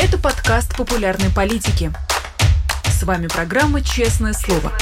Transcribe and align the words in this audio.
Это 0.00 0.16
подкаст 0.16 0.76
популярной 0.76 1.28
политики. 1.28 1.90
С 2.84 3.02
вами 3.02 3.26
программа 3.26 3.82
«Честное 3.82 4.32
слово». 4.32 4.72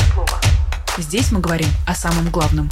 Здесь 0.99 1.33
мы 1.33 1.41
говорим 1.41 1.69
о 1.87 1.95
самом 1.95 2.31
главном. 2.31 2.69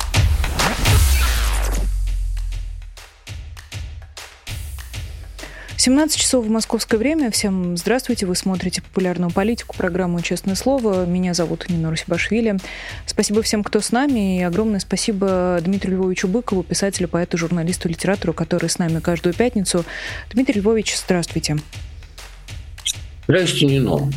17 5.78 6.18
часов 6.18 6.44
в 6.44 6.50
московское 6.50 7.00
время. 7.00 7.30
Всем 7.30 7.78
здравствуйте. 7.78 8.26
Вы 8.26 8.34
смотрите 8.34 8.82
популярную 8.82 9.30
политику, 9.30 9.74
программу 9.74 10.20
«Честное 10.20 10.54
слово». 10.54 11.06
Меня 11.06 11.32
зовут 11.32 11.70
Нина 11.70 11.88
Русибашвили. 11.88 12.58
Спасибо 13.06 13.40
всем, 13.40 13.64
кто 13.64 13.80
с 13.80 13.90
нами. 13.90 14.40
И 14.40 14.42
огромное 14.42 14.80
спасибо 14.80 15.58
Дмитрию 15.62 15.96
Львовичу 15.96 16.28
Быкову, 16.28 16.62
писателю, 16.62 17.08
поэту, 17.08 17.38
журналисту, 17.38 17.88
литератору, 17.88 18.34
который 18.34 18.68
с 18.68 18.78
нами 18.78 19.00
каждую 19.00 19.34
пятницу. 19.34 19.86
Дмитрий 20.30 20.60
Львович, 20.60 20.98
здравствуйте. 20.98 21.54
Здравствуйте, 21.54 21.83
Нина. 23.28 24.10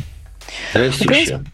Здравствуйте 0.72 1.04
Украинск... 1.04 1.32
все. 1.32 1.44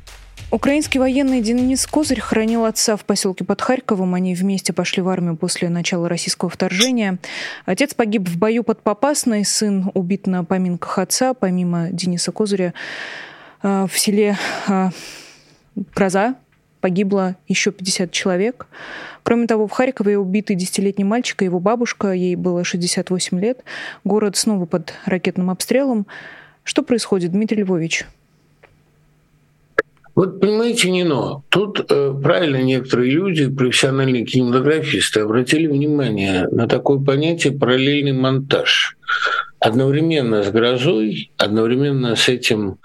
Украинский 0.50 1.00
военный 1.00 1.40
Денис 1.40 1.86
Козырь 1.86 2.20
хранил 2.20 2.64
отца 2.64 2.96
в 2.96 3.04
поселке 3.04 3.44
под 3.44 3.60
Харьковом. 3.60 4.14
Они 4.14 4.34
вместе 4.34 4.72
пошли 4.72 5.02
в 5.02 5.08
армию 5.08 5.36
после 5.36 5.68
начала 5.68 6.08
российского 6.08 6.48
вторжения. 6.48 7.18
Отец 7.66 7.94
погиб 7.94 8.28
в 8.28 8.38
бою 8.38 8.62
под 8.62 8.80
Попасной, 8.82 9.44
сын 9.44 9.90
убит 9.94 10.26
на 10.26 10.44
поминках 10.44 10.98
отца. 10.98 11.34
Помимо 11.34 11.88
Дениса 11.90 12.30
Козыря 12.30 12.72
э, 13.62 13.86
в 13.90 13.98
селе 13.98 14.36
э, 14.68 14.90
Гроза 15.74 16.36
погибло 16.80 17.36
еще 17.48 17.72
50 17.72 18.12
человек. 18.12 18.68
Кроме 19.22 19.46
того, 19.46 19.66
в 19.66 19.72
Харькове 19.72 20.18
убиты 20.18 20.54
десятилетний 20.54 21.04
мальчик 21.04 21.42
и 21.42 21.46
его 21.46 21.58
бабушка, 21.58 22.12
ей 22.12 22.36
было 22.36 22.62
68 22.62 23.40
лет. 23.40 23.64
Город 24.04 24.36
снова 24.36 24.66
под 24.66 24.92
ракетным 25.06 25.50
обстрелом. 25.50 26.06
Что 26.64 26.82
происходит, 26.82 27.32
Дмитрий 27.32 27.62
Львович? 27.62 28.06
Вот 30.14 30.40
понимаете, 30.40 30.90
Нино, 30.90 31.42
тут 31.48 31.90
э, 31.90 32.14
правильно 32.22 32.62
некоторые 32.62 33.10
люди, 33.10 33.48
профессиональные 33.48 34.24
кинематографисты, 34.24 35.20
обратили 35.20 35.66
внимание 35.66 36.46
на 36.52 36.68
такое 36.68 37.00
понятие 37.00 37.52
параллельный 37.52 38.12
монтаж. 38.12 38.96
Одновременно 39.58 40.42
с 40.42 40.50
грозой, 40.50 41.32
одновременно 41.36 42.14
с 42.14 42.28
этим 42.28 42.78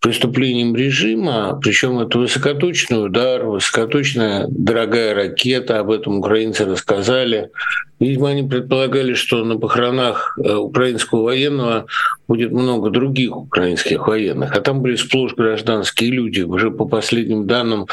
преступлением 0.00 0.74
режима, 0.74 1.58
причем 1.62 1.98
это 1.98 2.18
высокоточный 2.18 3.04
удар, 3.04 3.44
высокоточная 3.44 4.46
дорогая 4.48 5.14
ракета, 5.14 5.78
об 5.78 5.90
этом 5.90 6.18
украинцы 6.18 6.64
рассказали. 6.64 7.50
Видимо, 7.98 8.30
они 8.30 8.42
предполагали, 8.42 9.12
что 9.12 9.44
на 9.44 9.58
похоронах 9.58 10.38
э, 10.42 10.54
украинского 10.54 11.24
военного 11.24 11.84
будет 12.26 12.50
много 12.50 12.88
других 12.88 13.36
украинских 13.36 14.08
военных, 14.08 14.56
а 14.56 14.60
там 14.62 14.80
были 14.80 14.96
сплошь 14.96 15.34
гражданские 15.34 16.10
люди. 16.10 16.40
Уже 16.40 16.70
по 16.70 16.86
последним 16.86 17.46
данным, 17.46 17.86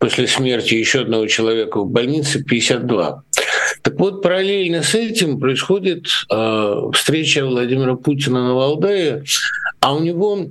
после 0.00 0.26
смерти 0.26 0.74
еще 0.74 1.02
одного 1.02 1.28
человека 1.28 1.78
в 1.78 1.88
больнице 1.88 2.42
52. 2.42 3.22
Так 3.82 4.00
вот, 4.00 4.20
параллельно 4.20 4.82
с 4.82 4.96
этим 4.96 5.38
происходит 5.38 6.06
э, 6.28 6.74
встреча 6.92 7.46
Владимира 7.46 7.94
Путина 7.94 8.48
на 8.48 8.54
Валдае, 8.54 9.22
а 9.78 9.94
у 9.94 10.00
него 10.00 10.48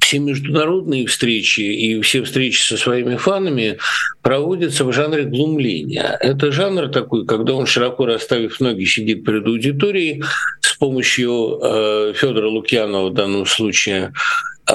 все 0.00 0.18
международные 0.18 1.06
встречи 1.06 1.60
и 1.60 2.00
все 2.00 2.22
встречи 2.24 2.62
со 2.62 2.76
своими 2.76 3.16
фанами 3.16 3.78
проводятся 4.22 4.84
в 4.84 4.92
жанре 4.92 5.24
глумления. 5.24 6.16
Это 6.20 6.52
жанр 6.52 6.88
такой, 6.88 7.26
когда 7.26 7.54
он 7.54 7.66
широко 7.66 8.06
расставив 8.06 8.60
ноги 8.60 8.84
сидит 8.84 9.24
перед 9.24 9.46
аудиторией 9.46 10.22
с 10.60 10.74
помощью 10.74 11.58
э, 11.62 12.12
Федора 12.16 12.48
Лукьянова 12.48 13.10
в 13.10 13.14
данном 13.14 13.46
случае 13.46 14.12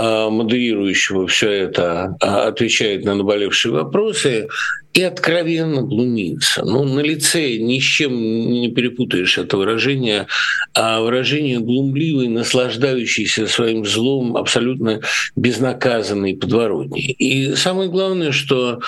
модерирующего 0.02 1.28
все 1.28 1.50
это, 1.50 2.16
э, 2.22 2.26
отвечает 2.26 3.06
на 3.06 3.16
наболевшие 3.16 3.72
вопросы 3.72 4.48
и 4.94 5.02
откровенно 5.02 5.82
глумится. 5.82 6.64
Ну, 6.64 6.84
на 6.84 7.02
лице 7.02 7.58
ни 7.58 7.80
с 7.80 7.84
чем 7.84 8.14
не 8.14 8.72
перепутаешь 8.72 9.38
это 9.38 9.58
выражение, 9.58 10.28
а 10.74 11.02
выражение 11.02 11.60
глумливой, 11.60 12.28
наслаждающейся 12.28 13.48
своим 13.48 13.86
злом, 13.86 14.38
абсолютно 14.38 15.02
безнаказанной 15.36 16.36
подворотни. 16.36 17.12
И 17.12 17.56
самое 17.56 17.90
главное, 17.90 18.32
что 18.32 18.80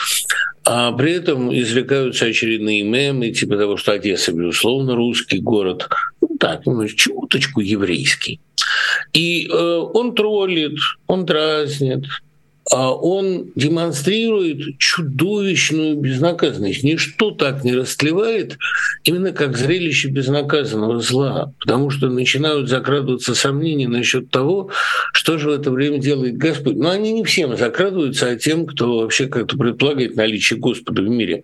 а 0.70 0.92
при 0.92 1.14
этом 1.14 1.58
извлекаются 1.58 2.26
очередные 2.26 2.84
мемы, 2.84 3.32
типа 3.32 3.56
того, 3.56 3.78
что 3.78 3.94
Одесса, 3.94 4.34
безусловно, 4.34 4.96
русский 4.96 5.40
город, 5.40 5.88
ну 6.20 6.36
так, 6.38 6.66
ну, 6.66 6.86
чуточку 6.88 7.62
еврейский. 7.62 8.42
И 9.14 9.48
э, 9.48 9.54
он 9.54 10.16
троллит, 10.16 10.78
он 11.08 11.26
дразнит, 11.26 12.06
он 12.76 13.52
демонстрирует 13.56 14.78
чудовищную 14.78 15.96
безнаказанность. 15.96 16.84
Ничто 16.84 17.32
так 17.32 17.64
не 17.64 17.74
растлевает, 17.74 18.58
именно 19.04 19.32
как 19.32 19.58
зрелище 19.58 20.10
безнаказанного 20.10 21.00
зла, 21.00 21.54
потому 21.60 21.90
что 21.90 22.10
начинают 22.10 22.70
закрадываться 22.70 23.36
сомнения 23.36 23.88
насчет 23.88 24.30
того, 24.30 24.70
что 25.14 25.38
же 25.38 25.50
в 25.50 25.54
это 25.54 25.72
время 25.72 26.00
делает 26.00 26.38
Господь. 26.38 26.76
Но 26.76 26.90
они 26.90 27.14
не 27.14 27.24
всем 27.24 27.56
закрадываются, 27.56 28.28
а 28.28 28.36
тем, 28.36 28.66
кто 28.66 29.00
вообще 29.00 29.28
как-то 29.28 29.58
предполагает 29.58 30.16
наличие 30.16 30.60
Господа 30.60 31.02
в 31.02 31.10
мире. 31.10 31.44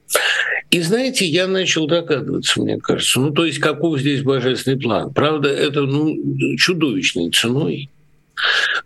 И 0.71 0.81
знаете, 0.81 1.25
я 1.25 1.47
начал 1.47 1.85
догадываться, 1.87 2.59
мне 2.59 2.79
кажется, 2.79 3.19
ну 3.19 3.31
то 3.31 3.45
есть 3.45 3.59
каков 3.59 3.99
здесь 3.99 4.23
божественный 4.23 4.79
план. 4.79 5.13
Правда, 5.13 5.49
это 5.49 5.81
ну, 5.81 6.17
чудовищной 6.57 7.29
ценой 7.29 7.89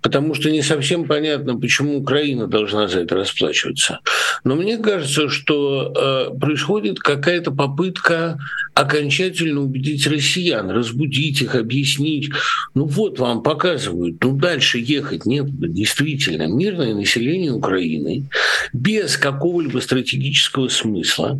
потому 0.02 0.34
что 0.35 0.50
не 0.50 0.62
совсем 0.62 1.06
понятно, 1.06 1.59
почему 1.59 2.00
Украина 2.00 2.47
должна 2.47 2.88
за 2.88 3.02
это 3.02 3.16
расплачиваться. 3.16 4.00
Но 4.44 4.56
мне 4.56 4.78
кажется, 4.78 5.30
что 5.30 5.94
э, 5.96 6.40
происходит 6.40 7.00
какая-то 7.00 7.52
попытка 7.52 8.38
окончательно 8.78 9.62
убедить 9.62 10.06
россиян, 10.06 10.70
разбудить 10.70 11.42
их, 11.42 11.56
объяснить. 11.56 12.30
Ну 12.76 12.86
вот 12.86 13.18
вам 13.18 13.42
показывают, 13.42 14.24
ну 14.24 14.38
дальше 14.38 14.78
ехать 14.78 15.26
нет, 15.26 15.48
действительно. 15.50 16.44
Мирное 16.44 16.94
население 16.94 17.52
Украины 17.52 18.30
без 18.74 19.18
какого-либо 19.18 19.80
стратегического 19.80 20.68
смысла 20.68 21.40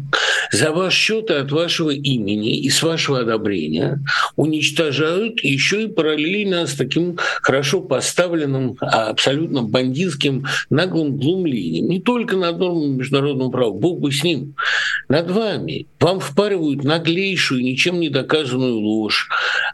за 0.52 0.72
ваш 0.72 0.96
счет 0.96 1.30
и 1.30 1.34
от 1.34 1.52
вашего 1.52 1.92
имени 1.92 2.60
и 2.60 2.70
с 2.70 2.82
вашего 2.82 3.20
одобрения 3.20 4.00
уничтожают 4.36 5.44
еще 5.44 5.84
и 5.84 5.88
параллельно 5.88 6.66
с 6.66 6.74
таким 6.74 7.20
хорошо 7.42 7.82
поставленным, 7.82 8.78
а 8.82 9.10
абсолютно 9.10 9.62
бандитским 9.62 10.46
наглым 10.72 11.18
глумлением. 11.18 11.90
Не 11.90 12.02
только 12.02 12.36
над 12.36 12.58
нормами 12.58 12.98
международного 12.98 13.52
права, 13.52 13.72
бог 13.72 14.00
бы 14.00 14.12
с 14.12 14.24
ним, 14.24 14.56
над 15.08 15.30
вами. 15.30 15.86
Вам 16.00 16.20
впаривают 16.20 16.84
наглее 16.84 17.27
чистейшую, 17.28 17.64
ничем 17.64 18.00
не 18.00 18.10
доказанную 18.10 18.78
ложь. 18.78 19.30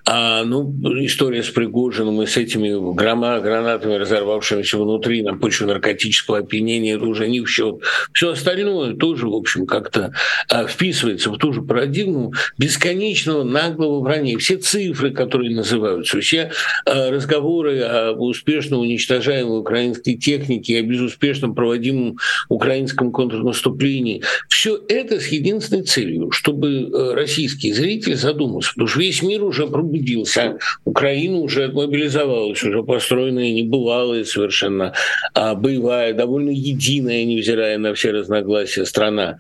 А, 0.06 0.44
ну, 0.44 0.74
история 1.06 1.44
с 1.44 1.50
Пригожиным 1.50 2.22
и 2.22 2.26
с 2.26 2.38
этими 2.38 2.70
грома, 2.96 3.40
гранатами, 3.40 3.96
разорвавшимися 3.96 4.78
внутри 4.78 5.22
на 5.22 5.36
почве 5.36 5.68
наркотического 5.68 6.40
опьянения, 6.40 6.96
это 6.96 7.06
уже 7.06 7.28
не 7.28 7.42
в 7.42 7.48
счет. 7.48 7.76
Все 8.12 8.32
остальное 8.32 8.96
тоже, 8.96 9.28
в 9.28 9.34
общем, 9.34 9.66
как-то 9.66 10.14
а, 10.50 10.68
вписывается 10.68 11.30
в 11.30 11.38
ту 11.38 11.54
же 11.54 11.62
парадигму 11.62 12.34
бесконечного 12.58 13.44
наглого 13.44 14.02
вранья. 14.02 14.38
Все 14.38 14.58
цифры, 14.58 15.12
которые 15.12 15.56
называются, 15.56 16.20
все 16.20 16.52
а, 16.86 17.12
разговоры 17.12 17.82
об 17.82 18.22
успешно 18.22 18.78
уничтожаемой 18.78 19.60
украинской 19.60 20.16
технике, 20.16 20.80
о 20.80 20.82
безуспешном 20.82 21.56
проводимом 21.56 22.18
украинском 22.50 23.12
контрнаступлении, 23.12 24.24
все 24.50 24.80
это 24.90 25.20
с 25.20 25.28
единственной 25.28 25.84
целью, 25.84 26.32
чтобы 26.32 26.90
э, 26.92 27.14
Россия 27.14 27.43
российский 27.44 27.74
зритель 27.74 28.16
задумался, 28.16 28.70
потому 28.70 28.88
что 28.88 29.00
весь 29.00 29.22
мир 29.22 29.44
уже 29.44 29.68
пробудился, 29.68 30.58
Украина 30.86 31.40
уже 31.40 31.66
отмобилизовалась, 31.66 32.64
уже 32.64 32.84
построенная 32.84 33.52
небывалая 33.52 34.24
совершенно 34.24 34.94
а, 35.34 35.56
боевая, 35.56 36.14
довольно 36.14 36.52
единая, 36.52 37.26
невзирая 37.26 37.78
на 37.78 37.94
все 37.94 38.12
разногласия 38.12 38.86
страна. 38.86 39.38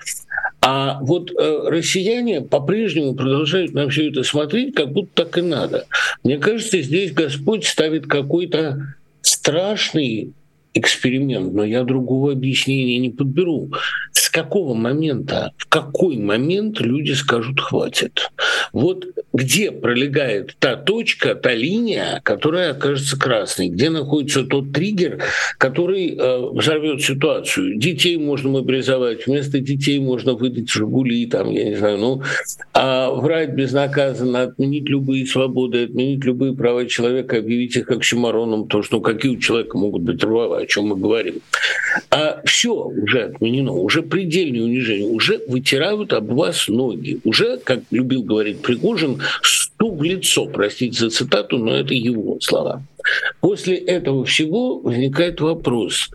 А 0.62 1.00
вот 1.01 1.31
э, 1.31 1.60
россияне 1.68 2.42
по-прежнему 2.42 3.16
продолжают 3.16 3.74
на 3.74 3.89
все 3.89 4.10
это 4.10 4.24
смотреть, 4.24 4.75
как 4.75 4.92
будто 4.92 5.24
так 5.24 5.38
и 5.38 5.42
надо. 5.42 5.86
Мне 6.24 6.38
кажется, 6.38 6.81
здесь 6.81 7.12
Господь 7.12 7.66
ставит 7.66 8.07
какой-то 8.07 8.95
страшный 9.22 10.33
эксперимент, 10.74 11.54
но 11.54 11.64
я 11.64 11.84
другого 11.84 12.31
объяснения 12.31 13.00
не 13.00 13.10
подберу. 13.10 13.72
С 14.12 14.30
какого 14.30 14.74
момента, 14.74 15.54
в 15.58 15.68
какой 15.68 16.18
момент 16.18 16.80
люди 16.80 17.12
скажут 17.12 17.60
«хватит»? 17.60 18.31
Вот 18.74 19.06
где 19.34 19.72
пролегает 19.72 20.56
та 20.60 20.75
точка, 20.75 21.36
та 21.36 21.54
линия, 21.54 22.22
которая 22.24 22.72
окажется 22.72 23.18
красной, 23.20 23.70
где 23.70 23.92
находится 23.92 24.44
тот 24.44 24.72
триггер, 24.72 25.24
который 25.60 26.16
э, 26.16 26.40
взорвет 26.52 27.02
ситуацию. 27.02 27.78
Детей 27.78 28.18
можно 28.18 28.50
мобилизовать, 28.50 29.28
вместо 29.28 29.60
детей 29.60 30.00
можно 30.00 30.34
выдать 30.34 30.70
«Жигули», 30.70 31.25
там, 31.28 31.52
я 31.52 31.66
не 31.66 31.75
знаю, 31.75 31.98
ну, 32.00 32.22
а 32.74 33.12
врать 33.12 33.54
безнаказанно, 33.54 34.42
отменить 34.42 34.90
любые 34.90 35.28
свободы, 35.28 35.86
отменить 35.86 36.26
любые 36.26 36.54
права 36.54 36.88
человека, 36.88 37.38
объявить 37.38 37.76
их 37.76 37.90
оксюмароном, 37.92 38.64
потому 38.64 38.84
что 38.84 38.98
ну, 38.98 39.02
какие 39.02 39.36
у 39.36 39.40
человека 39.40 39.78
могут 39.78 40.02
быть 40.02 40.19
права, 40.19 40.60
о 40.60 40.66
чем 40.66 40.86
мы 40.86 40.96
говорим. 40.96 41.36
А 42.10 42.42
все 42.46 42.74
уже 42.74 43.24
отменено, 43.24 43.74
уже 43.74 44.02
предельное 44.02 44.64
унижение, 44.64 45.10
уже 45.10 45.40
вытирают 45.48 46.14
об 46.14 46.31
вас 46.31 46.68
ноги, 46.68 47.19
уже, 47.24 47.58
как 47.58 47.81
любил 47.92 48.24
говорить 48.24 48.62
Пригожин, 48.63 49.21
стук 49.44 50.00
в 50.00 50.04
лицо, 50.04 50.45
простите 50.48 51.00
за 51.00 51.10
цитату, 51.10 51.57
но 51.57 51.75
это 51.75 51.94
его 51.94 52.38
слова. 52.42 52.81
После 53.42 53.77
этого 53.77 54.25
всего 54.25 54.80
возникает 54.80 55.42
вопрос, 55.42 56.10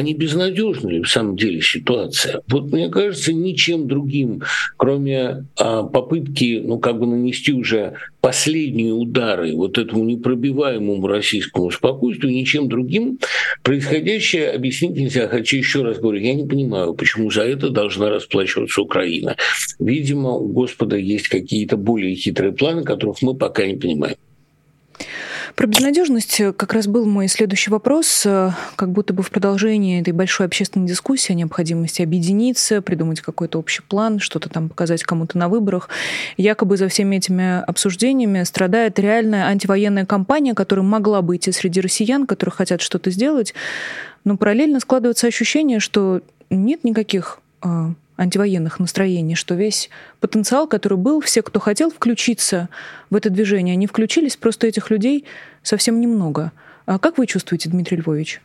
не 0.00 0.14
безнадежна 0.14 0.88
ли 0.88 1.02
в 1.02 1.08
самом 1.08 1.36
деле 1.36 1.60
ситуация? 1.60 2.40
Вот 2.48 2.72
мне 2.72 2.88
кажется, 2.88 3.32
ничем 3.32 3.88
другим, 3.88 4.42
кроме 4.78 5.46
а, 5.58 5.82
попытки, 5.82 6.62
ну, 6.64 6.78
как 6.78 6.98
бы 6.98 7.06
нанести 7.06 7.52
уже 7.52 7.94
последние 8.22 8.94
удары 8.94 9.54
вот 9.54 9.76
этому 9.76 10.04
непробиваемому 10.04 11.06
российскому 11.06 11.70
спокойствию, 11.70 12.32
ничем 12.32 12.68
другим 12.68 13.18
происходящее 13.62 14.50
объяснить 14.50 14.96
нельзя. 14.96 15.28
Хотя 15.28 15.56
еще 15.56 15.82
раз 15.82 15.98
говорю, 15.98 16.20
я 16.20 16.32
не 16.32 16.46
понимаю, 16.46 16.94
почему 16.94 17.30
за 17.30 17.42
это 17.42 17.68
должна 17.68 18.08
расплачиваться 18.08 18.80
Украина. 18.80 19.36
Видимо, 19.78 20.30
у 20.30 20.48
Господа 20.48 20.96
есть 20.96 21.28
какие-то 21.28 21.76
более 21.76 22.14
хитрые 22.14 22.52
планы, 22.52 22.84
которых 22.84 23.20
мы 23.20 23.34
пока 23.34 23.66
не 23.66 23.74
понимаем. 23.74 24.16
Про 25.54 25.66
безнадежность 25.66 26.40
э, 26.40 26.52
как 26.52 26.72
раз 26.72 26.86
был 26.86 27.04
мой 27.04 27.28
следующий 27.28 27.70
вопрос. 27.70 28.24
Э, 28.24 28.52
как 28.76 28.90
будто 28.90 29.12
бы 29.12 29.22
в 29.22 29.30
продолжении 29.30 30.00
этой 30.00 30.12
большой 30.12 30.46
общественной 30.46 30.86
дискуссии 30.86 31.32
о 31.32 31.34
необходимости 31.34 32.00
объединиться, 32.00 32.80
придумать 32.80 33.20
какой-то 33.20 33.58
общий 33.58 33.82
план, 33.82 34.18
что-то 34.18 34.48
там 34.48 34.68
показать 34.68 35.02
кому-то 35.02 35.36
на 35.36 35.48
выборах. 35.48 35.90
Якобы 36.36 36.76
за 36.76 36.88
всеми 36.88 37.16
этими 37.16 37.62
обсуждениями 37.62 38.44
страдает 38.44 38.98
реальная 38.98 39.46
антивоенная 39.46 40.06
кампания, 40.06 40.54
которая 40.54 40.86
могла 40.86 41.20
быть 41.20 41.46
и 41.48 41.52
среди 41.52 41.80
россиян, 41.80 42.26
которые 42.26 42.54
хотят 42.54 42.80
что-то 42.80 43.10
сделать. 43.10 43.52
Но 44.24 44.36
параллельно 44.36 44.80
складывается 44.80 45.26
ощущение, 45.26 45.80
что 45.80 46.22
нет 46.48 46.84
никаких 46.84 47.40
а, 47.60 47.92
антивоенных 48.22 48.78
настроений, 48.78 49.34
что 49.34 49.54
весь 49.54 49.90
потенциал, 50.20 50.68
который 50.68 50.96
был, 50.96 51.20
все, 51.20 51.42
кто 51.42 51.60
хотел 51.60 51.90
включиться 51.90 52.68
в 53.10 53.16
это 53.16 53.30
движение, 53.30 53.74
они 53.74 53.86
включились, 53.86 54.36
просто 54.36 54.66
этих 54.66 54.90
людей 54.90 55.24
совсем 55.62 56.00
немного. 56.00 56.52
А 56.86 56.98
как 56.98 57.18
вы 57.18 57.26
чувствуете, 57.26 57.68
Дмитрий 57.68 57.98
Львович? 57.98 58.40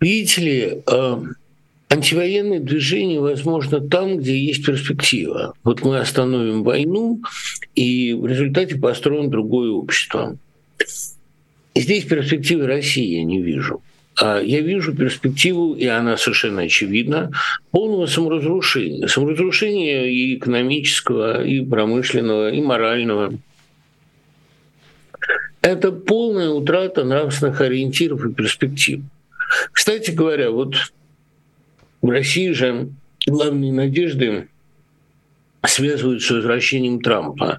Видите 0.00 0.40
ли, 0.40 0.82
э, 0.86 1.22
антивоенное 1.90 2.60
движение 2.60 3.20
возможно 3.20 3.80
там, 3.80 4.18
где 4.18 4.38
есть 4.38 4.64
перспектива. 4.64 5.54
Вот 5.64 5.82
мы 5.82 5.98
остановим 5.98 6.62
войну, 6.62 7.22
и 7.74 8.14
в 8.14 8.26
результате 8.26 8.76
построим 8.76 9.30
другое 9.30 9.70
общество. 9.70 10.36
Здесь 11.74 12.04
перспективы 12.04 12.66
России 12.66 13.16
я 13.16 13.24
не 13.24 13.40
вижу. 13.40 13.82
А 14.20 14.40
я 14.40 14.60
вижу 14.60 14.94
перспективу, 14.94 15.74
и 15.74 15.86
она 15.86 16.16
совершенно 16.16 16.62
очевидна, 16.62 17.32
полного 17.70 18.06
саморазрушения. 18.06 19.08
Саморазрушения 19.08 20.06
и 20.06 20.36
экономического, 20.36 21.44
и 21.44 21.64
промышленного, 21.64 22.50
и 22.50 22.60
морального. 22.60 23.34
Это 25.62 25.90
полная 25.92 26.50
утрата 26.50 27.04
нравственных 27.04 27.60
ориентиров 27.60 28.24
и 28.24 28.32
перспектив. 28.32 29.00
Кстати 29.72 30.10
говоря, 30.10 30.50
вот 30.50 30.76
в 32.02 32.08
России 32.08 32.52
же 32.52 32.90
главные 33.26 33.72
надежды 33.72 34.48
связывают 35.66 36.22
с 36.22 36.30
возвращением 36.30 37.00
Трампа 37.00 37.58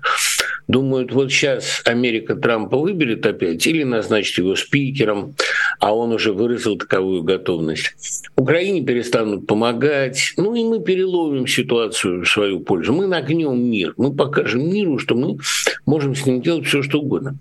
думают, 0.67 1.11
вот 1.11 1.31
сейчас 1.31 1.81
Америка 1.85 2.35
Трампа 2.35 2.77
выберет 2.77 3.25
опять 3.25 3.65
или 3.67 3.83
назначит 3.83 4.37
его 4.37 4.55
спикером, 4.55 5.35
а 5.79 5.95
он 5.95 6.11
уже 6.11 6.33
выразил 6.33 6.77
таковую 6.77 7.23
готовность. 7.23 7.93
Украине 8.35 8.83
перестанут 8.83 9.47
помогать, 9.47 10.33
ну 10.37 10.55
и 10.55 10.63
мы 10.63 10.81
переловим 10.81 11.47
ситуацию 11.47 12.23
в 12.23 12.29
свою 12.29 12.59
пользу. 12.59 12.93
Мы 12.93 13.07
нагнем 13.07 13.59
мир, 13.59 13.93
мы 13.97 14.13
покажем 14.13 14.69
миру, 14.69 14.97
что 14.97 15.15
мы 15.15 15.37
можем 15.85 16.15
с 16.15 16.25
ним 16.25 16.41
делать 16.41 16.65
все, 16.65 16.81
что 16.81 16.99
угодно. 16.99 17.37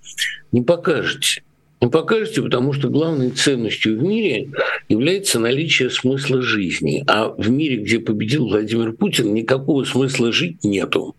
Не 0.52 0.62
покажете. 0.62 1.42
Не 1.84 1.90
покажете, 1.90 2.40
потому 2.40 2.72
что 2.72 2.88
главной 2.88 3.28
ценностью 3.28 3.98
в 3.98 4.02
мире 4.02 4.48
является 4.88 5.38
наличие 5.38 5.90
смысла 5.90 6.40
жизни. 6.40 7.04
А 7.06 7.28
в 7.28 7.50
мире, 7.50 7.76
где 7.76 7.98
победил 7.98 8.48
Владимир 8.48 8.92
Путин, 8.92 9.34
никакого 9.34 9.84
смысла 9.84 10.32
жить 10.32 10.64
нету. 10.64 11.14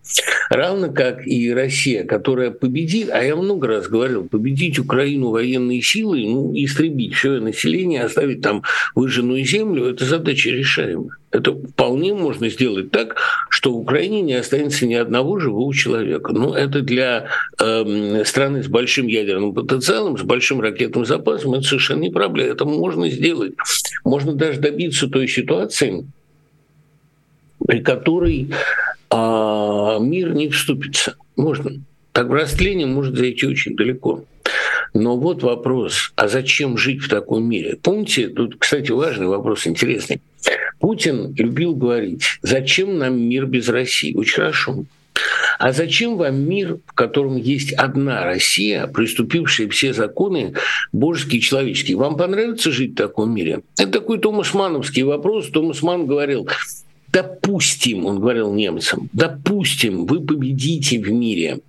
Равно 0.49 0.91
как 0.91 1.27
и 1.27 1.53
Россия, 1.53 2.03
которая 2.03 2.49
победит, 2.49 3.11
а 3.11 3.23
я 3.23 3.35
много 3.35 3.67
раз 3.67 3.87
говорил, 3.87 4.27
победить 4.27 4.79
Украину 4.79 5.29
военной 5.29 5.83
силой, 5.83 6.25
ну, 6.25 6.51
истребить 6.55 7.13
все 7.13 7.39
население, 7.39 8.03
оставить 8.03 8.41
там 8.41 8.63
выжженную 8.95 9.45
землю, 9.45 9.85
это 9.85 10.03
задача 10.05 10.49
решаемая. 10.49 11.17
Это 11.35 11.51
вполне 11.51 12.13
можно 12.13 12.47
сделать 12.47 12.91
так, 12.91 13.17
что 13.49 13.73
в 13.73 13.79
Украине 13.79 14.21
не 14.21 14.35
останется 14.35 14.87
ни 14.87 14.93
одного 14.93 15.37
живого 15.37 15.73
человека. 15.73 16.31
Ну, 16.31 16.53
это 16.53 16.79
для 16.79 17.27
э, 17.59 18.23
страны 18.23 18.63
с 18.63 18.67
большим 18.67 19.07
ядерным 19.07 19.53
потенциалом, 19.53 20.17
с 20.17 20.21
большим 20.21 20.61
ракетным 20.61 21.05
запасом, 21.05 21.55
это 21.55 21.63
совершенно 21.63 22.03
не 22.03 22.09
проблема. 22.09 22.51
Это 22.51 22.63
можно 22.63 23.09
сделать. 23.09 23.51
Можно 24.05 24.31
даже 24.31 24.61
добиться 24.61 25.09
той 25.09 25.27
ситуации, 25.27 26.05
при 27.67 27.81
которой 27.81 28.51
э, 29.11 29.97
мир 29.99 30.33
не 30.33 30.47
вступится. 30.47 31.17
Можно. 31.35 31.81
Так 32.13 32.29
растление 32.29 32.87
может 32.87 33.17
зайти 33.17 33.45
очень 33.45 33.75
далеко. 33.75 34.23
Но 34.93 35.17
вот 35.17 35.43
вопрос, 35.43 36.11
а 36.15 36.27
зачем 36.27 36.77
жить 36.77 37.01
в 37.01 37.09
таком 37.09 37.47
мире? 37.47 37.77
Помните, 37.81 38.29
тут, 38.29 38.57
кстати, 38.57 38.91
важный 38.91 39.27
вопрос, 39.27 39.67
интересный. 39.67 40.21
Путин 40.79 41.33
любил 41.35 41.75
говорить, 41.75 42.23
зачем 42.41 42.97
нам 42.97 43.19
мир 43.19 43.45
без 43.45 43.69
России? 43.69 44.13
Очень 44.15 44.35
хорошо. 44.35 44.85
А 45.57 45.71
зачем 45.71 46.17
вам 46.17 46.41
мир, 46.47 46.79
в 46.85 46.93
котором 46.93 47.37
есть 47.37 47.71
одна 47.73 48.25
Россия, 48.25 48.87
приступившая 48.87 49.69
все 49.69 49.93
законы 49.93 50.53
божеские 50.91 51.39
и 51.39 51.41
человеческие? 51.41 51.97
Вам 51.97 52.17
понравится 52.17 52.71
жить 52.71 52.91
в 52.91 52.95
таком 52.95 53.33
мире? 53.33 53.61
Это 53.77 53.91
такой 53.91 54.19
Томас 54.19 54.53
Мановский 54.53 55.03
вопрос. 55.03 55.47
Томас 55.47 55.81
Ман 55.81 56.05
говорил, 56.05 56.49
допустим, 57.11 58.05
он 58.05 58.19
говорил 58.19 58.53
немцам, 58.53 59.09
допустим, 59.13 60.05
вы 60.05 60.19
победите 60.19 60.99
в 60.99 61.09
мире, 61.09 61.59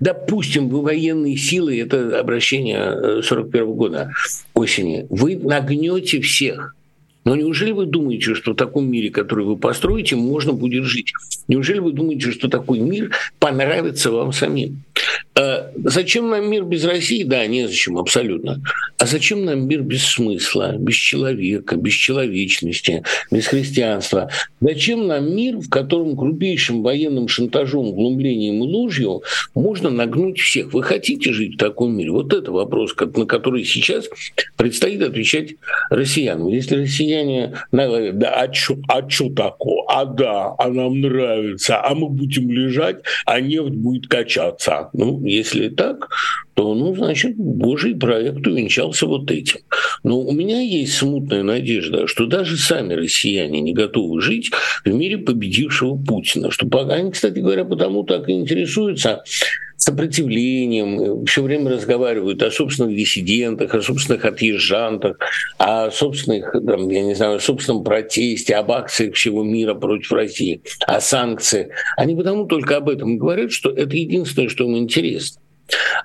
допустим, 0.00 0.68
вы 0.68 0.82
военные 0.82 1.36
силы, 1.36 1.80
это 1.80 2.18
обращение 2.18 3.22
41 3.22 3.62
э, 3.62 3.66
года 3.66 4.12
осени, 4.54 5.06
вы 5.10 5.36
нагнете 5.36 6.20
всех, 6.20 6.74
но 7.26 7.34
неужели 7.34 7.72
вы 7.72 7.86
думаете, 7.86 8.34
что 8.34 8.52
в 8.52 8.56
таком 8.56 8.88
мире, 8.88 9.10
который 9.10 9.44
вы 9.44 9.56
построите, 9.56 10.14
можно 10.14 10.52
будет 10.52 10.84
жить? 10.84 11.12
Неужели 11.48 11.80
вы 11.80 11.92
думаете, 11.92 12.30
что 12.30 12.48
такой 12.48 12.78
мир 12.78 13.10
понравится 13.40 14.12
вам 14.12 14.32
самим? 14.32 14.84
А 15.38 15.70
зачем 15.84 16.30
нам 16.30 16.50
мир 16.50 16.64
без 16.64 16.84
России? 16.84 17.22
Да, 17.22 17.46
незачем, 17.46 17.98
абсолютно. 17.98 18.62
А 18.98 19.06
зачем 19.06 19.44
нам 19.44 19.68
мир 19.68 19.82
без 19.82 20.02
смысла, 20.02 20.76
без 20.78 20.94
человека, 20.94 21.76
без 21.76 21.92
человечности, 21.92 23.02
без 23.30 23.46
христианства? 23.46 24.30
Зачем 24.60 25.06
нам 25.06 25.36
мир, 25.36 25.58
в 25.58 25.68
котором 25.68 26.14
грубейшим 26.14 26.82
военным 26.82 27.28
шантажом, 27.28 27.92
глумлением 27.92 28.64
и 28.64 28.66
ложью 28.66 29.22
можно 29.54 29.90
нагнуть 29.90 30.38
всех? 30.38 30.72
Вы 30.72 30.82
хотите 30.82 31.32
жить 31.32 31.54
в 31.54 31.58
таком 31.58 31.94
мире? 31.94 32.12
Вот 32.12 32.32
это 32.32 32.50
вопрос, 32.50 32.94
на 32.98 33.26
который 33.26 33.64
сейчас 33.64 34.08
предстоит 34.56 35.02
отвечать 35.02 35.56
россиянам. 35.90 36.48
Если 36.48 36.76
россияне 36.76 37.52
да, 37.72 38.30
а 38.30 38.52
что 38.52 38.78
а 38.88 39.02
чё 39.02 39.28
такое? 39.28 39.82
А 39.88 40.06
да, 40.06 40.54
а 40.58 40.68
нам 40.68 41.00
нравится, 41.00 41.82
а 41.82 41.94
мы 41.94 42.08
будем 42.08 42.50
лежать, 42.50 43.02
а 43.26 43.40
нефть 43.40 43.74
будет 43.74 44.06
качаться. 44.06 44.88
Ну, 44.94 45.25
если 45.26 45.68
так, 45.68 46.08
то, 46.54 46.74
ну, 46.74 46.94
значит, 46.94 47.36
Божий 47.36 47.94
проект 47.94 48.46
увенчался 48.46 49.06
вот 49.06 49.30
этим. 49.30 49.60
Но 50.02 50.20
у 50.20 50.32
меня 50.32 50.60
есть 50.60 50.94
смутная 50.94 51.42
надежда, 51.42 52.06
что 52.06 52.26
даже 52.26 52.56
сами 52.56 52.94
россияне 52.94 53.60
не 53.60 53.74
готовы 53.74 54.20
жить 54.20 54.50
в 54.84 54.88
мире 54.88 55.18
победившего 55.18 55.96
Путина. 55.96 56.50
Что 56.50 56.66
они, 56.88 57.10
кстати 57.10 57.40
говоря, 57.40 57.64
потому 57.64 58.04
так 58.04 58.28
и 58.28 58.32
интересуются 58.32 59.22
сопротивлением, 59.76 61.24
все 61.26 61.42
время 61.42 61.70
разговаривают 61.70 62.42
о 62.42 62.50
собственных 62.50 62.96
диссидентах, 62.96 63.74
о 63.74 63.82
собственных 63.82 64.24
отъезжантах, 64.24 65.18
о 65.58 65.90
собственных, 65.90 66.52
там, 66.52 66.88
я 66.88 67.02
не 67.02 67.14
знаю, 67.14 67.36
о 67.36 67.40
собственном 67.40 67.84
протесте, 67.84 68.54
об 68.54 68.72
акциях 68.72 69.14
всего 69.14 69.42
мира 69.44 69.74
против 69.74 70.12
России, 70.12 70.62
о 70.86 71.00
санкциях. 71.00 71.68
Они 71.96 72.14
потому 72.14 72.46
только 72.46 72.76
об 72.76 72.88
этом 72.88 73.18
говорят, 73.18 73.52
что 73.52 73.70
это 73.70 73.96
единственное, 73.96 74.48
что 74.48 74.64
им 74.64 74.76
интересно 74.76 75.40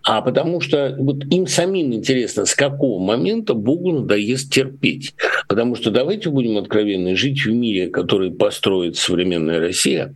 а 0.04 0.22
потому 0.22 0.60
что 0.62 0.96
вот 0.98 1.24
им 1.26 1.48
самим 1.48 1.94
интересно, 1.94 2.46
с 2.46 2.56
какого 2.56 3.00
момента 3.00 3.54
Богу 3.54 3.92
надоест 3.92 4.52
терпеть. 4.52 5.14
Потому 5.48 5.76
что 5.76 5.92
давайте 5.92 6.30
будем 6.30 6.58
откровенны, 6.58 7.16
жить 7.16 7.46
в 7.46 7.52
мире, 7.52 7.88
который 7.88 8.32
построит 8.32 8.98
современная 8.98 9.60
Россия, 9.60 10.14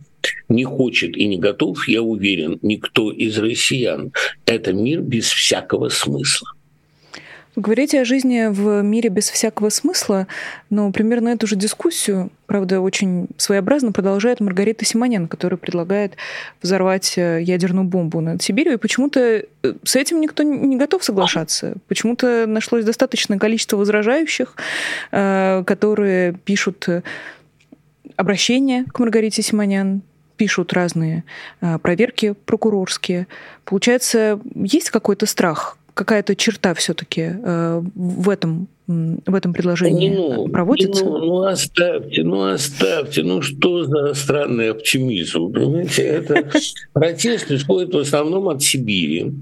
не 0.48 0.64
хочет 0.64 1.16
и 1.16 1.26
не 1.26 1.38
готов, 1.38 1.88
я 1.88 2.02
уверен, 2.02 2.58
никто 2.62 3.10
из 3.10 3.38
россиян. 3.38 4.12
Это 4.44 4.72
мир 4.72 5.00
без 5.00 5.26
всякого 5.28 5.88
смысла. 5.88 6.48
Говорите 7.56 8.02
о 8.02 8.04
жизни 8.04 8.48
в 8.50 8.82
мире 8.82 9.08
без 9.08 9.30
всякого 9.30 9.70
смысла, 9.70 10.26
но 10.68 10.92
примерно 10.92 11.30
эту 11.30 11.46
же 11.46 11.56
дискуссию, 11.56 12.30
правда, 12.44 12.82
очень 12.82 13.28
своеобразно 13.38 13.92
продолжает 13.92 14.40
Маргарита 14.40 14.84
Симонян, 14.84 15.26
которая 15.26 15.56
предлагает 15.56 16.18
взорвать 16.60 17.16
э, 17.16 17.40
ядерную 17.40 17.86
бомбу 17.86 18.20
над 18.20 18.42
Сибирью. 18.42 18.74
И 18.74 18.76
почему-то 18.76 19.20
э, 19.20 19.44
с 19.84 19.96
этим 19.96 20.20
никто 20.20 20.42
не 20.42 20.76
готов 20.76 21.02
соглашаться. 21.02 21.76
Почему-то 21.88 22.44
нашлось 22.46 22.84
достаточное 22.84 23.38
количество 23.38 23.78
возражающих, 23.78 24.54
э, 25.12 25.64
которые 25.66 26.34
пишут 26.34 26.86
обращения 28.16 28.84
к 28.84 28.98
Маргарите 28.98 29.42
Симонян, 29.42 30.02
пишут 30.36 30.72
разные 30.72 31.24
проверки 31.82 32.32
прокурорские. 32.32 33.26
Получается, 33.64 34.38
есть 34.54 34.90
какой-то 34.90 35.24
страх 35.24 35.78
какая-то 35.96 36.36
черта 36.36 36.74
все-таки 36.74 37.32
э, 37.42 37.82
в 37.94 38.28
этом 38.28 38.68
в 38.86 39.34
этом 39.34 39.52
предложении 39.52 40.10
ну, 40.10 40.46
проводится? 40.46 41.04
Ну, 41.04 41.18
ну 41.18 41.42
оставьте, 41.42 42.22
ну 42.22 42.44
оставьте, 42.44 43.24
ну 43.24 43.42
что 43.42 43.82
за 43.82 44.14
странный 44.14 44.70
оптимизм, 44.70 45.52
понимаете? 45.52 46.02
Это 46.04 46.48
протест 46.92 47.50
исходит 47.50 47.92
в 47.92 47.98
основном 47.98 48.48
от 48.48 48.62
Сибири. 48.62 49.32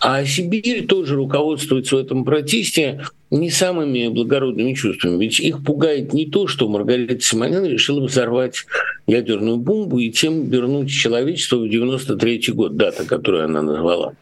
А 0.00 0.24
Сибирь 0.24 0.88
тоже 0.88 1.14
руководствуется 1.14 1.94
в 1.94 1.98
этом 2.00 2.24
протесте 2.24 3.04
не 3.30 3.48
самыми 3.48 4.08
благородными 4.08 4.74
чувствами. 4.74 5.22
Ведь 5.22 5.38
их 5.38 5.62
пугает 5.62 6.12
не 6.12 6.26
то, 6.26 6.48
что 6.48 6.68
Маргарита 6.68 7.20
Симонян 7.20 7.64
решила 7.64 8.04
взорвать 8.04 8.64
ядерную 9.06 9.58
бомбу 9.58 10.00
и 10.00 10.10
тем 10.10 10.50
вернуть 10.50 10.90
человечество 10.90 11.58
в 11.58 11.68
93 11.68 12.42
год, 12.48 12.76
дата, 12.76 13.04
которую 13.06 13.44
она 13.44 13.62
назвала 13.62 14.14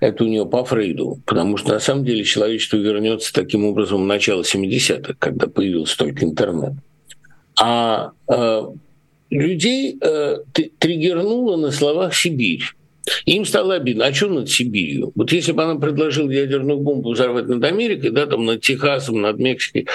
это 0.00 0.24
у 0.24 0.26
нее 0.26 0.46
по 0.46 0.64
Фрейду, 0.64 1.20
потому 1.26 1.56
что 1.56 1.74
на 1.74 1.80
самом 1.80 2.04
деле 2.04 2.24
человечество 2.24 2.76
вернется 2.76 3.32
таким 3.32 3.64
образом 3.64 4.02
в 4.02 4.06
начало 4.06 4.42
70-х, 4.42 5.14
когда 5.18 5.46
появился 5.46 5.96
только 5.98 6.24
интернет. 6.24 6.74
А 7.58 8.12
э, 8.28 8.62
людей 9.30 9.98
э, 10.00 10.38
триггернуло 10.78 11.56
на 11.56 11.70
словах 11.70 12.14
Сибирь. 12.14 12.62
Им 13.24 13.44
стало 13.44 13.74
обидно. 13.74 14.06
А 14.06 14.12
что 14.12 14.28
над 14.28 14.50
Сибирью? 14.50 15.12
Вот 15.14 15.32
если 15.32 15.52
бы 15.52 15.62
она 15.62 15.76
предложила 15.76 16.30
ядерную 16.30 16.78
бомбу 16.78 17.12
взорвать 17.12 17.46
над 17.46 17.62
Америкой, 17.64 18.10
да, 18.10 18.26
там 18.26 18.44
над 18.44 18.60
Техасом, 18.62 19.20
над 19.20 19.38
Мексикой, 19.38 19.86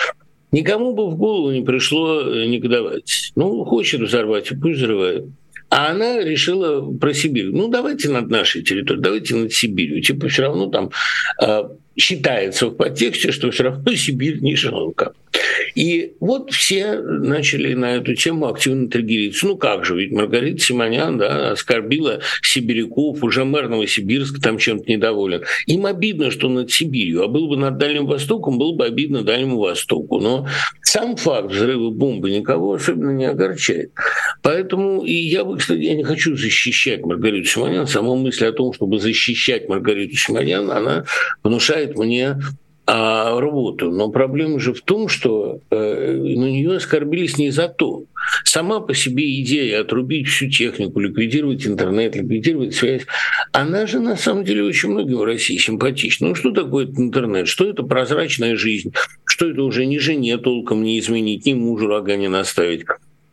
никому 0.52 0.94
бы 0.94 1.10
в 1.10 1.18
голову 1.18 1.52
не 1.52 1.62
пришло 1.62 2.22
э, 2.22 2.46
негодовать. 2.46 3.32
Ну, 3.36 3.64
хочет 3.66 4.02
взорвать, 4.02 4.50
пусть 4.62 4.80
взрывает. 4.80 5.26
А 5.72 5.92
она 5.92 6.20
решила 6.20 6.92
про 6.92 7.14
Сибирь. 7.14 7.50
Ну, 7.52 7.70
давайте 7.70 8.10
над 8.10 8.30
нашей 8.30 8.62
территорией, 8.62 9.04
давайте 9.04 9.36
над 9.36 9.54
Сибирью. 9.54 10.02
Типа 10.02 10.28
все 10.28 10.42
равно 10.42 10.68
там 10.68 10.92
э, 11.42 11.64
считается 11.98 12.68
в 12.68 12.72
подтексте, 12.72 13.32
что 13.32 13.52
все 13.52 13.64
равно 13.64 13.94
Сибирь 13.96 14.40
не 14.40 14.56
жалко. 14.56 15.14
И 15.76 16.14
вот 16.20 16.52
все 16.52 17.00
начали 17.00 17.74
на 17.74 17.96
эту 17.96 18.16
тему 18.16 18.48
активно 18.48 18.90
триггериться. 18.90 19.48
Ну 19.48 19.58
как 19.58 19.86
же, 19.86 19.96
ведь 19.96 20.12
Маргарита 20.12 20.60
Симонян 20.60 21.18
да, 21.18 21.52
оскорбила 21.52 22.20
сибиряков, 22.42 23.24
уже 23.24 23.46
мэр 23.46 23.70
Новосибирска 23.70 24.42
там 24.42 24.58
чем-то 24.58 24.92
недоволен. 24.92 25.44
Им 25.68 25.86
обидно, 25.86 26.32
что 26.32 26.50
над 26.50 26.72
Сибирью, 26.72 27.24
а 27.24 27.28
было 27.28 27.48
бы 27.48 27.58
над 27.58 27.78
Дальним 27.78 28.06
Востоком, 28.06 28.58
было 28.58 28.74
бы 28.74 28.86
обидно 28.86 29.24
Дальнему 29.24 29.60
Востоку. 29.60 30.20
Но 30.20 30.48
сам 30.82 31.16
факт 31.16 31.52
взрыва 31.52 31.90
бомбы 31.90 32.32
никого 32.32 32.74
особенно 32.74 33.12
не 33.12 33.26
огорчает. 33.26 33.92
Поэтому 34.42 35.04
и 35.04 35.14
я 35.14 35.46
бы, 35.46 35.58
кстати, 35.58 35.80
я 35.80 35.96
не 35.96 36.04
хочу 36.04 36.36
защищать 36.36 37.06
Маргариту 37.06 37.48
Симонян. 37.48 37.88
Сама 37.88 38.16
мысль 38.16 38.46
о 38.46 38.52
том, 38.52 38.74
чтобы 38.74 39.00
защищать 39.00 39.70
Маргариту 39.70 40.16
Симонян, 40.16 40.70
она 40.70 41.06
внушает 41.44 41.81
мне 41.96 42.38
а, 42.94 43.40
работу. 43.40 43.92
Но 43.92 44.10
проблема 44.10 44.60
же 44.60 44.74
в 44.74 44.82
том, 44.82 45.08
что 45.08 45.62
э, 45.70 46.14
на 46.14 46.46
нее 46.46 46.76
оскорбились 46.76 47.38
не 47.38 47.52
за 47.52 47.70
то. 47.70 48.04
Сама 48.44 48.82
по 48.82 48.94
себе 48.94 49.40
идея 49.42 49.82
отрубить 49.82 50.28
всю 50.28 50.50
технику, 50.50 51.00
ликвидировать 51.00 51.66
интернет, 51.66 52.16
ликвидировать 52.16 52.76
связь, 52.76 53.04
она 53.54 53.88
же 53.88 54.00
на 54.00 54.18
самом 54.18 54.44
деле 54.44 54.64
очень 54.64 54.90
многим 54.90 55.20
в 55.20 55.24
России 55.24 55.58
симпатична. 55.58 56.30
Ну 56.30 56.36
что 56.36 56.52
такое 56.52 56.86
интернет? 56.86 57.48
Что 57.48 57.70
это 57.70 57.84
прозрачная 57.84 58.58
жизнь? 58.58 58.92
Что 59.24 59.50
это 59.50 59.64
уже 59.64 59.86
ни 59.86 59.98
жене 59.98 60.38
толком 60.38 60.84
не 60.84 61.00
изменить, 61.00 61.46
ни 61.46 61.54
мужу 61.54 61.88
рога 61.88 62.16
не 62.16 62.28
наставить? 62.28 62.84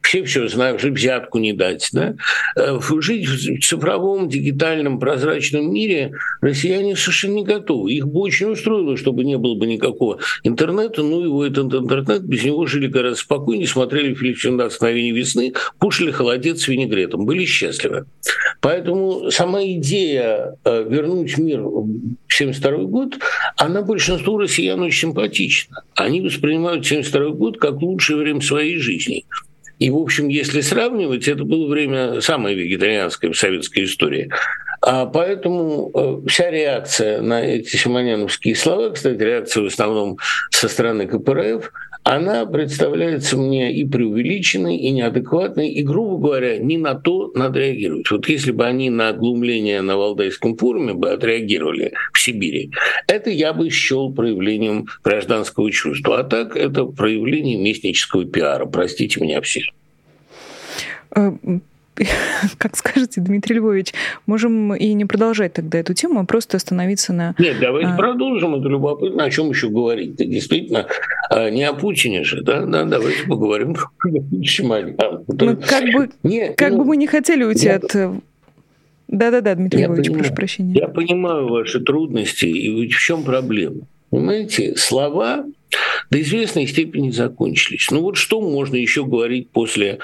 Все 0.09 0.25
все 0.25 0.49
знают, 0.49 0.83
взятку 0.83 1.39
не 1.39 1.53
дать. 1.53 1.91
Да? 1.93 2.15
Э, 2.57 2.79
жить 3.01 3.27
в 3.27 3.61
цифровом, 3.61 4.31
дигитальном, 4.31 4.99
прозрачном 4.99 5.71
мире 5.71 6.13
россияне 6.41 6.97
совершенно 6.97 7.35
не 7.35 7.45
готовы. 7.45 7.93
Их 7.93 8.09
бы 8.09 8.21
очень 8.21 8.51
устроило, 8.51 8.97
чтобы 8.97 9.25
не 9.25 9.37
было 9.37 9.55
бы 9.55 9.67
никакого 9.67 10.19
интернета, 10.45 11.03
ну 11.03 11.23
его 11.23 11.45
этот 11.45 11.75
интернет, 11.75 12.23
без 12.23 12.43
него 12.43 12.65
жили 12.65 12.87
гораздо 12.87 13.19
спокойнее, 13.19 13.67
смотрели 13.67 14.15
фильм 14.15 14.35
«17 14.35 14.73
мгновений 14.79 15.13
весны», 15.13 15.53
кушали 15.77 16.11
холодец 16.11 16.63
с 16.63 16.69
винегретом, 16.69 17.27
были 17.27 17.45
счастливы. 17.45 18.07
Поэтому 18.63 19.31
сама 19.31 19.63
идея 19.63 20.57
э, 20.65 20.87
вернуть 20.89 21.37
мир 21.37 21.61
в 21.61 21.85
1972 22.39 22.85
год, 22.85 23.19
она 23.57 23.83
большинству 23.83 24.39
россиян 24.39 24.81
очень 24.81 25.09
симпатична. 25.09 25.83
Они 25.95 26.23
воспринимают 26.23 26.87
1972 26.87 27.31
год 27.37 27.59
как 27.59 27.83
лучшее 27.83 28.17
время 28.17 28.41
своей 28.41 28.79
жизни. 28.79 29.27
И, 29.79 29.91
в 29.91 29.97
общем, 29.97 30.29
если 30.29 30.61
сравнивать, 30.61 31.29
это 31.29 31.45
было 31.45 31.69
время 31.69 32.21
самое 32.21 32.57
вегетарианское 32.57 33.31
в 33.31 33.39
советской 33.39 33.85
истории. 33.85 34.31
А 34.81 35.07
поэтому 35.07 35.91
э, 35.95 36.29
вся 36.29 36.51
реакция 36.51 37.21
на 37.21 37.43
эти 37.43 37.77
симоняновские 37.77 38.55
слова, 38.55 38.91
кстати, 38.91 39.21
реакция 39.21 39.65
в 39.65 39.67
основном 39.67 40.19
со 40.51 40.69
стороны 40.69 41.07
КПРФ, 41.07 41.73
она 42.09 42.47
представляется 42.47 43.37
мне 43.37 43.71
и 43.75 43.85
преувеличенной, 43.85 44.77
и 44.77 44.91
неадекватной, 44.91 45.69
и, 45.69 45.83
грубо 45.83 46.17
говоря, 46.17 46.57
не 46.57 46.79
на 46.79 46.95
то 46.95 47.31
надо 47.35 47.61
реагировать. 47.61 48.11
Вот 48.11 48.27
если 48.31 48.51
бы 48.51 48.65
они 48.65 48.89
на 48.89 49.11
оглумление 49.11 49.83
на 49.83 49.99
Валдайском 49.99 50.57
форуме 50.57 50.95
бы 50.95 51.11
отреагировали 51.11 51.93
в 52.15 52.19
Сибири, 52.19 52.71
это 53.07 53.29
я 53.29 53.53
бы 53.53 53.69
счел 53.69 54.11
проявлением 54.11 54.87
гражданского 55.05 55.71
чувства. 55.71 56.21
А 56.21 56.25
так 56.25 56.57
это 56.57 56.87
проявление 56.87 57.59
местнического 57.59 58.25
пиара. 58.25 58.65
Простите 58.65 59.21
меня 59.21 59.43
всех. 59.43 59.67
Как 62.59 62.77
скажете, 62.77 63.21
Дмитрий 63.21 63.57
Львович, 63.57 63.95
можем 64.27 64.75
и 64.75 64.93
не 64.93 65.05
продолжать 65.05 65.53
тогда 65.53 65.79
эту 65.79 65.95
тему, 65.95 66.21
а 66.21 66.25
просто 66.25 66.57
остановиться 66.57 67.13
на... 67.13 67.35
Нет, 67.39 67.57
давайте 67.61 67.91
а... 67.91 67.97
продолжим, 67.97 68.55
это 68.55 68.69
любопытно, 68.69 69.25
о 69.25 69.31
чем 69.31 69.51
еще 69.51 69.69
говорить. 69.69 70.21
-то. 70.21 70.25
Действительно, 70.25 70.87
а, 71.31 71.51
не 71.51 71.65
о 71.65 71.73
Путине 71.73 72.25
же, 72.25 72.43
да? 72.43 72.65
да 72.65 72.85
давайте 72.85 73.25
поговорим 73.25 73.77
Ну, 75.29 75.57
как 75.57 75.85
бы, 75.93 76.11
Нет, 76.23 76.57
как 76.57 76.71
ну, 76.73 76.79
бы 76.79 76.85
мы 76.85 76.97
не 76.97 77.07
хотели 77.07 77.45
уйти 77.45 77.67
я... 77.67 77.77
от 77.77 77.95
э, 77.95 78.13
да-да-да, 79.09 79.55
Дмитрий 79.55 79.81
я 79.81 79.87
Львович, 79.87 80.07
понимаю, 80.07 80.23
прошу 80.25 80.35
прощения. 80.35 80.75
Я 80.75 80.89
понимаю 80.89 81.49
ваши 81.49 81.81
трудности, 81.81 82.45
и 82.45 82.89
в 82.89 82.99
чем 82.99 83.23
проблема? 83.23 83.81
Понимаете, 84.11 84.75
слова 84.77 85.45
до 86.11 86.21
известной 86.21 86.67
степени 86.67 87.11
закончились. 87.11 87.89
Ну 87.91 88.03
вот 88.03 88.17
что 88.17 88.41
можно 88.41 88.77
еще 88.77 89.05
говорить 89.05 89.51
после 89.51 89.99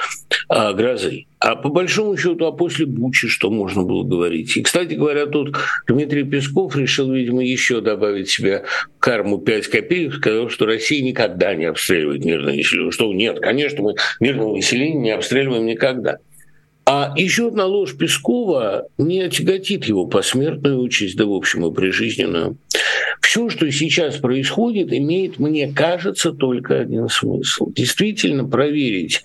а, 0.48 0.72
грозы? 0.72 1.26
А 1.44 1.56
по 1.56 1.68
большому 1.68 2.16
счету, 2.16 2.46
а 2.46 2.52
после 2.52 2.86
Бучи 2.86 3.28
что 3.28 3.50
можно 3.50 3.82
было 3.82 4.02
говорить? 4.02 4.56
И, 4.56 4.62
кстати 4.62 4.94
говоря, 4.94 5.26
тут 5.26 5.54
Дмитрий 5.86 6.24
Песков 6.24 6.74
решил, 6.74 7.12
видимо, 7.12 7.44
еще 7.44 7.82
добавить 7.82 8.30
себе 8.30 8.64
карму 8.98 9.36
5 9.36 9.68
копеек, 9.68 10.14
сказал, 10.14 10.48
что 10.48 10.64
Россия 10.64 11.02
никогда 11.02 11.54
не 11.54 11.66
обстреливает 11.66 12.24
мирное 12.24 12.56
население. 12.56 12.90
Что 12.92 13.12
нет, 13.12 13.40
конечно, 13.40 13.82
мы 13.82 13.94
мирное 14.20 14.54
население 14.54 15.02
не 15.02 15.10
обстреливаем 15.10 15.66
никогда. 15.66 16.16
А 16.86 17.12
еще 17.14 17.48
одна 17.48 17.66
ложь 17.66 17.94
Пескова 17.94 18.88
не 18.96 19.28
тяготит 19.28 19.84
его 19.84 20.06
посмертную 20.06 20.80
участь, 20.80 21.16
да, 21.18 21.26
в 21.26 21.32
общем, 21.32 21.66
и 21.66 21.74
прижизненную. 21.74 22.56
Все, 23.20 23.50
что 23.50 23.70
сейчас 23.70 24.16
происходит, 24.16 24.94
имеет, 24.94 25.38
мне 25.38 25.70
кажется, 25.70 26.32
только 26.32 26.80
один 26.80 27.10
смысл. 27.10 27.70
Действительно 27.70 28.48
проверить 28.48 29.22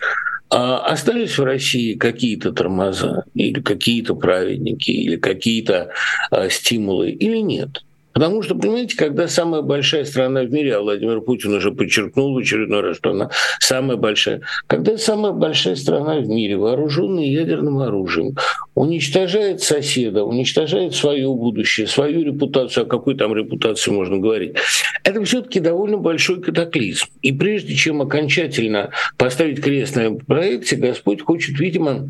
А 0.52 0.80
остались 0.80 1.38
в 1.38 1.44
России 1.44 1.94
какие-то 1.94 2.52
тормоза, 2.52 3.26
или 3.36 3.62
какие-то 3.62 4.16
праведники, 4.16 4.90
или 4.90 5.18
какие-то 5.18 5.92
а, 6.32 6.50
стимулы, 6.50 7.12
или 7.12 7.38
нет? 7.38 7.84
Потому 8.14 8.42
что, 8.42 8.56
понимаете, 8.56 8.98
когда 8.98 9.28
самая 9.28 9.62
большая 9.62 10.04
страна 10.04 10.42
в 10.42 10.52
мире, 10.52 10.76
а 10.76 10.82
Владимир 10.82 11.22
Путин 11.22 11.54
уже 11.54 11.72
подчеркнул 11.72 12.34
в 12.34 12.38
очередной 12.38 12.82
раз, 12.82 12.98
что 12.98 13.12
она 13.12 13.30
самая 13.60 13.98
большая, 13.98 14.42
когда 14.68 14.98
самая 14.98 15.32
большая 15.32 15.76
страна 15.76 16.18
в 16.20 16.28
мире, 16.28 16.58
вооруженная 16.58 17.26
ядерным 17.26 17.80
оружием, 17.80 18.36
уничтожает 18.76 19.62
соседа, 19.62 20.24
уничтожает 20.24 20.96
свое 20.96 21.28
будущее, 21.28 21.88
свою 21.88 22.24
репутацию, 22.24 22.86
о 22.86 22.88
какой 22.88 23.16
там 23.16 23.36
репутации 23.36 23.92
можно 23.92 24.18
говорить, 24.18 24.56
это 25.04 25.24
все-таки 25.24 25.60
довольно 25.60 25.98
большой 25.98 26.42
катаклизм. 26.42 27.06
И 27.22 27.32
прежде 27.32 27.76
чем 27.76 28.02
окончательно 28.02 28.92
поставить 29.18 29.62
крест 29.62 29.96
на 29.96 30.16
проекте, 30.16 30.76
Господь 30.76 31.22
хочет, 31.22 31.60
видимо, 31.60 32.10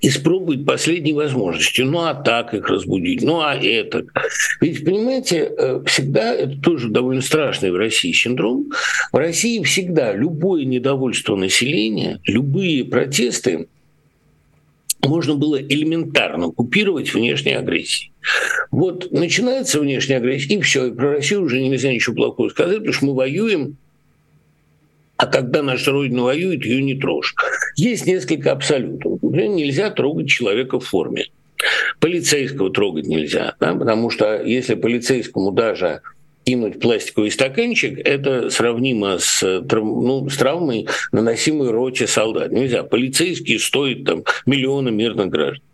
испробует 0.00 0.66
последней 0.66 1.12
возможности. 1.12 1.82
Ну, 1.82 2.00
а 2.00 2.14
так 2.14 2.54
их 2.54 2.68
разбудить, 2.68 3.22
ну, 3.22 3.40
а 3.40 3.54
это. 3.54 4.04
Ведь, 4.60 4.84
понимаете, 4.84 5.50
э, 5.56 5.82
всегда, 5.86 6.34
это 6.34 6.60
тоже 6.60 6.88
довольно 6.88 7.22
страшный 7.22 7.70
в 7.70 7.76
России 7.76 8.12
синдром, 8.12 8.70
в 9.12 9.16
России 9.16 9.62
всегда 9.62 10.12
любое 10.12 10.64
недовольство 10.64 11.36
населения, 11.36 12.20
любые 12.26 12.84
протесты 12.84 13.66
можно 15.04 15.34
было 15.34 15.60
элементарно 15.60 16.50
купировать 16.50 17.14
внешней 17.14 17.54
агрессией. 17.54 18.12
Вот 18.70 19.10
начинается 19.12 19.80
внешняя 19.80 20.16
агрессия, 20.16 20.54
и 20.54 20.60
все, 20.60 20.86
и 20.86 20.92
про 20.92 21.12
Россию 21.12 21.42
уже 21.42 21.60
нельзя 21.60 21.92
ничего 21.92 22.16
плохого 22.16 22.48
сказать, 22.48 22.78
потому 22.78 22.92
что 22.92 23.06
мы 23.06 23.14
воюем 23.14 23.76
а 25.18 25.26
когда 25.26 25.62
наша 25.62 25.90
Родина 25.90 26.22
воюет, 26.22 26.64
ее 26.64 26.80
не 26.80 26.94
трожь. 26.94 27.34
Есть 27.76 28.06
несколько 28.06 28.52
абсолютов. 28.52 29.20
Например, 29.20 29.48
нельзя 29.48 29.90
трогать 29.90 30.28
человека 30.28 30.78
в 30.78 30.84
форме. 30.84 31.26
Полицейского 31.98 32.70
трогать 32.70 33.06
нельзя, 33.06 33.56
да? 33.58 33.74
потому 33.74 34.10
что 34.10 34.40
если 34.40 34.74
полицейскому 34.74 35.50
даже 35.50 36.02
кинуть 36.44 36.80
пластиковый 36.80 37.32
стаканчик, 37.32 37.98
это 37.98 38.48
сравнимо 38.48 39.18
с, 39.18 39.42
ну, 39.42 40.28
с 40.30 40.36
травмой, 40.36 40.86
наносимой 41.10 41.72
роте 41.72 42.06
солдат. 42.06 42.52
Нельзя. 42.52 42.84
Полицейские 42.84 43.58
стоят 43.58 44.04
там 44.04 44.22
миллионы 44.46 44.92
мирных 44.92 45.28
граждан. 45.28 45.67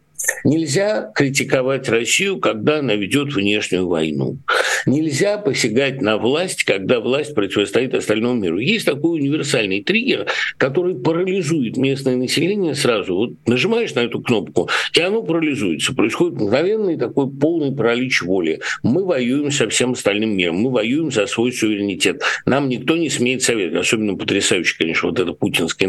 Нельзя 0.45 1.11
критиковать 1.15 1.89
Россию, 1.89 2.39
когда 2.39 2.81
она 2.81 2.95
ведет 2.95 3.33
внешнюю 3.33 3.87
войну. 3.87 4.39
Нельзя 4.87 5.39
посягать 5.39 6.03
на 6.03 6.19
власть, 6.19 6.65
когда 6.65 7.01
власть 7.01 7.35
противостоит 7.35 7.95
остальному 7.95 8.35
миру. 8.35 8.59
Есть 8.59 8.87
такой 8.87 9.21
универсальный 9.21 9.83
триггер, 9.83 10.27
который 10.59 10.97
парализует 10.97 11.77
местное 11.77 12.17
население 12.17 12.75
сразу. 12.75 13.15
Вот 13.15 13.31
нажимаешь 13.47 13.95
на 13.95 14.01
эту 14.01 14.21
кнопку, 14.21 14.69
и 14.95 15.01
оно 15.01 15.23
парализуется. 15.23 15.95
Происходит 15.95 16.41
мгновенный 16.41 16.99
такой 16.99 17.31
полный 17.31 17.75
паралич 17.75 18.23
воли. 18.23 18.61
Мы 18.83 19.05
воюем 19.05 19.51
со 19.51 19.69
всем 19.69 19.93
остальным 19.93 20.37
миром, 20.37 20.57
мы 20.57 20.71
воюем 20.71 21.11
за 21.11 21.27
свой 21.27 21.53
суверенитет. 21.53 22.23
Нам 22.45 22.69
никто 22.69 22.97
не 22.97 23.09
смеет 23.09 23.43
советовать. 23.43 23.87
Особенно 23.87 24.17
потрясающе, 24.17 24.77
конечно, 24.79 25.09
вот 25.09 25.21
это 25.21 25.33
путинский. 25.33 25.85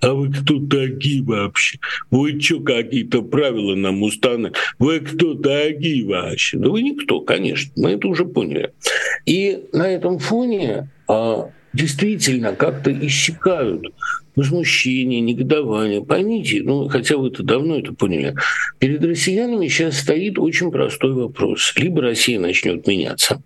А 0.00 0.14
вы 0.14 0.32
кто 0.32 0.60
такие 0.60 1.22
вообще? 1.22 1.78
Вы 2.10 2.40
что, 2.40 2.60
какие-то 2.60 3.22
правила 3.22 3.74
нам 3.80 4.02
установили? 4.02 4.52
Вы 4.78 5.00
кто 5.00 5.34
такие 5.34 6.06
вообще? 6.06 6.58
Да 6.58 6.70
вы 6.70 6.82
никто, 6.82 7.20
конечно. 7.20 7.72
Мы 7.76 7.92
это 7.92 8.08
уже 8.08 8.24
поняли. 8.24 8.72
И 9.26 9.64
на 9.72 9.88
этом 9.88 10.18
фоне 10.18 10.90
а, 11.08 11.50
действительно 11.72 12.54
как-то 12.54 12.92
иссякают 12.92 13.86
возмущение, 14.36 15.20
негодование. 15.20 16.04
Поймите, 16.04 16.62
ну, 16.62 16.88
хотя 16.88 17.16
вы 17.16 17.28
это 17.28 17.42
давно 17.42 17.78
это 17.78 17.92
поняли, 17.92 18.34
перед 18.78 19.04
россиянами 19.04 19.68
сейчас 19.68 19.98
стоит 19.98 20.38
очень 20.38 20.70
простой 20.70 21.12
вопрос. 21.12 21.72
Либо 21.76 22.02
Россия 22.02 22.38
начнет 22.38 22.86
меняться, 22.86 23.42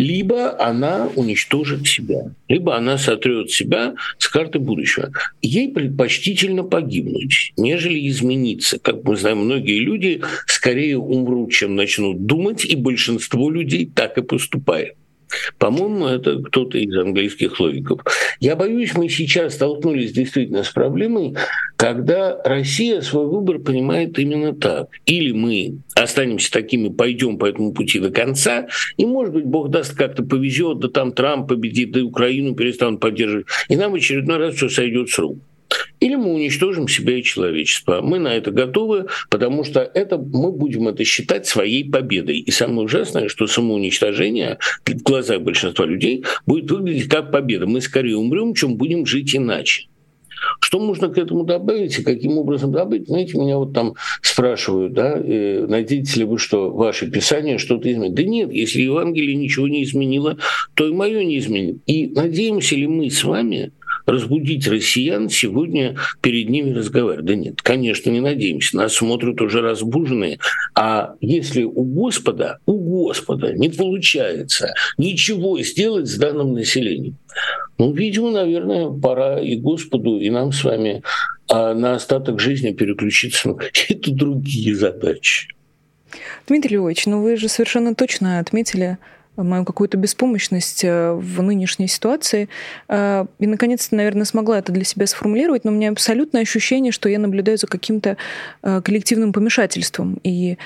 либо 0.00 0.58
она 0.58 1.10
уничтожит 1.14 1.86
себя, 1.86 2.32
либо 2.48 2.74
она 2.74 2.96
сотрет 2.96 3.50
себя 3.50 3.94
с 4.16 4.28
карты 4.28 4.58
будущего. 4.58 5.12
Ей 5.42 5.70
предпочтительно 5.70 6.62
погибнуть, 6.62 7.52
нежели 7.58 8.08
измениться. 8.08 8.78
Как 8.78 9.04
мы 9.04 9.16
знаем, 9.16 9.38
многие 9.44 9.78
люди 9.78 10.22
скорее 10.46 10.96
умрут, 10.96 11.52
чем 11.52 11.76
начнут 11.76 12.24
думать, 12.24 12.64
и 12.64 12.76
большинство 12.76 13.50
людей 13.50 13.90
так 13.94 14.16
и 14.16 14.22
поступает. 14.22 14.96
По-моему, 15.58 16.06
это 16.06 16.42
кто-то 16.42 16.78
из 16.78 16.96
английских 16.96 17.58
логиков. 17.60 18.00
Я 18.40 18.56
боюсь, 18.56 18.94
мы 18.94 19.08
сейчас 19.08 19.54
столкнулись 19.54 20.12
действительно 20.12 20.64
с 20.64 20.70
проблемой, 20.70 21.36
когда 21.76 22.40
Россия 22.44 23.00
свой 23.00 23.26
выбор 23.26 23.58
понимает 23.58 24.18
именно 24.18 24.54
так. 24.54 24.88
Или 25.06 25.32
мы 25.32 25.78
останемся 25.94 26.50
такими, 26.50 26.88
пойдем 26.88 27.38
по 27.38 27.46
этому 27.46 27.72
пути 27.72 27.98
до 27.98 28.10
конца, 28.10 28.66
и, 28.96 29.06
может 29.06 29.34
быть, 29.34 29.44
Бог 29.44 29.70
даст, 29.70 29.94
как-то 29.94 30.22
повезет, 30.22 30.78
да 30.78 30.88
там 30.88 31.12
Трамп 31.12 31.48
победит, 31.48 31.92
да 31.92 32.02
Украину 32.02 32.54
перестанут 32.54 33.00
поддерживать, 33.00 33.46
и 33.68 33.76
нам 33.76 33.94
очередной 33.94 34.38
раз 34.38 34.54
все 34.54 34.68
сойдет 34.68 35.10
с 35.10 35.18
рук 35.18 35.38
или 36.00 36.14
мы 36.14 36.34
уничтожим 36.34 36.88
себя 36.88 37.18
и 37.18 37.22
человечество. 37.22 38.00
Мы 38.02 38.18
на 38.18 38.34
это 38.34 38.50
готовы, 38.50 39.06
потому 39.28 39.64
что 39.64 39.80
это, 39.80 40.18
мы 40.18 40.52
будем 40.52 40.88
это 40.88 41.04
считать 41.04 41.46
своей 41.46 41.88
победой. 41.88 42.38
И 42.38 42.50
самое 42.50 42.82
ужасное, 42.82 43.28
что 43.28 43.46
самоуничтожение 43.46 44.58
в 44.86 45.02
глазах 45.02 45.42
большинства 45.42 45.84
людей 45.86 46.24
будет 46.46 46.70
выглядеть 46.70 47.08
как 47.08 47.30
победа. 47.30 47.66
Мы 47.66 47.80
скорее 47.80 48.16
умрем, 48.16 48.54
чем 48.54 48.76
будем 48.76 49.06
жить 49.06 49.34
иначе. 49.34 49.86
Что 50.60 50.78
можно 50.78 51.08
к 51.08 51.18
этому 51.18 51.44
добавить 51.44 51.98
и 51.98 52.02
каким 52.02 52.38
образом 52.38 52.72
добавить? 52.72 53.06
Знаете, 53.06 53.38
меня 53.38 53.58
вот 53.58 53.72
там 53.72 53.94
спрашивают, 54.22 54.92
да, 54.94 55.14
э, 55.16 55.66
надеетесь 55.68 56.16
ли 56.16 56.24
вы, 56.24 56.38
что 56.38 56.70
ваше 56.70 57.10
Писание 57.10 57.58
что-то 57.58 57.90
изменит? 57.90 58.14
Да 58.14 58.22
нет, 58.22 58.52
если 58.52 58.80
Евангелие 58.80 59.36
ничего 59.36 59.68
не 59.68 59.84
изменило, 59.84 60.38
то 60.74 60.86
и 60.86 60.92
мое 60.92 61.24
не 61.24 61.38
изменит. 61.38 61.78
И 61.86 62.08
надеемся 62.08 62.74
ли 62.76 62.86
мы 62.86 63.10
с 63.10 63.22
вами, 63.22 63.72
разбудить 64.10 64.66
россиян 64.68 65.28
сегодня 65.28 65.96
перед 66.20 66.48
ними 66.48 66.72
разговаривать. 66.72 67.26
Да 67.26 67.34
нет, 67.34 67.62
конечно, 67.62 68.10
не 68.10 68.20
надеемся. 68.20 68.76
Нас 68.76 68.94
смотрят 68.94 69.40
уже 69.40 69.60
разбуженные. 69.60 70.38
А 70.74 71.14
если 71.20 71.64
у 71.64 71.82
Господа, 71.82 72.58
у 72.66 72.78
Господа 73.06 73.52
не 73.52 73.68
получается 73.68 74.74
ничего 74.98 75.60
сделать 75.62 76.08
с 76.08 76.16
данным 76.16 76.54
населением, 76.54 77.16
ну, 77.78 77.92
видимо, 77.92 78.30
наверное, 78.30 78.90
пора 78.90 79.40
и 79.40 79.56
Господу, 79.56 80.18
и 80.18 80.28
нам 80.28 80.52
с 80.52 80.64
вами 80.64 81.02
а 81.50 81.74
на 81.74 81.94
остаток 81.94 82.38
жизни 82.38 82.70
переключиться 82.70 83.48
на 83.48 83.54
какие-то 83.54 84.12
другие 84.12 84.74
задачи. 84.76 85.48
Дмитрий 86.46 86.76
Львович, 86.76 87.06
ну 87.06 87.22
вы 87.22 87.36
же 87.36 87.48
совершенно 87.48 87.94
точно 87.94 88.38
отметили 88.38 88.98
мою 89.42 89.64
какую-то 89.64 89.96
беспомощность 89.96 90.84
э, 90.84 91.12
в 91.12 91.42
нынешней 91.42 91.88
ситуации. 91.88 92.48
Э, 92.88 93.26
и, 93.38 93.46
наконец-то, 93.46 93.94
наверное, 93.96 94.24
смогла 94.24 94.58
это 94.58 94.72
для 94.72 94.84
себя 94.84 95.06
сформулировать, 95.06 95.64
но 95.64 95.72
у 95.72 95.74
меня 95.74 95.90
абсолютное 95.90 96.42
ощущение, 96.42 96.92
что 96.92 97.08
я 97.08 97.18
наблюдаю 97.18 97.58
за 97.58 97.66
каким-то 97.66 98.16
э, 98.62 98.82
коллективным 98.82 99.32
помешательством. 99.32 100.18
И 100.22 100.56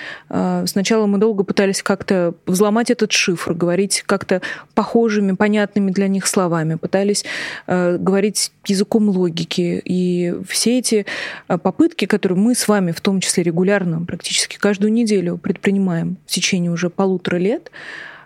сначала 0.67 1.07
мы 1.07 1.19
долго 1.19 1.45
пытались 1.45 1.83
как-то 1.83 2.35
взломать 2.47 2.91
этот 2.91 3.13
шифр, 3.13 3.55
говорить 3.55 4.03
как-то 4.07 4.43
похожими, 4.75 5.33
понятными 5.33 5.91
для 5.91 6.09
них 6.09 6.27
словами, 6.27 6.75
пытались 6.77 7.25
говорить 7.67 8.53
языком 8.67 9.09
логики. 9.09 9.81
И 9.85 10.35
все 10.49 10.79
эти 10.79 11.07
попытки, 11.47 12.07
которые 12.07 12.39
мы 12.39 12.55
с 12.55 12.69
вами, 12.69 12.93
в 12.93 13.01
том 13.01 13.21
числе 13.21 13.43
регулярно, 13.43 14.05
практически 14.05 14.57
каждую 14.57 14.93
неделю 14.93 15.39
предпринимаем 15.39 16.17
в 16.27 16.31
течение 16.31 16.71
уже 16.71 16.91
полутора 16.91 17.37
лет, 17.37 17.71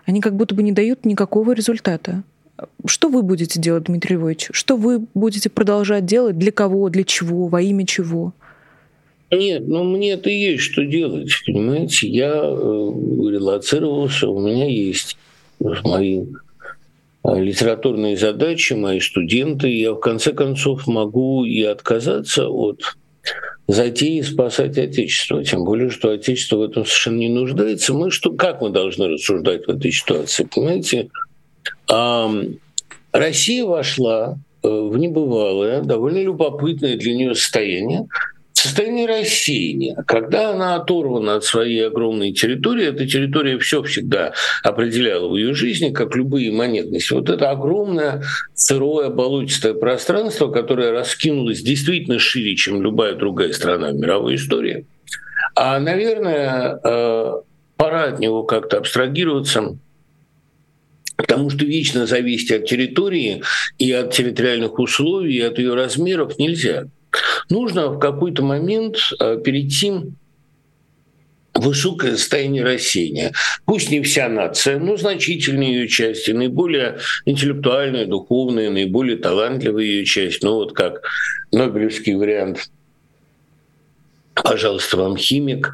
они 0.09 0.21
как 0.21 0.35
будто 0.35 0.55
бы 0.55 0.63
не 0.63 0.71
дают 0.71 1.05
никакого 1.05 1.51
результата. 1.51 2.23
Что 2.85 3.09
вы 3.09 3.21
будете 3.21 3.59
делать, 3.59 3.83
Дмитрий 3.83 4.15
Львович? 4.15 4.49
Что 4.51 4.75
вы 4.75 5.05
будете 5.13 5.49
продолжать 5.49 6.05
делать? 6.05 6.37
Для 6.37 6.51
кого? 6.51 6.89
Для 6.89 7.03
чего? 7.03 7.47
Во 7.47 7.61
имя 7.61 7.85
чего? 7.85 8.33
Нет, 9.31 9.67
ну 9.67 9.83
мне 9.83 10.13
это 10.13 10.31
есть 10.31 10.63
что 10.63 10.83
делать, 10.83 11.29
понимаете? 11.45 12.07
Я 12.07 12.31
э, 12.33 12.39
релацировался, 12.39 14.27
у 14.27 14.39
меня 14.39 14.65
есть 14.65 15.15
мои 15.59 16.25
э, 17.23 17.39
литературные 17.39 18.17
задачи, 18.17 18.73
мои 18.73 18.99
студенты. 18.99 19.69
Я 19.69 19.93
в 19.93 19.99
конце 19.99 20.33
концов 20.33 20.87
могу 20.87 21.45
и 21.45 21.61
отказаться 21.61 22.49
от 22.49 22.97
затеи 23.69 24.21
спасать 24.21 24.79
Отечество. 24.79 25.43
Тем 25.43 25.63
более, 25.63 25.91
что 25.91 26.09
Отечество 26.09 26.57
в 26.57 26.61
этом 26.63 26.85
совершенно 26.85 27.19
не 27.19 27.29
нуждается. 27.29 27.93
Мы 27.93 28.09
что, 28.09 28.33
как 28.33 28.61
мы 28.61 28.71
должны 28.71 29.07
рассуждать 29.07 29.67
в 29.67 29.69
этой 29.69 29.91
ситуации? 29.91 30.47
Понимаете, 30.53 31.09
Россия 33.11 33.65
вошла 33.65 34.37
э, 34.63 34.67
в 34.67 34.97
небывалое, 34.97 35.81
довольно 35.81 36.21
любопытное 36.21 36.95
для 36.97 37.15
нее 37.15 37.35
состояние, 37.35 38.07
состояние 38.59 39.07
рассеяния. 39.07 39.95
Когда 40.05 40.51
она 40.51 40.75
оторвана 40.75 41.35
от 41.35 41.43
своей 41.43 41.87
огромной 41.87 42.31
территории, 42.33 42.87
эта 42.87 43.07
территория 43.07 43.57
все 43.57 43.81
всегда 43.83 44.33
определяла 44.63 45.27
в 45.29 45.35
ее 45.35 45.53
жизни, 45.53 45.89
как 45.91 46.15
любые 46.15 46.51
монетности. 46.51 47.13
Вот 47.13 47.29
это 47.29 47.49
огромное 47.49 48.23
сырое 48.53 49.09
болотистое 49.09 49.73
пространство, 49.73 50.49
которое 50.51 50.91
раскинулось 50.91 51.61
действительно 51.61 52.19
шире, 52.19 52.55
чем 52.55 52.81
любая 52.81 53.15
другая 53.15 53.53
страна 53.53 53.89
в 53.91 53.95
мировой 53.95 54.35
истории. 54.35 54.85
А, 55.55 55.79
наверное, 55.79 56.79
э, 56.83 57.33
пора 57.77 58.03
от 58.05 58.19
него 58.19 58.43
как-то 58.43 58.77
абстрагироваться, 58.77 59.77
Потому 61.15 61.49
что 61.49 61.65
вечно 61.65 62.05
зависеть 62.05 62.49
от 62.49 62.65
территории 62.65 63.43
и 63.77 63.91
от 63.91 64.13
территориальных 64.13 64.79
условий, 64.79 65.35
и 65.35 65.41
от 65.41 65.59
ее 65.59 65.73
размеров 65.73 66.39
нельзя. 66.39 66.85
Нужно 67.49 67.89
в 67.89 67.99
какой-то 67.99 68.43
момент 68.43 68.97
э, 69.19 69.37
перейти 69.43 69.91
высокое 71.53 72.15
состояние 72.15 72.63
рассеяния. 72.63 73.33
Пусть 73.65 73.91
не 73.91 74.01
вся 74.01 74.29
нация, 74.29 74.79
но 74.79 74.97
значительные 74.97 75.73
ее 75.73 75.87
части, 75.87 76.31
наиболее 76.31 76.99
интеллектуальная, 77.25 78.05
духовная, 78.05 78.69
наиболее 78.69 79.17
талантливая 79.17 79.83
ее 79.83 80.05
часть, 80.05 80.43
ну 80.43 80.55
вот 80.55 80.73
как 80.73 81.01
Нобелевский 81.51 82.15
вариант 82.15 82.69
пожалуйста, 84.43 84.97
вам 84.97 85.17
химик. 85.17 85.73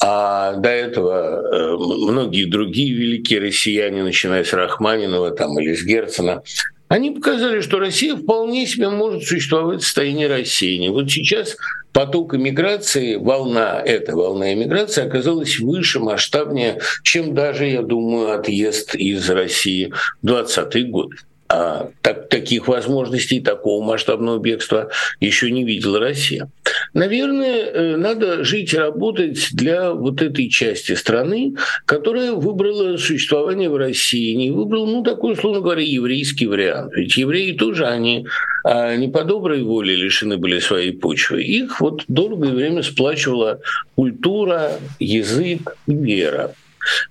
А 0.00 0.54
до 0.54 0.68
этого 0.68 1.42
э, 1.52 1.76
многие 1.76 2.44
другие 2.44 2.94
великие 2.94 3.40
россияне, 3.40 4.02
начиная 4.02 4.44
с 4.44 4.52
Рахманинова 4.52 5.30
там, 5.32 5.58
или 5.60 5.74
с 5.74 5.84
Герцена, 5.84 6.42
они 6.88 7.10
показали, 7.10 7.60
что 7.60 7.78
Россия 7.78 8.16
вполне 8.16 8.66
себе 8.66 8.88
может 8.88 9.24
существовать 9.24 9.82
в 9.82 9.84
состоянии 9.84 10.24
рассеяния. 10.24 10.90
Вот 10.90 11.10
сейчас 11.10 11.56
поток 11.92 12.34
иммиграции, 12.34 13.16
волна, 13.16 13.82
эта 13.84 14.16
волна 14.16 14.54
иммиграции 14.54 15.04
оказалась 15.04 15.58
выше, 15.58 16.00
масштабнее, 16.00 16.80
чем 17.02 17.34
даже, 17.34 17.66
я 17.66 17.82
думаю, 17.82 18.32
отъезд 18.32 18.94
из 18.94 19.28
России 19.28 19.92
в 20.22 20.26
20-е 20.26 20.84
годы. 20.84 21.16
А 21.50 21.88
так, 22.02 22.28
таких 22.28 22.68
возможностей, 22.68 23.40
такого 23.40 23.82
масштабного 23.82 24.38
бегства 24.38 24.90
еще 25.18 25.50
не 25.50 25.64
видела 25.64 25.98
Россия. 25.98 26.50
Наверное, 26.92 27.64
э, 27.64 27.96
надо 27.96 28.44
жить 28.44 28.74
и 28.74 28.78
работать 28.78 29.48
для 29.52 29.92
вот 29.92 30.20
этой 30.20 30.50
части 30.50 30.92
страны, 30.92 31.54
которая 31.86 32.32
выбрала 32.32 32.98
существование 32.98 33.70
в 33.70 33.76
России, 33.76 34.34
не 34.34 34.50
выбрала, 34.50 34.86
ну, 34.86 35.02
такой, 35.02 35.32
условно 35.32 35.60
говоря, 35.60 35.82
еврейский 35.82 36.46
вариант. 36.46 36.92
Ведь 36.94 37.16
евреи 37.16 37.52
тоже, 37.52 37.86
они 37.86 38.26
а, 38.64 38.94
не 38.96 39.08
по 39.08 39.24
доброй 39.24 39.62
воле 39.62 39.96
лишены 39.96 40.36
были 40.36 40.58
своей 40.58 40.92
почвы. 40.92 41.42
Их 41.42 41.80
вот 41.80 42.04
долгое 42.08 42.52
время 42.52 42.82
сплачивала 42.82 43.60
культура, 43.94 44.72
язык 44.98 45.76
вера. 45.86 46.52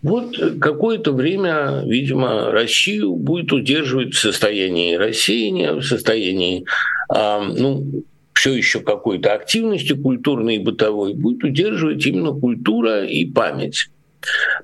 Вот 0.01 0.35
какое-то 0.59 1.11
время, 1.11 1.83
видимо, 1.85 2.51
Россию 2.51 3.15
будет 3.15 3.51
удерживать 3.51 4.13
в 4.13 4.19
состоянии 4.19 4.95
рассеяния, 4.95 5.73
в 5.73 5.83
состоянии, 5.83 6.65
э, 7.13 7.39
ну, 7.41 8.03
все 8.33 8.53
еще 8.53 8.81
какой-то 8.81 9.33
активности 9.33 9.93
культурной 9.93 10.57
и 10.57 10.59
бытовой, 10.59 11.13
будет 11.13 11.43
удерживать 11.43 12.05
именно 12.05 12.31
культура 12.31 13.03
и 13.03 13.25
память. 13.25 13.89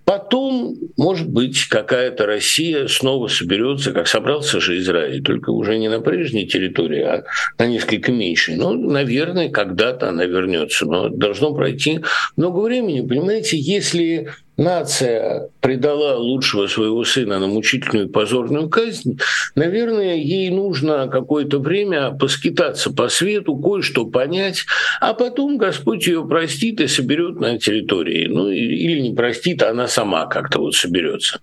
Потом, 0.06 0.76
может 0.97 1.30
быть, 1.30 1.65
какая-то 1.65 2.26
Россия 2.26 2.88
снова 2.88 3.28
соберется, 3.28 3.91
как 3.91 4.08
собрался 4.08 4.60
же 4.60 4.78
Израиль, 4.80 5.23
только 5.23 5.52
уже 5.52 5.78
не 5.78 5.89
на 5.89 6.02
прежней 6.02 6.47
территории, 6.47 7.02
а 7.02 7.23
на 7.58 7.67
несколько 7.67 8.12
меньшей. 8.12 8.56
Ну, 8.58 8.73
наверное, 8.73 9.49
когда-то 9.49 10.10
она 10.10 10.26
вернется, 10.26 10.86
но 10.86 11.10
должно 11.10 11.54
пройти 11.54 12.02
много 12.36 12.60
времени. 12.60 13.08
Понимаете, 13.08 13.58
если 13.58 14.30
нация 14.58 15.50
предала 15.62 16.16
лучшего 16.18 16.68
своего 16.68 17.04
сына 17.04 17.39
на 17.39 17.48
мучительную 17.48 18.10
позорную 18.10 18.70
казнь, 18.70 19.20
наверное, 19.56 20.16
ей 20.16 20.50
нужно 20.50 21.08
какое-то 21.08 21.60
время 21.60 22.12
поскитаться 22.12 22.92
по 22.92 23.10
свету, 23.10 23.56
кое-что 23.58 24.06
понять, 24.06 24.66
а 25.02 25.13
потом 25.13 25.58
Господь 25.58 26.08
ее 26.08 26.26
простит 26.28 26.82
и 26.82 26.88
соберет 26.88 27.39
на 27.39 27.58
территории. 27.58 28.28
Ну, 28.28 28.50
или 28.50 29.00
не 29.00 29.16
простит, 29.16 29.62
а 29.63 29.70
она 29.70 29.88
сама 29.88 30.28
как-то 30.28 30.60
вот 30.60 30.76
соберется. 30.76 31.39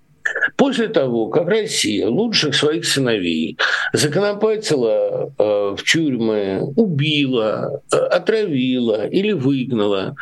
После 0.57 0.89
того, 0.89 1.29
как 1.29 1.49
Россия 1.49 2.07
лучших 2.07 2.55
своих 2.55 2.85
сыновей 2.85 3.59
законопатила 3.93 5.33
э, 5.39 5.75
в 5.77 5.83
тюрьмы, 5.85 6.61
убила, 6.77 7.83
э, 7.93 7.97
отравила 7.97 9.07
или 9.07 9.33
выгнала, 9.33 10.15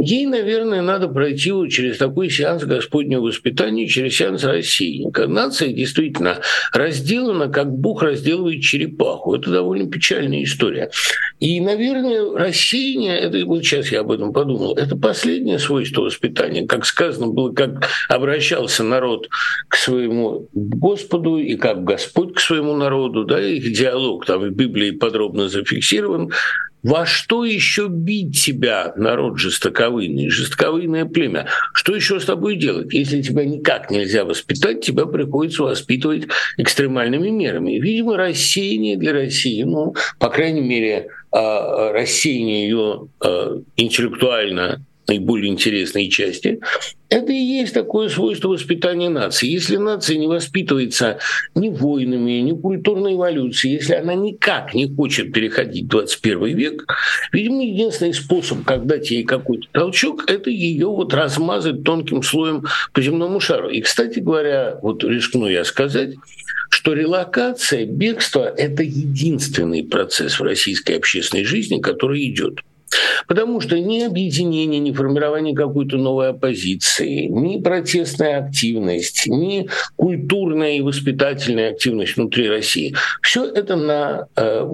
Ей, 0.00 0.24
наверное, 0.24 0.80
надо 0.80 1.08
пройти 1.08 1.52
вот 1.52 1.68
через 1.68 1.98
такой 1.98 2.30
сеанс 2.30 2.64
Господнего 2.64 3.20
воспитания, 3.20 3.86
через 3.86 4.16
сеанс 4.16 4.44
России. 4.44 5.06
Нация 5.26 5.68
действительно 5.74 6.40
разделана, 6.72 7.48
как 7.48 7.70
Бог 7.70 8.02
разделывает 8.02 8.62
черепаху. 8.62 9.34
Это 9.34 9.50
довольно 9.50 9.90
печальная 9.90 10.42
история. 10.42 10.90
И, 11.38 11.60
наверное, 11.60 12.32
рассеяние, 12.34 13.18
это 13.18 13.44
вот 13.44 13.62
сейчас 13.62 13.92
я 13.92 14.00
об 14.00 14.10
этом 14.10 14.32
подумал, 14.32 14.74
это 14.74 14.96
последнее 14.96 15.58
свойство 15.58 16.02
воспитания. 16.02 16.66
Как 16.66 16.86
сказано 16.86 17.26
было, 17.26 17.52
как 17.52 17.86
обращался 18.08 18.82
народ 18.82 19.28
к 19.68 19.76
своему 19.76 20.48
Господу 20.54 21.36
и 21.36 21.56
как 21.56 21.84
Господь 21.84 22.34
к 22.34 22.40
своему 22.40 22.74
народу, 22.74 23.24
да, 23.24 23.38
их 23.38 23.70
диалог 23.70 24.24
там 24.24 24.40
в 24.40 24.50
Библии 24.50 24.92
подробно 24.92 25.50
зафиксирован, 25.50 26.32
во 26.82 27.04
что 27.04 27.44
еще 27.44 27.88
бить 27.88 28.42
тебя, 28.42 28.92
народ 28.96 29.38
жестоковыйный, 29.38 30.28
жестоковыйное 30.30 31.04
племя? 31.04 31.46
Что 31.74 31.94
еще 31.94 32.20
с 32.20 32.24
тобой 32.24 32.56
делать? 32.56 32.92
Если 32.92 33.22
тебя 33.22 33.44
никак 33.44 33.90
нельзя 33.90 34.24
воспитать, 34.24 34.80
тебя 34.80 35.06
приходится 35.06 35.64
воспитывать 35.64 36.28
экстремальными 36.56 37.28
мерами. 37.28 37.78
Видимо, 37.78 38.16
рассеяние 38.16 38.96
для 38.96 39.12
России, 39.12 39.62
ну, 39.62 39.94
по 40.18 40.28
крайней 40.28 40.62
мере, 40.62 41.08
а, 41.32 41.92
рассеяние 41.92 42.68
ее 42.68 43.08
а, 43.20 43.60
интеллектуально 43.76 44.84
наиболее 45.10 45.50
интересные 45.50 46.08
части, 46.08 46.60
это 47.08 47.32
и 47.32 47.36
есть 47.36 47.74
такое 47.74 48.08
свойство 48.08 48.48
воспитания 48.48 49.08
нации. 49.08 49.48
Если 49.48 49.76
нация 49.76 50.16
не 50.16 50.28
воспитывается 50.28 51.18
ни 51.56 51.68
войнами, 51.68 52.40
ни 52.40 52.52
культурной 52.52 53.14
эволюцией, 53.14 53.74
если 53.74 53.94
она 53.94 54.14
никак 54.14 54.74
не 54.74 54.88
хочет 54.88 55.32
переходить 55.32 55.86
в 55.86 55.88
21 55.88 56.56
век, 56.56 56.86
видимо, 57.32 57.64
единственный 57.64 58.14
способ, 58.14 58.64
как 58.64 58.86
дать 58.86 59.10
ей 59.10 59.24
какой-то 59.24 59.66
толчок, 59.72 60.30
это 60.30 60.50
ее 60.50 60.86
вот 60.86 61.12
размазать 61.12 61.82
тонким 61.82 62.22
слоем 62.22 62.64
по 62.92 63.02
земному 63.02 63.40
шару. 63.40 63.68
И, 63.68 63.80
кстати 63.80 64.20
говоря, 64.20 64.78
вот 64.80 65.02
рискну 65.02 65.48
я 65.48 65.64
сказать, 65.64 66.14
что 66.70 66.92
релокация, 66.92 67.84
бегство– 67.84 68.44
это 68.56 68.84
единственный 68.84 69.82
процесс 69.82 70.38
в 70.38 70.44
российской 70.44 70.92
общественной 70.92 71.44
жизни, 71.44 71.80
который 71.80 72.24
идет. 72.30 72.60
Потому 73.26 73.60
что 73.60 73.78
ни 73.78 74.00
объединение, 74.00 74.80
ни 74.80 74.92
формирование 74.92 75.54
какой-то 75.54 75.96
новой 75.96 76.30
оппозиции, 76.30 77.26
ни 77.26 77.60
протестная 77.60 78.44
активность, 78.44 79.26
ни 79.26 79.68
культурная 79.96 80.72
и 80.72 80.80
воспитательная 80.80 81.70
активность 81.70 82.16
внутри 82.16 82.48
России, 82.48 82.94
все 83.22 83.44
это 83.44 83.76
на 83.76 84.26
э, 84.36 84.66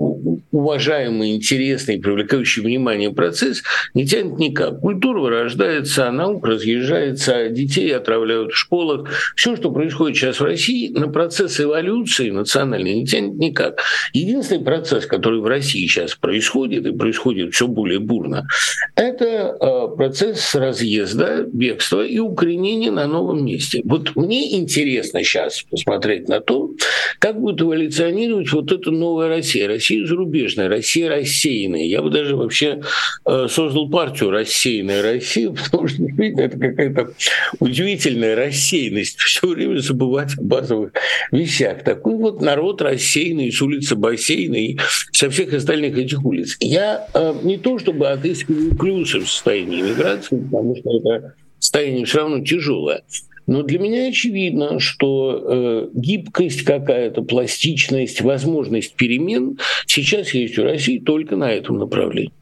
уважаемый, 0.56 1.36
интересный, 1.36 1.98
привлекающий 1.98 2.62
внимание 2.62 3.10
процесс 3.12 3.62
не 3.92 4.06
тянет 4.06 4.38
никак. 4.38 4.80
Культура 4.80 5.20
вырождается, 5.20 6.10
наука 6.10 6.52
разъезжается, 6.52 7.50
детей 7.50 7.94
отравляют 7.94 8.52
в 8.52 8.56
школах. 8.56 9.08
Все, 9.36 9.54
что 9.56 9.70
происходит 9.70 10.16
сейчас 10.16 10.40
в 10.40 10.44
России, 10.44 10.88
на 10.88 11.08
процесс 11.08 11.60
эволюции 11.60 12.30
национальной 12.30 12.94
не 12.94 13.06
тянет 13.06 13.34
никак. 13.34 13.80
Единственный 14.14 14.64
процесс, 14.64 15.04
который 15.04 15.40
в 15.40 15.46
России 15.46 15.86
сейчас 15.86 16.14
происходит, 16.14 16.86
и 16.86 16.92
происходит 16.92 17.52
все 17.52 17.66
более 17.66 17.98
бурно, 17.98 18.46
это 18.94 19.56
э, 19.60 19.96
процесс 19.96 20.54
разъезда, 20.54 21.46
бегства 21.52 22.04
и 22.04 22.18
укоренения 22.18 22.90
на 22.90 23.06
новом 23.06 23.44
месте. 23.44 23.82
Вот 23.84 24.16
мне 24.16 24.58
интересно 24.58 25.22
сейчас 25.22 25.62
посмотреть 25.70 26.28
на 26.28 26.40
то, 26.40 26.70
как 27.18 27.38
будет 27.38 27.60
эволюционировать 27.60 28.50
вот 28.52 28.72
эта 28.72 28.90
новая 28.90 29.28
Россия, 29.28 29.68
Россия 29.68 30.06
зарубежная, 30.06 30.45
Россия 30.54 31.08
рассеянная. 31.08 31.84
Я 31.84 32.02
бы 32.02 32.10
даже 32.10 32.36
вообще 32.36 32.80
э, 33.24 33.46
создал 33.50 33.88
партию 33.88 34.30
«Рассеянная 34.30 35.02
Россия», 35.02 35.50
потому 35.64 35.88
что 35.88 35.98
действительно 35.98 36.42
это 36.42 36.58
какая-то 36.58 37.12
удивительная 37.58 38.36
рассеянность. 38.36 39.18
Все 39.18 39.46
время 39.48 39.78
забывать 39.78 40.38
о 40.38 40.42
базовых 40.42 40.92
вещах. 41.32 41.82
Такой 41.84 42.16
вот 42.16 42.40
народ 42.40 42.82
рассеянный 42.82 43.50
с 43.52 43.60
улицы 43.60 43.96
Бассейна 43.96 44.56
и 44.56 44.78
со 45.12 45.30
всех 45.30 45.52
остальных 45.52 45.98
этих 45.98 46.24
улиц. 46.24 46.56
Я 46.60 47.06
э, 47.14 47.34
не 47.42 47.58
то 47.58 47.78
чтобы 47.78 48.08
отыскиваю 48.08 48.76
плюсы 48.76 49.20
в 49.20 49.28
состоянии 49.28 49.80
иммиграции, 49.80 50.36
потому 50.36 50.76
что 50.76 50.98
это 50.98 51.34
состояние 51.58 52.04
все 52.04 52.18
равно 52.18 52.44
тяжелое. 52.44 53.02
Но 53.46 53.62
для 53.62 53.78
меня 53.78 54.08
очевидно, 54.08 54.80
что 54.80 55.42
э, 55.44 55.88
гибкость 55.94 56.62
какая-то, 56.62 57.22
пластичность, 57.22 58.20
возможность 58.20 58.94
перемен 58.94 59.58
сейчас 59.86 60.34
есть 60.34 60.58
у 60.58 60.64
России 60.64 60.98
только 60.98 61.36
на 61.36 61.52
этом 61.52 61.78
направлении. 61.78 62.32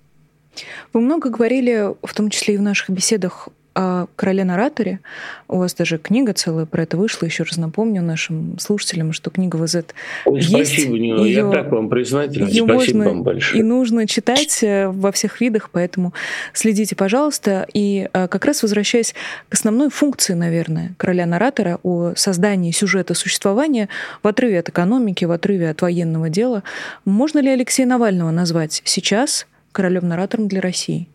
Вы 0.93 1.01
много 1.01 1.31
говорили, 1.31 1.95
в 2.03 2.15
том 2.15 2.31
числе 2.31 2.55
и 2.55 2.57
в 2.57 2.63
наших 2.63 2.91
беседах, 2.91 3.49
о 3.75 4.07
короле-нараторе. 4.17 5.01
У 5.49 5.59
вас 5.59 5.75
даже 5.75 5.99
книга 5.99 6.33
целая 6.33 6.67
про 6.67 6.83
это 6.83 6.97
вышла. 6.97 7.27
Еще 7.27 7.43
раз 7.43 7.57
напомню 7.57 8.03
нашим 8.03 8.59
слушателям, 8.59 9.13
что 9.13 9.31
книга 9.31 9.57
ВЗ 9.57 9.85
Ой, 10.25 10.41
есть. 10.41 10.51
Спасибо, 10.51 10.99
Нина. 10.99 11.21
Ее, 11.21 11.33
я 11.33 11.51
так 11.51 11.71
вам 11.71 11.89
признателен. 11.89 12.47
Ее 12.47 12.65
спасибо 12.65 12.75
можно 12.75 13.05
вам 13.05 13.23
большое. 13.23 13.61
И 13.61 13.65
нужно 13.65 14.07
читать 14.07 14.63
э, 14.63 14.89
во 14.89 15.13
всех 15.13 15.41
видах, 15.41 15.71
поэтому 15.73 16.13
следите, 16.53 16.95
пожалуйста. 16.95 17.67
И 17.75 18.09
э, 18.13 18.29
как 18.29 18.45
раз 18.45 18.63
возвращаясь 18.63 19.15
к 19.49 19.55
основной 19.55 19.91
функции, 19.91 20.35
наверное, 20.35 20.95
короля-наратора 20.97 21.81
о 21.83 22.13
создании 22.17 22.71
сюжета 22.71 23.15
существования 23.15 23.89
в 24.23 24.29
отрыве 24.29 24.61
от 24.61 24.69
экономики, 24.69 25.25
в 25.25 25.33
отрыве 25.33 25.71
от 25.71 25.83
военного 25.83 26.29
дела, 26.29 26.63
можно 27.05 27.41
ли 27.41 27.49
Алексея 27.49 27.87
Навального 27.87 28.31
назвать 28.31 28.83
сейчас 28.85 29.47
королем-наратором 29.73 30.49
для 30.49 30.61
России? 30.61 31.09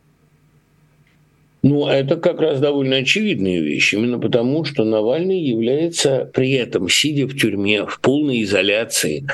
Ну, 1.62 1.88
это 1.88 2.16
как 2.16 2.40
раз 2.40 2.60
довольно 2.60 2.98
очевидная 2.98 3.60
вещь, 3.60 3.94
именно 3.94 4.18
потому, 4.18 4.64
что 4.64 4.86
Навальный 4.86 5.40
является 5.40 6.30
при 6.34 6.52
этом, 6.54 6.88
сидя 6.88 7.28
в 7.28 7.38
тюрьме, 7.38 7.86
в 7.86 8.00
полной 8.00 8.44
изоляции, 8.44 9.28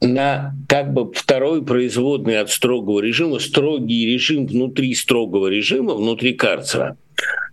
на 0.00 0.54
как 0.68 0.92
бы 0.92 1.12
второй 1.12 1.64
производный 1.64 2.40
от 2.40 2.50
строгого 2.50 3.00
режима, 3.00 3.38
строгий 3.38 4.12
режим 4.12 4.46
внутри 4.46 4.94
строгого 4.94 5.48
режима, 5.48 5.94
внутри 5.94 6.34
карцера, 6.34 6.96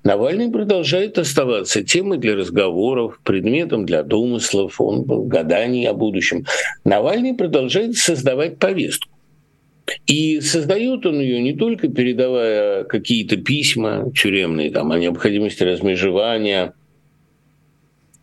Навальный 0.04 0.52
продолжает 0.52 1.18
оставаться 1.18 1.84
темой 1.84 2.20
для 2.20 2.36
разговоров, 2.36 3.20
предметом 3.24 3.88
для 3.88 4.04
домыслов, 4.04 4.80
он 4.80 5.04
гаданий 5.28 5.90
о 5.90 5.94
будущем. 5.94 6.46
Навальный 6.84 7.34
продолжает 7.34 7.96
создавать 7.96 8.60
повестку. 8.60 9.15
И 10.08 10.42
создает 10.42 11.06
он 11.06 11.20
ее 11.20 11.42
не 11.42 11.54
только 11.54 11.88
передавая 11.88 12.84
какие-то 12.86 13.38
письма 13.38 14.12
тюремные 14.16 14.72
там, 14.72 14.92
о 14.92 15.00
необходимости 15.00 15.64
размежевания, 15.64 16.74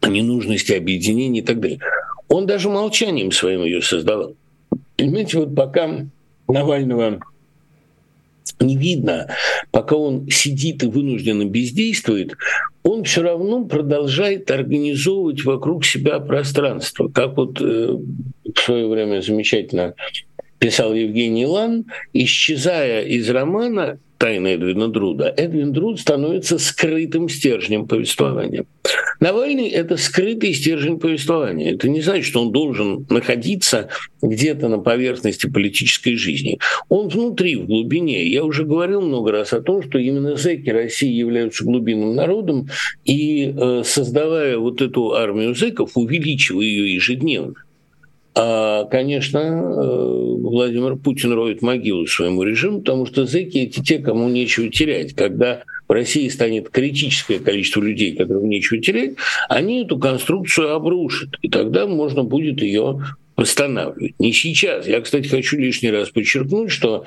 о 0.01 0.09
ненужности 0.09 0.73
объединения 0.73 1.41
и 1.41 1.45
так 1.45 1.61
далее. 1.61 1.79
Он 2.29 2.47
даже 2.47 2.69
молчанием 2.69 3.31
своим 3.31 3.65
ее 3.65 3.83
создавал. 3.83 4.35
Понимаете, 4.97 5.39
вот 5.39 5.55
пока 5.55 6.07
Навального 6.49 7.21
не 8.61 8.77
видно, 8.77 9.29
пока 9.71 9.97
он 9.97 10.29
сидит 10.29 10.83
и 10.83 10.87
вынужденно 10.87 11.45
бездействует, 11.45 12.37
он 12.83 13.05
все 13.05 13.23
равно 13.23 13.65
продолжает 13.65 14.51
организовывать 14.51 15.45
вокруг 15.45 15.85
себя 15.85 16.19
пространство. 16.21 17.09
Как 17.09 17.37
вот 17.37 17.61
э, 17.61 17.97
в 18.55 18.59
свое 18.59 18.89
время 18.89 19.21
замечательно 19.21 19.95
писал 20.63 20.95
Евгений 20.95 21.45
Лан, 21.45 21.87
исчезая 22.13 23.03
из 23.03 23.29
романа 23.29 23.99
«Тайна 24.17 24.47
Эдвина 24.47 24.87
Друда», 24.87 25.35
Эдвин 25.37 25.73
Друд 25.73 25.99
становится 25.99 26.57
скрытым 26.61 27.29
стержнем 27.29 27.89
повествования. 27.89 28.65
Навальный— 29.19 29.69
это 29.71 29.97
скрытый 29.97 30.55
стержень 30.55 31.01
повествования. 31.01 31.75
Это 31.75 31.89
не 31.89 32.01
значит, 32.01 32.27
что 32.27 32.43
он 32.43 32.53
должен 32.53 33.07
находиться 33.11 33.89
где-то 34.23 34.69
на 34.69 34.79
поверхности 34.79 35.49
политической 35.49 36.15
жизни. 36.15 36.61
Он 36.89 37.09
внутри, 37.09 37.57
в 37.57 37.67
глубине. 37.67 38.25
Я 38.29 38.45
уже 38.45 38.65
говорил 38.65 39.01
много 39.01 39.33
раз 39.33 39.53
о 39.53 39.61
том, 39.61 39.83
что 39.83 39.99
именно 39.99 40.37
зэки 40.37 40.71
России 40.71 41.13
являются 41.13 41.65
глубинным 41.65 42.15
народом, 42.15 42.69
и 43.05 43.53
э, 43.53 43.83
создавая 43.85 44.59
вот 44.59 44.81
эту 44.81 45.15
армию 45.15 45.57
зэков, 45.57 45.97
увеличивая 45.97 46.65
ее 46.65 46.95
ежедневно, 46.95 47.55
а, 48.35 48.85
конечно, 48.87 49.39
э, 49.39 50.37
Владимир 50.39 50.97
Путин 50.97 51.33
роет 51.33 51.61
могилу 51.61 52.07
своему 52.07 52.43
режиму, 52.43 52.81
потому 52.81 53.05
что 53.07 53.27
зэки– 53.27 53.59
эти 53.59 53.81
те, 53.81 53.99
кому 53.99 54.29
нечего 54.29 54.69
терять. 54.71 55.15
Когда 55.15 55.65
в 55.87 55.93
России 55.93 56.29
станет 56.29 56.71
критическое 56.71 57.39
количество 57.39 57.83
людей, 57.83 58.17
которым 58.17 58.49
нечего 58.49 58.81
терять, 58.81 59.17
они 59.49 59.85
эту 59.85 59.99
конструкцию 59.99 60.75
обрушат, 60.75 61.31
и 61.43 61.51
тогда 61.51 61.87
можно 61.87 62.25
будет 62.25 62.63
ее 62.63 63.03
восстанавливать. 63.37 64.15
Не 64.19 64.33
сейчас. 64.33 64.87
Я, 64.87 65.01
кстати, 65.01 65.29
хочу 65.29 65.59
лишний 65.59 65.91
раз 65.91 66.11
подчеркнуть, 66.11 66.71
что 66.71 67.05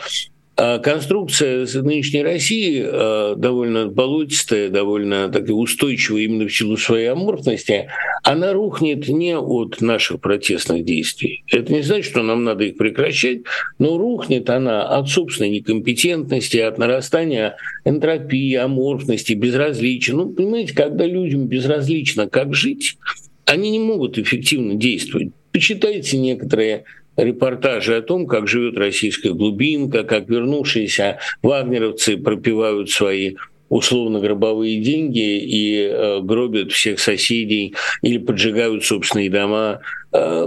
конструкция 0.55 1.67
нынешней 1.81 2.23
России 2.23 2.83
а, 2.85 3.35
довольно 3.35 3.87
болотистая, 3.87 4.69
довольно 4.69 5.29
так 5.29 5.49
устойчивая 5.49 6.21
именно 6.21 6.47
в 6.47 6.55
силу 6.55 6.77
своей 6.77 7.07
аморфности, 7.07 7.89
она 8.23 8.53
рухнет 8.53 9.07
не 9.07 9.37
от 9.37 9.81
наших 9.81 10.21
протестных 10.21 10.85
действий. 10.85 11.43
Это 11.51 11.73
не 11.73 11.81
значит, 11.81 12.05
что 12.05 12.23
нам 12.23 12.43
надо 12.43 12.63
их 12.63 12.77
прекращать, 12.77 13.41
но 13.79 13.97
рухнет 13.97 14.49
она 14.49 14.83
от 14.83 15.09
собственной 15.09 15.49
некомпетентности, 15.49 16.57
от 16.57 16.77
нарастания 16.77 17.57
энтропии, 17.83 18.55
аморфности, 18.55 19.33
безразличия. 19.33 20.13
Ну, 20.13 20.29
понимаете, 20.29 20.73
когда 20.73 21.05
людям 21.05 21.47
безразлично, 21.47 22.27
как 22.29 22.53
жить, 22.53 22.97
они 23.45 23.71
не 23.71 23.79
могут 23.79 24.17
эффективно 24.17 24.75
действовать. 24.75 25.29
Почитайте 25.51 26.17
некоторые 26.17 26.85
репортажи 27.17 27.95
о 27.95 28.01
том, 28.01 28.27
как 28.27 28.47
живет 28.47 28.77
российская 28.77 29.31
глубинка, 29.31 30.03
как 30.03 30.29
вернувшиеся 30.29 31.19
вагнеровцы 31.41 32.17
пропивают 32.17 32.89
свои 32.89 33.35
условно-гробовые 33.69 34.79
деньги 34.79 35.39
и 35.39 35.79
э, 35.81 36.19
гробят 36.21 36.71
всех 36.71 36.99
соседей 36.99 37.73
или 38.01 38.17
поджигают 38.19 38.85
собственные 38.85 39.29
дома 39.29 39.79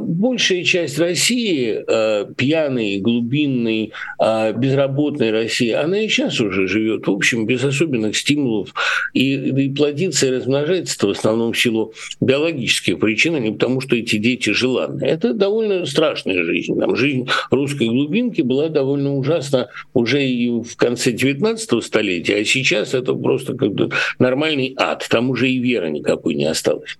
большая 0.00 0.64
часть 0.64 0.98
России, 0.98 1.84
э, 1.86 2.26
пьяной, 2.36 2.98
глубинной, 2.98 3.92
э, 4.20 4.52
безработной 4.52 5.30
России, 5.30 5.70
она 5.70 6.00
и 6.00 6.08
сейчас 6.08 6.40
уже 6.40 6.66
живет, 6.66 7.06
в 7.06 7.10
общем, 7.10 7.46
без 7.46 7.64
особенных 7.64 8.16
стимулов. 8.16 8.74
И, 9.14 9.34
и 9.34 9.68
плодится 9.74 10.26
и 10.26 10.30
размножается 10.30 11.06
в 11.06 11.10
основном 11.10 11.52
в 11.52 11.58
силу 11.58 11.92
биологических 12.20 12.98
причин, 12.98 13.34
а 13.34 13.40
не 13.40 13.50
потому, 13.50 13.80
что 13.80 13.96
эти 13.96 14.16
дети 14.16 14.50
желанны. 14.50 15.04
Это 15.04 15.34
довольно 15.34 15.86
страшная 15.86 16.44
жизнь. 16.44 16.78
Там 16.78 16.96
жизнь 16.96 17.28
русской 17.50 17.88
глубинки 17.88 18.42
была 18.42 18.68
довольно 18.68 19.16
ужасна 19.16 19.68
уже 19.94 20.24
и 20.24 20.48
в 20.48 20.76
конце 20.76 21.12
19 21.12 21.84
столетия, 21.84 22.36
а 22.36 22.44
сейчас 22.44 22.94
это 22.94 23.14
просто 23.14 23.54
как 23.54 23.72
бы 23.72 23.90
нормальный 24.18 24.74
ад. 24.76 25.06
Там 25.08 25.30
уже 25.30 25.50
и 25.50 25.58
веры 25.58 25.90
никакой 25.90 26.34
не 26.34 26.44
осталось. 26.44 26.96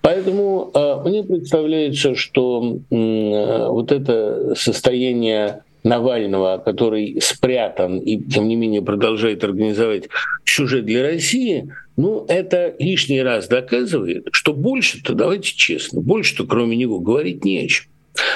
Поэтому 0.00 0.70
э, 0.74 1.08
мне 1.08 1.22
представляется, 1.22 2.14
что 2.14 2.78
э, 2.90 3.66
вот 3.68 3.92
это 3.92 4.54
состояние 4.56 5.62
Навального, 5.84 6.60
который 6.64 7.20
спрятан 7.20 7.98
и, 7.98 8.18
тем 8.18 8.48
не 8.48 8.56
менее, 8.56 8.82
продолжает 8.82 9.44
организовать 9.44 10.08
сюжет 10.44 10.84
для 10.86 11.02
России, 11.02 11.72
ну, 11.96 12.24
это 12.28 12.74
лишний 12.78 13.22
раз 13.22 13.48
доказывает, 13.48 14.28
что 14.32 14.54
больше-то, 14.54 15.14
давайте 15.14 15.54
честно, 15.54 16.00
больше-то 16.00 16.46
кроме 16.46 16.76
него 16.76 17.00
говорить 17.00 17.44
не 17.44 17.58
о 17.58 17.68
чем. 17.68 17.86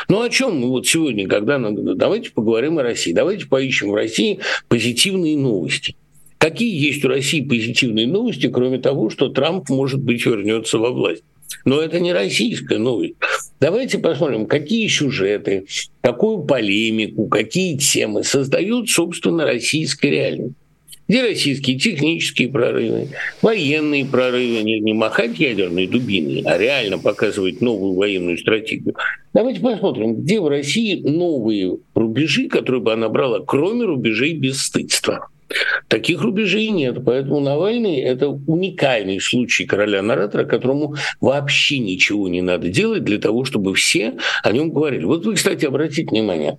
Ну 0.09 0.23
о 0.23 0.29
чем 0.29 0.61
мы 0.61 0.69
вот 0.69 0.87
сегодня, 0.87 1.27
когда 1.29 1.59
надо, 1.59 1.95
давайте 1.95 2.31
поговорим 2.31 2.79
о 2.79 2.83
России, 2.83 3.13
давайте 3.13 3.47
поищем 3.47 3.91
в 3.91 3.95
России 3.95 4.39
позитивные 4.69 5.37
новости. 5.37 5.97
Какие 6.39 6.77
есть 6.77 7.05
у 7.05 7.09
России 7.09 7.41
позитивные 7.41 8.07
новости, 8.07 8.49
кроме 8.49 8.79
того, 8.79 9.11
что 9.11 9.29
Трамп, 9.29 9.69
может 9.69 10.03
быть, 10.03 10.27
вернется 10.27 10.79
во 10.79 10.91
власть? 10.91 11.23
Но 11.65 11.81
это 11.81 12.01
не 12.01 12.13
российская 12.13 12.79
новость. 12.79 13.15
Давайте 13.61 13.99
посмотрим, 13.99 14.47
какие 14.47 14.89
сюжеты, 14.89 15.67
какую 16.01 16.45
полемику, 16.45 17.29
какие 17.29 17.77
темы 17.77 18.25
создают, 18.25 18.89
собственно, 18.91 19.45
российская 19.45 20.11
реальность. 20.11 20.55
Где 21.09 21.23
российские 21.23 21.79
технические 21.79 22.49
прорывы, 22.49 23.09
военные 23.43 24.07
прорывы, 24.07 24.63
не, 24.63 24.81
не 24.81 24.95
махать 24.95 25.39
ядерные 25.39 25.87
дубины, 25.89 26.43
а 26.47 26.57
реально 26.57 26.99
показывать 26.99 27.61
новую 27.61 27.95
военную 27.95 28.39
стратегию. 28.39 28.95
Давайте 29.35 29.61
посмотрим, 29.61 30.23
где 30.23 30.41
в 30.41 30.49
России 30.49 31.03
новые 31.03 31.79
рубежи, 31.95 32.49
которые 32.49 32.81
бы 32.81 32.93
она 32.93 33.09
брала, 33.09 33.41
кроме 33.41 33.85
рубежей 33.85 34.35
бесстыдства. 34.35 35.29
Таких 35.89 36.23
рубежей 36.23 36.69
нет, 36.71 37.05
поэтому 37.05 37.41
Навальный– 37.41 37.97
это 38.01 38.29
уникальный 38.29 39.21
случай 39.21 39.67
короля-наратора, 39.67 40.45
которому 40.45 40.95
вообще 41.21 41.79
ничего 41.79 42.29
не 42.29 42.43
надо 42.43 42.69
делать 42.69 43.05
для 43.05 43.19
того, 43.19 43.45
чтобы 43.45 43.75
все 43.75 44.15
о 44.43 44.53
нем 44.53 44.71
говорили. 44.71 45.05
Вот 45.05 45.27
вы, 45.27 45.35
кстати, 45.35 45.67
обратите 45.67 46.07
внимание, 46.09 46.59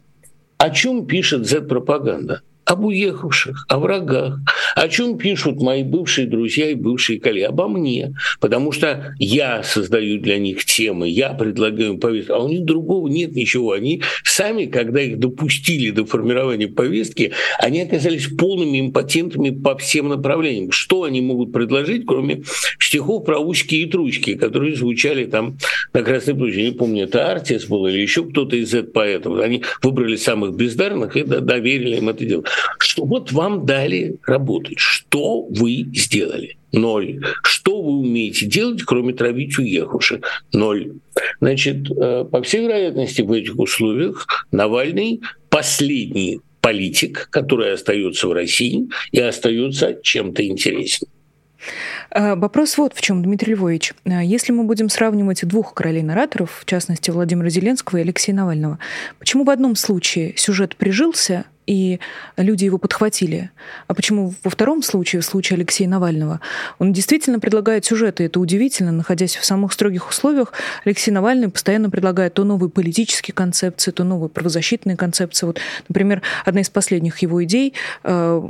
о 0.58 0.70
чем 0.70 1.08
пишет 1.08 1.46
Z-пропаганда– 1.46 2.42
об 2.65 2.86
уехавших, 2.86 3.65
о 3.67 3.80
врагах, 3.80 4.39
о 4.76 4.88
чем 4.88 5.17
пишут 5.17 5.62
мои 5.62 5.84
бывшие 5.84 6.28
друзья 6.28 6.69
и 6.69 6.76
бывшие 6.76 7.19
коллеги, 7.19 7.45
обо 7.45 7.67
мне, 7.67 8.15
потому 8.39 8.71
что 8.71 9.15
я 9.19 9.63
создаю 9.63 10.19
для 10.19 10.38
них 10.38 10.65
темы, 10.65 11.10
я 11.10 11.34
предлагаю 11.34 11.97
повестку, 11.97 12.34
а 12.34 12.43
у 12.43 12.47
них 12.47 12.63
другого 12.65 13.08
нет 13.08 13.36
ничего. 13.36 13.73
Они 13.73 14.02
сами, 14.23 14.65
когда 14.65 15.02
их 15.02 15.19
допустили 15.19 15.91
до 15.91 16.06
формирования 16.06 16.67
повестки, 16.67 17.32
они 17.60 17.82
оказались 17.82 18.28
полными 18.28 18.80
импотентами 18.80 19.49
по 19.49 19.78
всем 19.78 20.10
направлениям. 20.10 20.71
Что 20.71 21.04
они 21.04 21.21
могут 21.21 21.52
предложить, 21.52 22.06
кроме 22.06 22.43
стихов 22.80 23.26
про 23.26 23.39
учки 23.39 23.82
и 23.82 23.86
тручки, 23.86 24.36
которые 24.36 24.76
звучали 24.76 25.26
там 25.26 25.58
на 25.93 26.04
Красной 26.04 26.36
площади. 26.36 26.62
Не 26.62 26.71
помню, 26.71 27.04
это 27.06 27.32
Артис 27.32 27.65
был 27.65 27.88
или 27.88 27.99
еще 27.99 28.23
кто-то 28.23 28.56
из 28.56 28.73
этих 28.73 28.91
поэтов. 28.91 29.39
Они 29.39 29.63
выбрали 29.82 30.15
самых 30.15 30.56
бездарных 30.56 31.15
и 31.15 31.23
доверили 31.23 31.97
им 31.97 32.10
это 32.10 32.26
дело. 32.26 32.43
Что 32.80 33.06
вот 33.06 33.32
вам 33.32 33.66
дали 33.66 34.18
работать. 34.26 34.80
Что 34.80 35.44
вы 35.44 35.86
сделали? 35.94 36.58
Ноль. 36.72 37.24
Что 37.44 37.82
вы 37.82 38.00
умеете 38.00 38.46
делать, 38.48 38.84
кроме 38.84 39.13
травить 39.13 39.58
уехавших? 39.58 40.22
Ноль. 40.54 40.94
Значит, 41.39 41.89
э, 41.92 42.26
по 42.30 42.42
всей 42.42 42.63
вероятности, 42.63 43.22
в 43.22 43.32
этих 43.32 43.58
условиях 43.60 44.28
Навальный 44.52 45.22
последний 45.50 46.42
политик, 46.62 47.28
который 47.30 47.74
остается 47.74 48.28
в 48.28 48.34
России 48.34 48.89
и 49.12 49.20
остается 49.20 50.00
чем-то 50.02 50.48
интересным. 50.48 51.10
А, 52.10 52.36
вопрос 52.36 52.78
вот 52.78 52.94
в 52.94 53.02
чем, 53.02 53.22
Дмитрий 53.22 53.54
Львович. 53.54 53.94
А, 54.06 54.24
если 54.24 54.52
мы 54.52 54.63
будем 54.63 54.89
сравнивать 54.89 55.46
двух 55.46 55.74
королей-нараторов, 55.74 56.60
в 56.62 56.66
частности 56.66 57.12
Владимира 57.12 57.50
Зеленского 57.50 58.00
и 58.00 58.02
Алексея 58.02 58.36
Навального, 58.36 58.80
почему 59.20 59.44
в 59.44 59.50
одном 59.50 59.76
случае 59.76 60.34
сюжет 60.38 60.76
прижился, 60.76 61.46
и 61.65 61.99
люди 62.38 62.65
его 62.65 62.78
подхватили. 62.78 63.52
А 63.88 63.93
почему 63.93 64.34
во 64.43 64.49
втором 64.49 64.84
случае, 64.84 65.21
в 65.21 65.26
случае 65.26 65.58
Алексея 65.58 65.88
Навального, 65.88 66.39
он 66.80 66.93
действительно 66.93 67.39
предлагает 67.39 67.86
сюжеты. 67.86 68.26
Это 68.26 68.39
удивительно. 68.39 68.91
Находясь 68.91 69.36
в 69.36 69.45
самых 69.45 69.73
строгих 69.73 70.10
условиях, 70.10 70.54
Алексей 70.86 71.12
Навальный 71.12 71.49
постоянно 71.49 71.89
предлагает 71.89 72.34
то 72.34 72.43
новые 72.43 72.69
политические 72.69 73.34
концепции, 73.34 73.91
то 73.91 74.04
новые 74.04 74.30
правозащитные 74.30 74.97
концепции. 74.97 75.45
Вот, 75.45 75.60
например, 75.88 76.21
одна 76.45 76.62
из 76.62 76.69
последних 76.69 77.19
его 77.19 77.43
идей 77.43 77.73
э, 78.04 78.49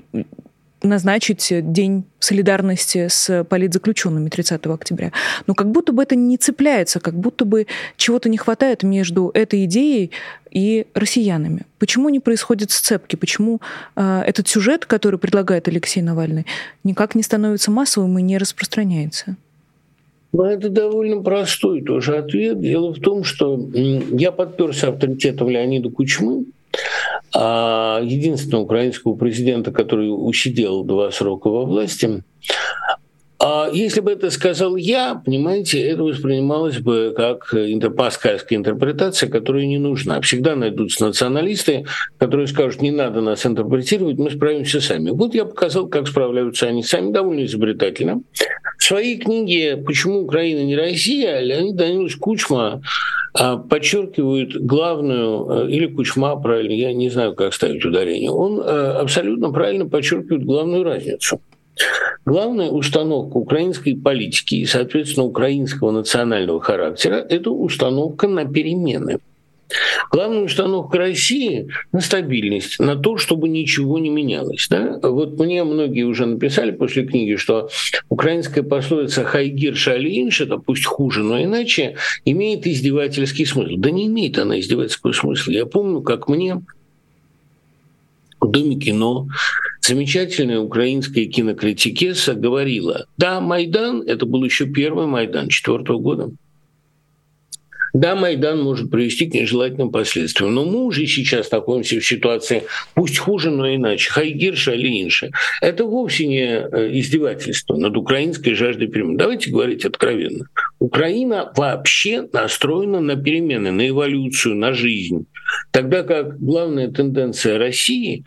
назначить 0.83 1.47
День 1.71 2.03
солидарности 2.19 3.07
с 3.09 3.43
политзаключенными 3.45 4.29
30 4.29 4.65
октября. 4.67 5.11
Но 5.47 5.55
как 5.55 5.71
будто 5.71 5.93
бы 5.93 6.03
это 6.03 6.15
не 6.15 6.37
цепляется, 6.37 6.99
как 6.99 7.15
будто 7.15 7.45
бы 7.45 7.67
чего-то 7.97 8.29
не 8.29 8.37
хватает 8.37 8.83
между 8.83 9.31
этой 9.33 9.65
идеей 9.65 10.11
и 10.51 10.85
россиянами. 10.93 11.61
Почему 11.79 12.09
не 12.09 12.19
происходят 12.19 12.71
сцепки? 12.71 13.15
Почему 13.15 13.59
э, 13.95 14.21
этот 14.25 14.47
сюжет, 14.47 14.85
который 14.85 15.17
предлагает 15.17 15.67
Алексей 15.67 16.01
Навальный, 16.01 16.45
никак 16.83 17.15
не 17.15 17.23
становится 17.23 17.71
массовым 17.71 18.19
и 18.19 18.21
не 18.21 18.37
распространяется? 18.37 19.37
Ну, 20.33 20.45
это 20.45 20.69
довольно 20.69 21.21
простой 21.21 21.83
тоже 21.83 22.17
ответ. 22.17 22.59
Дело 22.59 22.91
в 22.91 22.99
том, 22.99 23.23
что 23.23 23.59
я 23.73 24.31
подперся 24.31 24.89
авторитетом 24.89 25.49
Леонида 25.49 25.89
Кучмы, 25.89 26.45
а 27.35 27.99
единственного 28.03 28.63
украинского 28.63 29.15
президента, 29.15 29.71
который 29.71 30.07
усидел 30.07 30.83
два 30.83 31.11
срока 31.11 31.49
во 31.49 31.65
власти. 31.65 32.23
А 33.45 33.69
если 33.73 33.99
бы 33.99 34.11
это 34.11 34.29
сказал 34.29 34.77
я, 34.77 35.15
понимаете, 35.15 35.81
это 35.81 36.03
воспринималось 36.03 36.79
бы 36.79 37.13
как 37.17 37.53
паскальская 37.97 38.57
интерпретация, 38.57 39.27
которая 39.29 39.65
не 39.65 39.79
нужна. 39.79 40.21
Всегда 40.21 40.55
найдутся 40.55 41.07
националисты, 41.07 41.85
которые 42.19 42.47
скажут, 42.47 42.81
не 42.81 42.91
надо 42.91 43.19
нас 43.19 43.45
интерпретировать, 43.45 44.17
мы 44.17 44.31
справимся 44.31 44.79
сами. 44.79 45.09
Вот 45.09 45.33
я 45.33 45.43
показал, 45.43 45.87
как 45.87 46.07
справляются 46.07 46.67
они 46.67 46.83
сами 46.83 47.11
довольно 47.11 47.43
изобретательно. 47.43 48.21
В 48.83 48.85
своей 48.85 49.17
книге 49.17 49.77
«Почему 49.77 50.23
Украина 50.23 50.59
не 50.65 50.75
Россия» 50.75 51.39
Леонид 51.39 51.77
Данилович 51.77 52.17
Кучма 52.17 52.81
а, 53.33 53.55
подчеркивают 53.55 54.57
главную, 54.57 55.67
э, 55.67 55.71
или 55.71 55.85
Кучма, 55.85 56.35
правильно, 56.35 56.73
я 56.73 56.91
не 56.91 57.09
знаю, 57.09 57.33
как 57.33 57.53
ставить 57.53 57.85
ударение, 57.85 58.29
он 58.29 58.59
э, 58.59 58.63
абсолютно 58.63 59.53
правильно 59.53 59.87
подчеркивает 59.87 60.43
главную 60.43 60.83
разницу. 60.83 61.39
Главная 62.25 62.71
установка 62.71 63.37
украинской 63.37 63.95
политики 63.95 64.55
и, 64.55 64.65
соответственно, 64.65 65.27
украинского 65.27 65.91
национального 65.91 66.59
характера– 66.59 67.25
это 67.29 67.51
установка 67.51 68.27
на 68.27 68.43
перемены– 68.43 69.19
Главная 70.11 70.43
установка 70.43 70.97
России 70.97 71.69
на 71.91 72.01
стабильность, 72.01 72.79
на 72.79 72.95
то, 72.95 73.17
чтобы 73.17 73.49
ничего 73.49 73.99
не 73.99 74.09
менялось. 74.09 74.67
Да? 74.69 74.99
Вот 75.01 75.39
мне 75.39 75.63
многие 75.63 76.03
уже 76.03 76.25
написали 76.25 76.71
после 76.71 77.05
книги, 77.05 77.35
что 77.35 77.69
украинская 78.09 78.63
пословица 78.63 79.23
«хайгир 79.23 79.75
шалинш»— 79.75 80.41
это 80.41 80.57
пусть 80.57 80.85
хуже, 80.85 81.23
но 81.23 81.41
иначе, 81.41 81.95
имеет 82.25 82.67
издевательский 82.67 83.45
смысл. 83.45 83.75
Да 83.77 83.91
не 83.91 84.07
имеет 84.07 84.37
она 84.37 84.59
издевательского 84.59 85.13
смысла. 85.13 85.51
Я 85.51 85.65
помню, 85.65 86.01
как 86.01 86.27
мне 86.27 86.61
в 88.39 88.51
Доме 88.51 88.75
кино 88.75 89.27
замечательная 89.81 90.59
украинская 90.59 91.25
кинокритикесса 91.25 92.35
говорила, 92.35 93.05
да, 93.17 93.41
Майдан, 93.41 94.01
это 94.01 94.25
был 94.25 94.43
еще 94.43 94.65
первый 94.65 95.07
Майдан 95.07 95.49
четвертого 95.49 95.99
года, 95.99 96.31
да, 97.93 98.15
Майдан 98.15 98.61
может 98.61 98.89
привести 98.89 99.29
к 99.29 99.35
нежелательным 99.35 99.91
последствиям, 99.91 100.53
но 100.53 100.65
мы 100.65 100.83
уже 100.83 101.05
сейчас 101.05 101.51
находимся 101.51 101.99
в 101.99 102.05
ситуации, 102.05 102.63
пусть 102.95 103.19
хуже, 103.19 103.51
но 103.51 103.73
иначе, 103.73 104.09
хайгирша 104.09 104.73
или 104.73 105.03
инша. 105.03 105.29
Это 105.61 105.85
вовсе 105.85 106.25
не 106.25 106.43
э, 106.43 106.89
издевательство 106.97 107.75
над 107.75 107.95
украинской 107.95 108.55
жаждой 108.55 108.87
перемен. 108.87 109.15
Давайте 109.15 109.51
говорить 109.51 109.85
откровенно. 109.85 110.47
Украина 110.79 111.51
вообще 111.55 112.27
настроена 112.33 112.99
на 112.99 113.15
перемены, 113.15 113.71
на 113.71 113.87
эволюцию, 113.87 114.55
на 114.55 114.73
жизнь. 114.73 115.27
Тогда 115.71 116.01
как 116.01 116.39
главная 116.39 116.89
тенденция 116.89 117.59
России 117.59 118.23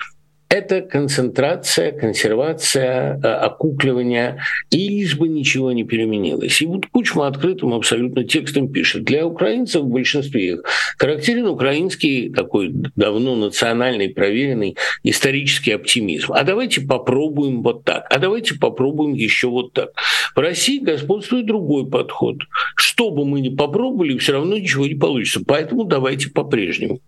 это 0.49 0.81
концентрация, 0.81 1.93
консервация, 1.93 3.21
э, 3.23 3.27
окукливание, 3.27 4.43
и 4.71 4.89
лишь 4.89 5.17
бы 5.17 5.29
ничего 5.29 5.73
не 5.73 5.85
переменилось. 5.85 6.63
И 6.63 6.67
вот 6.67 6.87
Кучма 6.87 7.27
открытым 7.27 7.75
абсолютно 7.75 8.25
текстом 8.25 8.71
пишет. 8.71 9.05
Для 9.05 9.27
украинцев 9.27 9.83
в 9.83 9.89
большинстве 9.89 10.53
их 10.53 10.63
характерен 10.99 11.47
украинский 11.47 12.33
такой 12.33 12.71
давно 12.97 13.35
национальный, 13.35 14.09
проверенный 14.09 14.77
исторический 15.03 15.73
оптимизм. 15.73 16.33
А 16.33 16.45
давайте 16.45 16.81
попробуем 16.81 17.63
вот 17.63 17.85
так, 17.85 18.07
а 18.11 18.19
давайте 18.19 18.55
попробуем 18.55 19.15
еще 19.15 19.49
вот 19.49 19.73
так. 19.73 19.91
В 20.35 20.39
России 20.39 20.79
господствует 20.79 21.47
другой 21.47 21.89
подход. 21.89 22.37
Что 22.77 23.11
бы 23.11 23.25
мы 23.25 23.41
ни 23.41 23.49
попробовали, 23.49 24.17
все 24.19 24.35
равно 24.35 24.57
ничего 24.57 24.87
не 24.87 24.95
получится. 24.95 25.41
Поэтому 25.47 25.85
давайте 25.85 26.31
по-прежнему. 26.31 27.01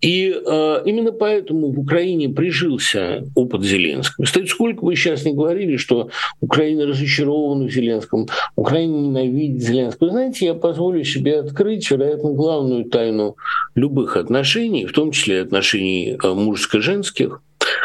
И 0.00 0.30
э, 0.30 0.82
именно 0.84 1.10
поэтому 1.10 1.72
в 1.72 1.80
Украине 1.80 2.28
прижился 2.28 3.24
опыт 3.34 3.62
Зеленского. 3.62 4.24
Кстати, 4.24 4.46
сколько 4.46 4.84
вы 4.84 4.94
сейчас 4.94 5.24
не 5.24 5.32
говорили, 5.32 5.76
что 5.76 6.10
Украина 6.40 6.86
разочарована 6.86 7.66
в 7.66 7.72
Зеленском, 7.72 8.28
Украина 8.56 8.94
ненавидит 8.94 9.62
Зеленского. 9.62 10.10
Знаете, 10.10 10.46
я 10.46 10.54
позволю 10.54 11.02
себе 11.02 11.40
открыть, 11.40 11.90
вероятно, 11.90 12.32
главную 12.32 12.84
тайну 12.84 13.36
любых 13.74 14.16
отношений, 14.16 14.84
в 14.84 14.92
том 14.92 15.12
числе 15.12 15.40
отношений 15.40 16.18
э, 16.22 16.28
мужско-женских. 16.28 17.40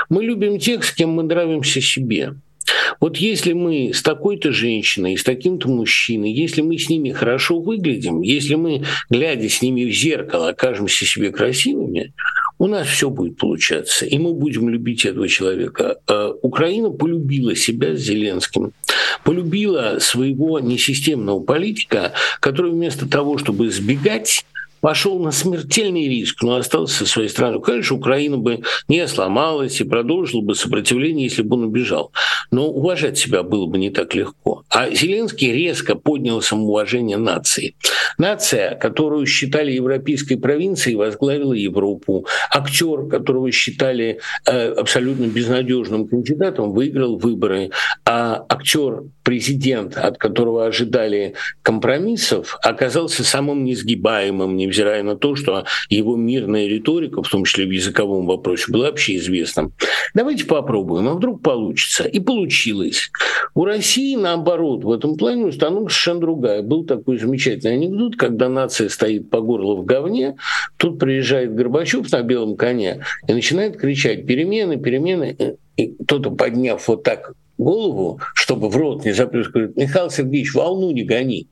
Мы 0.10 0.24
любим 0.24 0.60
тех, 0.60 0.84
с 0.84 0.92
кем 0.92 1.12
мы 1.12 1.24
нравимся 1.24 1.82
себе. 1.82 2.36
Вот 3.00 3.18
если 3.18 3.54
мы 3.54 3.92
с 3.94 4.02
такой-то 4.02 4.52
женщиной, 4.52 5.18
с 5.18 5.24
таким-то 5.24 5.70
мужчиной, 5.70 6.32
если 6.32 6.62
мы 6.62 6.78
с 6.78 6.90
ними 6.90 7.12
хорошо 7.12 7.60
выглядим, 7.60 8.22
если 8.22 8.56
мы, 8.56 8.84
глядя 9.10 9.50
с 9.50 9.62
ними 9.62 9.86
в 9.86 9.92
зеркало, 9.92 10.50
окажемся 10.50 11.06
себе 11.06 11.32
красивыми, 11.32 12.14
у 12.60 12.68
нас 12.68 12.88
все 12.88 13.10
будет 13.10 13.38
получаться, 13.38 14.06
и 14.06 14.20
мы 14.20 14.34
будем 14.34 14.70
любить 14.70 15.06
этого 15.06 15.28
человека. 15.28 15.98
А 16.08 16.32
Украина 16.44 16.92
полюбила 16.92 17.56
себя 17.56 17.96
с 17.96 18.00
Зеленским, 18.02 18.74
полюбила 19.24 19.98
своего 20.00 20.60
несистемного 20.60 21.40
политика, 21.40 22.14
который 22.40 22.72
вместо 22.72 23.10
того, 23.10 23.40
чтобы 23.40 23.72
сбегать, 23.72 24.46
пошел 24.82 25.20
на 25.20 25.32
смертельный 25.32 26.08
риск, 26.08 26.42
но 26.42 26.56
остался 26.56 27.00
со 27.00 27.06
своей 27.06 27.30
страной. 27.30 27.62
Конечно, 27.62 27.96
Украина 27.96 28.38
бы 28.38 28.62
не 28.88 29.08
сломалась 29.08 29.80
и 29.80 29.86
продолжила 29.86 30.42
бы 30.42 30.56
сопротивление, 30.56 31.26
если 31.26 31.44
бы 31.44 31.56
он 31.56 31.66
убежал. 31.66 32.12
Но 32.52 32.68
уважать 32.68 33.18
себя 33.18 33.44
было 33.44 33.68
бы 33.68 33.78
не 33.78 33.92
так 33.92 34.14
легко. 34.16 34.64
А 34.70 34.90
Зеленский 34.90 35.54
резко 35.54 35.96
поднял 35.96 36.42
самоуважение 36.42 37.18
нации. 37.18 37.76
Нация, 38.18 38.76
которую 38.76 39.26
считали 39.26 39.72
европейской 39.72 40.36
провинцией, 40.36 40.96
возглавила 40.96 41.54
Европу. 41.54 42.26
Актер, 42.54 43.08
которого 43.08 43.52
считали 43.52 44.20
э, 44.46 44.72
абсолютно 44.74 45.26
безнадежным 45.26 46.08
кандидатом, 46.08 46.74
выиграл 46.74 47.18
выборы. 47.18 47.72
А 48.06 48.44
актер, 48.50 49.04
президент, 49.24 49.98
от 49.98 50.18
которого 50.18 50.66
ожидали 50.66 51.36
компромиссов, 51.62 52.58
оказался 52.64 53.24
самым 53.24 53.64
несгибаемым, 53.64 54.58
невзирая 54.72 55.04
на 55.04 55.16
то, 55.18 55.36
что 55.36 55.66
его 55.90 56.16
мирная 56.16 56.68
риторика, 56.68 57.22
в 57.22 57.30
том 57.30 57.44
числе 57.44 57.66
в 57.66 57.72
языковом 57.72 58.26
вопросе, 58.26 58.72
была 58.72 58.88
вообще 58.88 59.18
известна. 59.18 59.72
Давайте 60.14 60.46
попробуем, 60.46 61.10
а 61.10 61.14
вдруг 61.14 61.42
получится. 61.42 62.06
И 62.06 62.20
получилось. 62.20 63.12
У 63.54 63.66
России, 63.66 64.16
наоборот, 64.16 64.84
в 64.84 64.92
этом 64.92 65.18
плане 65.18 65.46
установка 65.46 65.92
совершенно 65.92 66.22
другая. 66.22 66.62
Был 66.62 66.86
такой 66.86 67.20
замечательный 67.20 67.74
анекдот, 67.74 68.16
когда 68.16 68.48
нация 68.48 68.88
стоит 68.88 69.30
по 69.30 69.42
горло 69.42 69.76
в 69.76 69.86
говне, 69.86 70.38
тут 70.78 71.00
приезжает 71.00 71.54
Горбачев 71.54 72.12
на 72.12 72.22
белом 72.22 72.56
коне 72.56 73.04
и 73.28 73.34
начинает 73.34 73.78
кричать 73.78 74.26
«перемены, 74.26 74.78
перемены». 74.78 75.58
И 75.78 75.96
кто-то, 76.04 76.32
подняв 76.32 76.88
вот 76.88 77.04
так 77.04 77.34
голову, 77.58 78.20
чтобы 78.34 78.70
в 78.70 78.78
рот 78.78 79.06
не 79.06 79.14
заплюс, 79.14 79.48
говорит, 79.48 79.76
Михаил 79.76 80.10
Сергеевич, 80.10 80.54
волну 80.54 80.92
не 80.92 81.04
гони. 81.04 81.48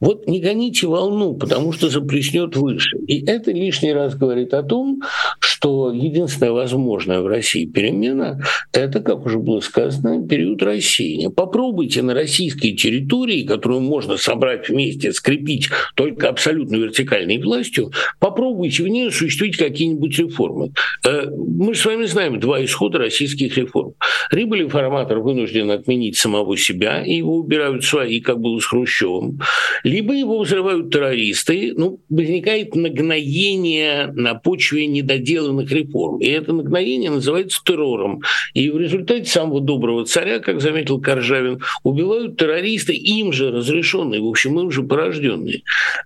Вот 0.00 0.26
не 0.26 0.40
гоните 0.40 0.86
волну, 0.86 1.34
потому 1.34 1.72
что 1.72 1.88
заплеснет 1.88 2.56
выше. 2.56 2.98
И 3.06 3.24
это 3.24 3.52
лишний 3.52 3.92
раз 3.92 4.14
говорит 4.14 4.54
о 4.54 4.62
том, 4.62 5.00
что 5.38 5.92
единственная 5.92 6.52
возможная 6.52 7.20
в 7.20 7.26
России 7.26 7.66
перемена– 7.66 8.40
это, 8.72 9.00
как 9.00 9.24
уже 9.26 9.38
было 9.38 9.60
сказано, 9.60 10.26
период 10.26 10.62
рассеяния. 10.62 11.30
Попробуйте 11.30 12.02
на 12.02 12.14
российской 12.14 12.72
территории, 12.72 13.44
которую 13.44 13.80
можно 13.80 14.16
собрать 14.16 14.68
вместе, 14.68 15.12
скрепить 15.12 15.68
только 15.94 16.28
абсолютно 16.28 16.76
вертикальной 16.76 17.38
властью, 17.38 17.92
попробуйте 18.18 18.82
в 18.82 18.88
ней 18.88 19.08
осуществить 19.08 19.56
какие-нибудь 19.56 20.18
реформы. 20.18 20.72
Э, 21.04 21.26
мы 21.30 21.74
с 21.74 21.84
вами 21.84 22.04
знаем 22.06 22.40
два 22.40 22.64
исхода 22.64 22.98
российских 22.98 23.56
реформ. 23.56 23.94
Либо 24.30 24.56
реформатор 24.56 25.20
вынужден 25.20 25.70
отменить 25.70 26.16
самого 26.16 26.56
себя, 26.56 27.02
и 27.04 27.16
его 27.16 27.36
убирают 27.36 27.84
свои, 27.84 28.20
как 28.20 28.40
было 28.40 28.58
с 28.58 28.64
Хрущевым 28.64 29.40
либо 29.82 30.14
его 30.14 30.40
взрывают 30.40 30.90
террористы, 30.92 31.72
ну, 31.76 32.00
возникает 32.08 32.74
нагноение 32.74 34.06
на 34.12 34.34
почве 34.34 34.86
недоделанных 34.86 35.70
реформ. 35.70 36.18
И 36.18 36.28
это 36.28 36.52
нагноение 36.52 37.10
называется 37.10 37.60
террором. 37.64 38.22
И 38.54 38.70
в 38.70 38.78
результате 38.78 39.24
самого 39.26 39.60
доброго 39.60 40.04
царя, 40.04 40.38
как 40.38 40.60
заметил 40.60 41.00
Коржавин, 41.00 41.60
убивают 41.82 42.36
террористы, 42.36 42.94
им 42.94 43.32
же 43.32 43.50
разрешенные, 43.50 44.20
в 44.20 44.26
общем, 44.26 44.58
им 44.60 44.70
же 44.70 44.82
порожденные. 44.82 45.62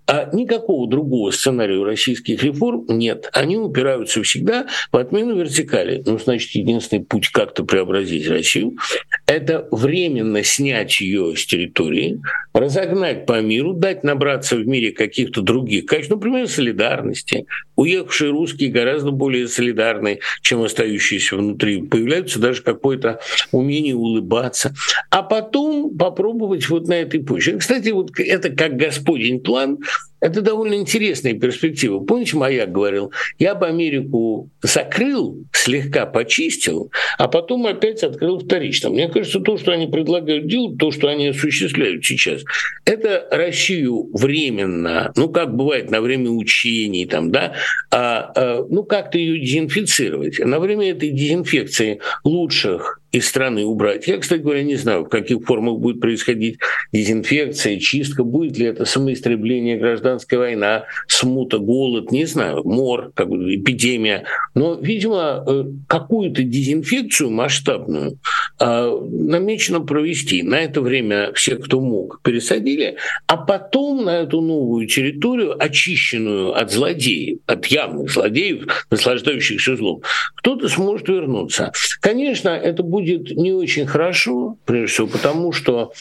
А 0.06 0.30
никакого 0.32 0.88
другого 0.88 1.30
сценария 1.30 1.82
российских 1.82 2.42
реформ 2.42 2.86
нет. 2.88 3.28
Они 3.32 3.56
упираются 3.56 4.22
всегда 4.22 4.66
в 4.92 4.96
отмену 4.96 5.36
вертикали. 5.36 6.02
Ну, 6.06 6.18
значит, 6.18 6.50
единственный 6.52 7.04
путь 7.04 7.28
как-то 7.28 7.64
преобразить 7.64 8.28
Россию– 8.28 8.76
это 9.26 9.68
временно 9.70 10.42
снять 10.42 11.00
ее 11.00 11.36
с 11.36 11.44
территории, 11.46 12.20
разогнать 12.54 13.26
по 13.26 13.35
миру, 13.40 13.72
дать 13.72 14.04
набраться 14.04 14.56
в 14.56 14.66
мире 14.66 14.92
каких-то 14.92 15.42
других 15.42 15.86
качеств, 15.86 16.10
например, 16.10 16.48
солидарности. 16.48 17.46
Уехавшие 17.76 18.30
русские 18.30 18.70
гораздо 18.70 19.10
более 19.10 19.48
солидарны, 19.48 20.20
чем 20.42 20.62
остающиеся 20.62 21.36
внутри. 21.36 21.82
Появляется 21.82 22.38
даже 22.38 22.62
какое-то 22.62 23.20
умение 23.52 23.94
улыбаться. 23.94 24.74
А 25.10 25.22
потом 25.22 25.96
попробовать 25.96 26.68
вот 26.68 26.88
на 26.88 26.94
этой 26.94 27.22
почве. 27.22 27.58
Кстати, 27.58 27.90
вот 27.90 28.10
это 28.18 28.50
как 28.50 28.76
Господень 28.76 29.40
план, 29.40 29.78
это 30.20 30.40
довольно 30.40 30.74
интересная 30.74 31.34
перспектива. 31.34 32.00
Помните, 32.00 32.36
Маяк 32.36 32.72
говорил, 32.72 33.12
я 33.38 33.54
бы 33.54 33.66
Америку 33.66 34.50
закрыл, 34.62 35.44
слегка 35.52 36.06
почистил, 36.06 36.90
а 37.18 37.28
потом 37.28 37.66
опять 37.66 38.02
открыл 38.02 38.38
вторично. 38.38 38.90
Мне 38.90 39.08
кажется, 39.08 39.40
то, 39.40 39.56
что 39.56 39.72
они 39.72 39.86
предлагают 39.86 40.46
делать, 40.46 40.78
то, 40.78 40.90
что 40.90 41.08
они 41.08 41.28
осуществляют 41.28 42.04
сейчас, 42.04 42.42
это 42.84 43.26
Россию 43.30 44.08
временно, 44.12 45.12
ну, 45.16 45.28
как 45.28 45.54
бывает 45.54 45.90
на 45.90 46.00
время 46.00 46.30
учений, 46.30 47.06
там, 47.06 47.30
да, 47.30 47.54
а, 47.90 48.32
а, 48.34 48.66
ну, 48.68 48.84
как-то 48.84 49.18
ее 49.18 49.40
дезинфицировать. 49.40 50.38
На 50.38 50.58
время 50.58 50.90
этой 50.90 51.10
дезинфекции 51.10 52.00
лучших 52.24 53.00
из 53.12 53.28
страны 53.28 53.64
убрать. 53.64 54.06
Я, 54.06 54.18
кстати 54.18 54.40
говоря, 54.40 54.62
не 54.62 54.76
знаю, 54.76 55.04
в 55.04 55.08
каких 55.08 55.44
формах 55.44 55.78
будет 55.78 56.00
происходить 56.00 56.58
дезинфекция, 56.92 57.78
чистка, 57.78 58.24
будет 58.24 58.58
ли 58.58 58.66
это 58.66 58.84
самоистребление, 58.84 59.78
гражданская 59.78 60.38
война, 60.38 60.84
смута, 61.08 61.58
голод, 61.58 62.12
не 62.12 62.26
знаю, 62.26 62.62
мор, 62.64 63.12
как 63.14 63.28
бы, 63.28 63.54
эпидемия. 63.54 64.24
Но, 64.54 64.74
видимо, 64.74 65.44
э, 65.46 65.64
какую-то 65.86 66.42
дезинфекцию 66.42 67.30
масштабную 67.30 68.18
э, 68.60 69.00
намечено 69.10 69.80
провести. 69.80 70.42
На 70.42 70.60
это 70.60 70.80
время 70.80 71.32
все, 71.34 71.56
кто 71.56 71.80
мог, 71.80 72.20
пересадили, 72.22 72.96
а 73.26 73.36
потом 73.36 74.04
на 74.04 74.18
эту 74.18 74.40
новую 74.40 74.86
территорию, 74.86 75.62
очищенную 75.62 76.54
от 76.54 76.70
злодеев, 76.70 77.38
от 77.46 77.66
явных 77.66 78.10
злодеев, 78.10 78.86
наслаждающихся 78.90 79.76
злом, 79.76 80.02
кто-то 80.46 80.68
сможет 80.68 81.08
вернуться. 81.08 81.72
Конечно, 82.00 82.50
это 82.50 82.84
будет 82.84 83.32
не 83.32 83.50
очень 83.50 83.84
хорошо, 83.84 84.56
прежде 84.64 84.86
всего 84.86 85.06
потому, 85.08 85.50
что 85.50 85.92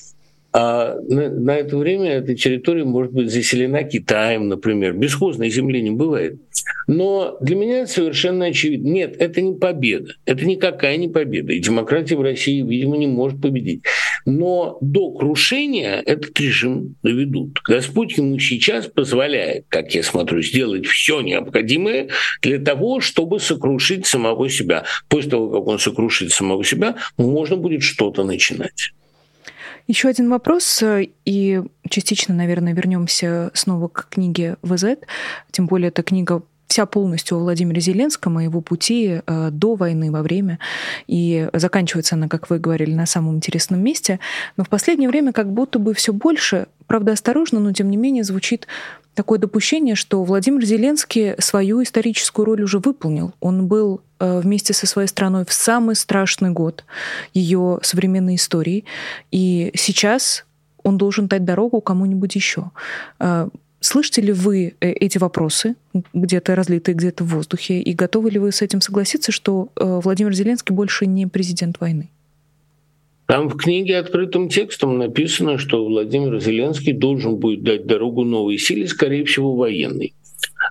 а 0.53 0.99
на, 1.09 1.29
на 1.29 1.55
это 1.55 1.75
время 1.75 2.11
эта 2.11 2.35
территория 2.35 2.83
может 2.83 3.11
быть 3.11 3.31
заселена 3.31 3.83
Китаем, 3.83 4.47
например. 4.47 4.93
Бесхозной 4.93 5.49
земли 5.49 5.81
не 5.81 5.89
бывает. 5.89 6.39
Но 6.87 7.37
для 7.41 7.55
меня 7.55 7.79
это 7.79 7.91
совершенно 7.91 8.45
очевидно. 8.45 8.87
Нет, 8.87 9.15
это 9.19 9.41
не 9.41 9.55
победа. 9.55 10.13
Это 10.25 10.45
никакая 10.45 10.95
не 10.97 11.09
победа. 11.09 11.51
И 11.51 11.59
демократия 11.59 12.15
в 12.15 12.21
России, 12.21 12.61
видимо, 12.61 12.97
не 12.97 13.07
может 13.07 13.41
победить. 13.41 13.81
Но 14.25 14.77
до 14.81 15.11
крушения 15.11 16.01
этот 16.05 16.39
режим 16.39 16.95
доведут. 17.03 17.59
Господь 17.63 18.17
ему 18.17 18.39
сейчас 18.39 18.87
позволяет, 18.87 19.65
как 19.69 19.93
я 19.93 20.03
смотрю, 20.03 20.41
сделать 20.41 20.85
все 20.87 21.21
необходимое 21.21 22.09
для 22.41 22.59
того, 22.59 22.99
чтобы 22.99 23.39
сокрушить 23.39 24.07
самого 24.07 24.49
себя. 24.49 24.83
После 25.07 25.31
того, 25.31 25.49
как 25.51 25.67
он 25.67 25.79
сокрушит 25.79 26.31
самого 26.31 26.63
себя, 26.63 26.95
можно 27.17 27.55
будет 27.55 27.83
что-то 27.83 28.23
начинать. 28.23 28.91
Еще 29.87 30.07
один 30.07 30.31
вопрос, 30.31 30.83
и 31.25 31.61
частично, 31.87 32.33
наверное, 32.33 32.73
вернемся 32.73 33.51
снова 33.53 33.87
к 33.87 34.07
книге 34.09 34.57
ВЗ, 34.63 34.97
тем 35.51 35.67
более 35.67 35.89
эта 35.89 36.01
книга 36.01 36.41
вся 36.67 36.85
полностью 36.85 37.37
о 37.37 37.41
Владимире 37.41 37.81
Зеленском 37.81 38.39
и 38.39 38.43
его 38.43 38.61
пути 38.61 39.21
э, 39.25 39.49
до 39.51 39.75
войны, 39.75 40.11
во 40.11 40.21
время. 40.21 40.59
И 41.07 41.49
заканчивается 41.53 42.15
она, 42.15 42.27
как 42.27 42.49
вы 42.49 42.59
говорили, 42.59 42.93
на 42.93 43.05
самом 43.05 43.35
интересном 43.35 43.81
месте. 43.81 44.19
Но 44.57 44.63
в 44.63 44.69
последнее 44.69 45.09
время 45.09 45.31
как 45.31 45.51
будто 45.51 45.79
бы 45.79 45.93
все 45.93 46.13
больше, 46.13 46.67
правда 46.87 47.13
осторожно, 47.13 47.59
но 47.59 47.71
тем 47.71 47.89
не 47.89 47.97
менее 47.97 48.23
звучит 48.23 48.67
такое 49.13 49.39
допущение, 49.39 49.95
что 49.95 50.23
Владимир 50.23 50.63
Зеленский 50.63 51.35
свою 51.39 51.81
историческую 51.81 52.45
роль 52.45 52.61
уже 52.61 52.79
выполнил. 52.79 53.33
Он 53.39 53.67
был 53.67 54.01
э, 54.19 54.39
вместе 54.39 54.73
со 54.73 54.85
своей 54.85 55.07
страной 55.07 55.45
в 55.45 55.53
самый 55.53 55.95
страшный 55.95 56.51
год 56.51 56.83
ее 57.33 57.79
современной 57.81 58.35
истории. 58.35 58.85
И 59.31 59.71
сейчас 59.75 60.45
он 60.83 60.97
должен 60.97 61.27
дать 61.27 61.45
дорогу 61.45 61.81
кому-нибудь 61.81 62.35
еще. 62.35 62.71
Э, 63.85 63.87
слышите 63.87 64.21
ли 64.21 64.31
вы 64.31 64.75
э, 64.79 64.91
эти 64.91 65.17
вопросы, 65.17 65.75
где-то 66.13 66.55
разлитые 66.55 66.95
где-то 66.95 67.23
в 67.23 67.27
воздухе, 67.27 67.79
и 67.79 67.93
готовы 67.93 68.31
ли 68.31 68.39
вы 68.39 68.51
с 68.51 68.61
этим 68.61 68.81
согласиться, 68.81 69.31
что 69.31 69.69
Владимир 69.75 70.33
Зеленский 70.33 70.75
больше 70.75 71.05
не 71.05 71.27
президент 71.27 71.79
войны? 71.79 72.09
Там 73.27 73.49
в 73.49 73.57
книге 73.57 73.97
открытым 73.97 74.49
текстом 74.49 74.97
написано, 74.99 75.57
что 75.57 75.83
Владимир 75.83 76.39
Зеленский 76.39 76.93
должен 76.93 77.37
будет 77.37 77.63
дать 77.63 77.87
дорогу 77.87 78.23
новой 78.23 78.57
силе, 78.57 78.87
скорее 78.87 79.25
всего, 79.25 79.55
военной. 79.55 80.13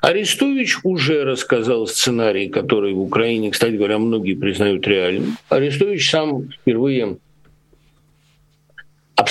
Арестович 0.03 0.79
уже 0.85 1.25
рассказал 1.25 1.87
сценарий, 1.87 2.49
который 2.49 2.93
в 2.93 3.01
Украине, 3.01 3.51
кстати 3.51 3.75
говоря, 3.75 3.99
многие 3.99 4.35
признают 4.35 4.87
реальным. 4.87 5.37
Арестович 5.49 6.11
сам 6.11 6.49
впервые 6.49 7.17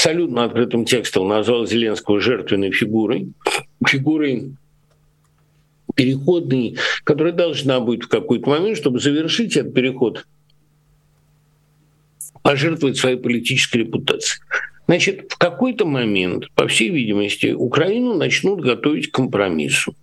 абсолютно 0.03 0.43
открытым 0.43 0.83
текстом 0.83 1.29
назвал 1.29 1.65
Зеленского 1.65 2.19
жертвенной 2.19 2.71
фигурой, 2.71 3.29
фигурой 3.87 4.51
переходной, 5.95 6.75
которая 7.05 7.31
должна 7.31 7.79
быть 7.79 8.03
в 8.03 8.09
какой-то 8.09 8.49
момент, 8.49 8.77
чтобы 8.77 8.99
завершить 8.99 9.55
этот 9.55 9.73
переход 9.73 10.25
пожертвовать 12.41 12.97
своей 12.97 13.15
политической 13.15 13.77
репутацией. 13.77 14.43
Значит, 14.87 15.31
в 15.31 15.37
какой-то 15.37 15.85
момент, 15.85 16.49
по 16.53 16.67
всей 16.67 16.89
видимости, 16.89 17.53
Украину 17.53 18.13
начнут 18.13 18.59
готовить 18.59 19.09
к 19.09 19.15
компромиссу. 19.15 19.95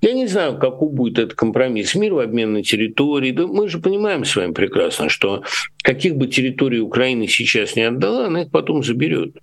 Я 0.00 0.12
не 0.12 0.26
знаю, 0.26 0.58
какой 0.58 0.88
будет 0.90 1.18
этот 1.18 1.34
компромисс. 1.34 1.94
Мир 1.94 2.14
в 2.14 2.18
обмен 2.18 2.52
на 2.52 2.62
территории. 2.62 3.32
Да 3.32 3.46
мы 3.46 3.68
же 3.68 3.78
понимаем 3.78 4.24
с 4.24 4.34
вами 4.36 4.52
прекрасно, 4.52 5.08
что 5.08 5.42
каких 5.82 6.16
бы 6.16 6.26
территорий 6.26 6.80
Украина 6.80 7.26
сейчас 7.28 7.76
не 7.76 7.82
отдала, 7.82 8.26
она 8.26 8.42
их 8.42 8.50
потом 8.50 8.82
заберет. 8.82 9.36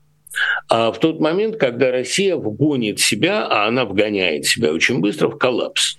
А 0.70 0.91
в 0.91 1.00
тот 1.00 1.20
момент, 1.20 1.58
когда 1.58 1.91
Россия 1.91 2.36
вгонит 2.36 3.00
себя, 3.00 3.46
а 3.46 3.68
она 3.68 3.86
вгоняет 3.86 4.46
себя 4.46 4.72
очень 4.72 5.00
быстро 5.00 5.30
в 5.30 5.38
коллапс. 5.38 5.98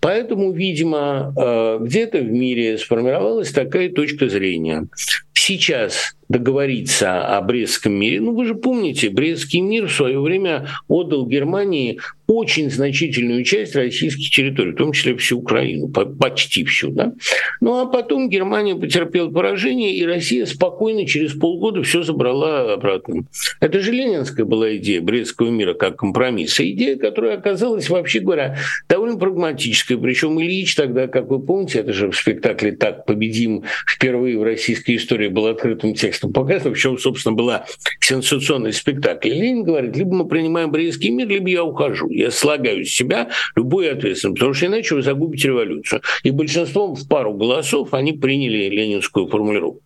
Поэтому, 0.00 0.52
видимо, 0.52 1.32
э, 1.36 1.78
где-то 1.80 2.18
в 2.18 2.30
мире 2.30 2.76
сформировалась 2.76 3.52
такая 3.52 3.90
точка 3.90 4.28
зрения. 4.28 4.88
Сейчас 5.32 6.16
договориться 6.30 7.26
о 7.26 7.42
Брестском 7.42 7.92
мире. 7.92 8.20
Ну, 8.20 8.32
вы 8.34 8.44
же 8.46 8.54
помните, 8.54 9.10
Брестский 9.10 9.60
мир 9.60 9.88
в 9.88 9.92
свое 9.92 10.20
время 10.20 10.68
отдал 10.88 11.26
Германии 11.26 11.98
очень 12.30 12.70
значительную 12.70 13.42
часть 13.42 13.74
российских 13.74 14.30
территорий, 14.30 14.70
в 14.70 14.76
том 14.76 14.92
числе 14.92 15.16
всю 15.16 15.38
Украину, 15.38 15.88
почти 15.88 16.64
всю. 16.64 16.92
Да? 16.92 17.12
Ну 17.60 17.80
а 17.80 17.86
потом 17.86 18.28
Германия 18.28 18.76
потерпела 18.76 19.28
поражение, 19.30 19.96
и 19.96 20.06
Россия 20.06 20.46
спокойно 20.46 21.06
через 21.06 21.32
полгода 21.32 21.82
все 21.82 22.04
забрала 22.04 22.74
обратно. 22.74 23.24
Это 23.58 23.80
же 23.80 23.90
ленинская 23.90 24.46
была 24.46 24.76
идея 24.76 25.00
Брестского 25.00 25.50
мира 25.50 25.74
как 25.74 25.96
компромисса. 25.96 26.68
Идея, 26.70 26.96
которая 26.96 27.36
оказалась, 27.36 27.90
вообще 27.90 28.20
говоря, 28.20 28.58
довольно 28.88 29.18
прагматической. 29.18 29.98
Причем 29.98 30.40
Ильич 30.40 30.76
тогда, 30.76 31.08
как 31.08 31.28
вы 31.28 31.40
помните, 31.40 31.80
это 31.80 31.92
же 31.92 32.12
в 32.12 32.16
спектакле 32.16 32.72
«Так 32.72 33.06
победим» 33.06 33.64
впервые 33.88 34.38
в 34.38 34.44
российской 34.44 34.96
истории 34.96 35.26
был 35.26 35.48
открытым 35.48 35.94
текстом 35.94 36.19
там 36.20 36.32
показано, 36.32 36.74
в 36.74 36.78
чем, 36.78 36.98
собственно, 36.98 37.34
была 37.34 37.66
сенсационный 38.00 38.72
спектакль. 38.72 39.30
Ленин 39.30 39.64
говорит, 39.64 39.96
либо 39.96 40.14
мы 40.14 40.28
принимаем 40.28 40.70
Брестский 40.70 41.10
мир, 41.10 41.28
либо 41.28 41.48
я 41.48 41.64
ухожу. 41.64 42.08
Я 42.10 42.30
слагаю 42.30 42.84
с 42.84 42.90
себя 42.90 43.30
любую 43.56 43.92
ответственность, 43.92 44.38
потому 44.38 44.54
что 44.54 44.66
иначе 44.66 44.94
вы 44.94 45.02
загубите 45.02 45.48
революцию. 45.48 46.02
И 46.22 46.30
большинством 46.30 46.94
в 46.94 47.08
пару 47.08 47.34
голосов 47.34 47.94
они 47.94 48.12
приняли 48.12 48.68
ленинскую 48.68 49.28
формулировку. 49.28 49.82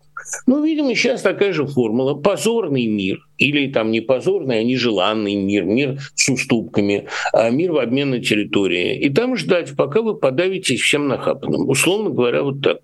Ну, 0.47 0.65
видимо, 0.65 0.95
сейчас 0.95 1.23
такая 1.23 1.53
же 1.53 1.67
формула. 1.67 2.15
Позорный 2.15 2.87
мир, 2.87 3.19
или 3.39 3.71
там 3.71 3.91
не 3.91 4.01
позорный, 4.01 4.61
а 4.61 4.63
нежеланный 4.63 5.35
мир, 5.35 5.65
мир 5.65 5.99
с 6.15 6.29
уступками, 6.29 7.09
а 7.33 7.51
мир 7.51 7.73
в 7.73 7.79
обмен 7.79 8.11
на 8.11 8.21
территории. 8.21 8.99
И 8.99 9.11
там 9.11 9.37
ждать, 9.37 9.77
пока 9.77 10.03
вы 10.03 10.15
подавитесь 10.15 10.81
всем 10.81 11.09
нахапанным. 11.09 11.69
Условно 11.69 12.11
говоря, 12.11 12.43
вот 12.43 12.63
так. 12.63 12.79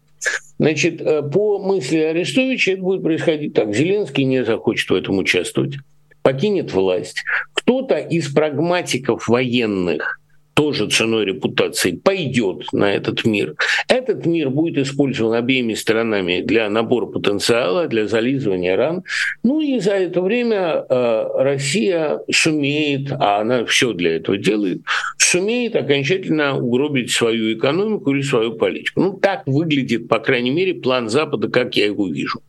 Значит, 0.58 1.00
э, 1.00 1.22
по 1.22 1.58
мысли 1.58 1.98
Арестовича 1.98 2.72
это 2.72 2.82
будет 2.82 3.02
происходить 3.02 3.54
так. 3.54 3.74
Зеленский 3.74 4.24
не 4.24 4.44
захочет 4.44 4.90
в 4.90 4.94
этом 4.94 5.18
участвовать, 5.18 5.76
покинет 6.22 6.72
власть. 6.72 7.24
Кто-то 7.54 7.96
из 7.96 8.32
прагматиков 8.32 9.26
военных 9.26 10.19
тоже 10.54 10.88
ценой 10.88 11.24
репутации, 11.24 11.92
пойдет 11.92 12.72
на 12.72 12.92
этот 12.92 13.24
мир. 13.24 13.54
Этот 13.88 14.26
мир 14.26 14.50
будет 14.50 14.78
использован 14.78 15.34
обеими 15.34 15.74
сторонами 15.74 16.42
для 16.42 16.68
набора 16.68 17.06
потенциала, 17.06 17.86
для 17.86 18.06
зализывания 18.06 18.76
ран. 18.76 19.02
Ну 19.42 19.60
и 19.60 19.78
за 19.80 19.92
это 19.92 20.20
время 20.20 20.84
э, 20.88 21.26
Россия 21.36 22.20
сумеет, 22.30 23.12
а 23.12 23.40
она 23.40 23.64
все 23.64 23.92
для 23.92 24.16
этого 24.16 24.36
делает, 24.36 24.82
сумеет 25.18 25.76
окончательно 25.76 26.56
угробить 26.56 27.10
свою 27.10 27.56
экономику 27.56 28.12
или 28.12 28.22
свою 28.22 28.52
политику. 28.52 29.00
Ну 29.00 29.12
так 29.12 29.46
выглядит, 29.46 30.08
по 30.08 30.18
крайней 30.18 30.50
мере, 30.50 30.74
план 30.74 31.08
Запада, 31.08 31.48
как 31.48 31.76
я 31.76 31.86
его 31.86 32.08
вижу. 32.08 32.40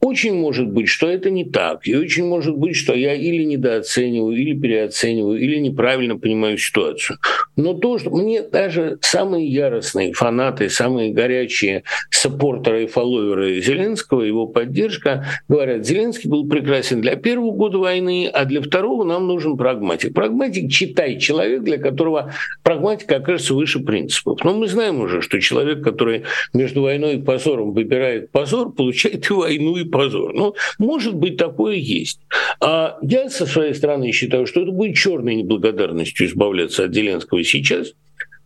Очень 0.00 0.34
может 0.34 0.68
быть, 0.68 0.88
что 0.88 1.08
это 1.08 1.30
не 1.30 1.44
так, 1.44 1.86
и 1.86 1.94
очень 1.94 2.24
может 2.24 2.56
быть, 2.56 2.74
что 2.74 2.94
я 2.94 3.14
или 3.14 3.44
недооцениваю, 3.44 4.34
или 4.34 4.58
переоцениваю, 4.58 5.38
или 5.38 5.56
неправильно 5.56 6.16
понимаю 6.16 6.56
ситуацию. 6.56 7.18
Но 7.56 7.74
то, 7.74 7.98
что 7.98 8.10
мне 8.10 8.40
даже 8.42 8.98
самые 9.02 9.46
яростные 9.46 10.14
фанаты, 10.14 10.70
самые 10.70 11.12
горячие 11.12 11.84
саппортеры 12.10 12.84
и 12.84 12.86
фолловеры 12.86 13.60
Зеленского, 13.60 14.22
его 14.22 14.46
поддержка, 14.46 15.26
говорят, 15.48 15.86
Зеленский 15.86 16.30
был 16.30 16.48
прекрасен 16.48 17.02
для 17.02 17.16
первого 17.16 17.52
года 17.52 17.78
войны, 17.78 18.30
а 18.32 18.46
для 18.46 18.62
второго 18.62 19.04
нам 19.04 19.26
нужен 19.26 19.58
прагматик. 19.58 20.14
Прагматик, 20.14 20.72
читай, 20.72 21.18
человек, 21.18 21.62
для 21.62 21.76
которого 21.76 22.32
прагматика 22.62 23.16
окажется 23.16 23.52
выше 23.52 23.80
принципов. 23.80 24.42
Но 24.44 24.54
мы 24.54 24.66
знаем 24.66 25.00
уже, 25.00 25.20
что 25.20 25.38
человек, 25.40 25.84
который 25.84 26.22
между 26.54 26.82
войной 26.82 27.16
и 27.16 27.22
позором 27.22 27.72
выбирает 27.72 28.30
позор, 28.30 28.72
получает 28.72 29.28
и 29.28 29.32
войну, 29.34 29.76
и 29.76 29.89
позор. 29.90 30.32
Ну, 30.34 30.54
может 30.78 31.14
быть, 31.14 31.36
такое 31.36 31.76
есть. 31.76 32.20
А 32.60 32.98
я 33.02 33.28
со 33.28 33.46
своей 33.46 33.74
стороны 33.74 34.12
считаю, 34.12 34.46
что 34.46 34.62
это 34.62 34.72
будет 34.72 34.96
черной 34.96 35.36
неблагодарностью 35.36 36.26
избавляться 36.26 36.84
от 36.84 36.94
Зеленского 36.94 37.42
сейчас. 37.44 37.92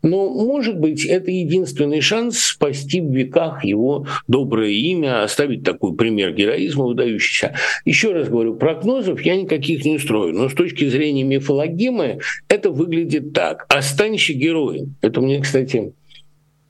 Но, 0.04 0.28
может 0.28 0.78
быть, 0.78 1.06
это 1.06 1.30
единственный 1.30 2.02
шанс 2.02 2.38
спасти 2.38 3.00
в 3.00 3.10
веках 3.10 3.64
его 3.64 4.06
доброе 4.28 4.70
имя, 4.70 5.22
оставить 5.22 5.64
такой 5.64 5.96
пример 5.96 6.34
героизма 6.34 6.84
выдающийся. 6.84 7.54
Еще 7.86 8.12
раз 8.12 8.28
говорю, 8.28 8.54
прогнозов 8.56 9.22
я 9.22 9.34
никаких 9.34 9.82
не 9.86 9.98
строю, 9.98 10.34
но 10.34 10.50
с 10.50 10.52
точки 10.52 10.86
зрения 10.86 11.22
мифологемы 11.22 12.18
это 12.48 12.70
выглядит 12.70 13.32
так. 13.32 13.64
Останься 13.68 14.34
героем. 14.34 14.94
Это 15.00 15.22
мне, 15.22 15.40
кстати, 15.40 15.94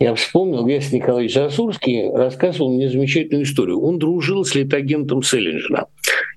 я 0.00 0.14
вспомнил, 0.14 0.66
Вес 0.66 0.92
Николаевич 0.92 1.34
Засурский 1.34 2.10
рассказывал 2.10 2.74
мне 2.74 2.88
замечательную 2.88 3.44
историю. 3.44 3.80
Он 3.80 3.98
дружил 3.98 4.44
с 4.44 4.54
летагентом 4.54 5.22
Селлинджера. 5.22 5.86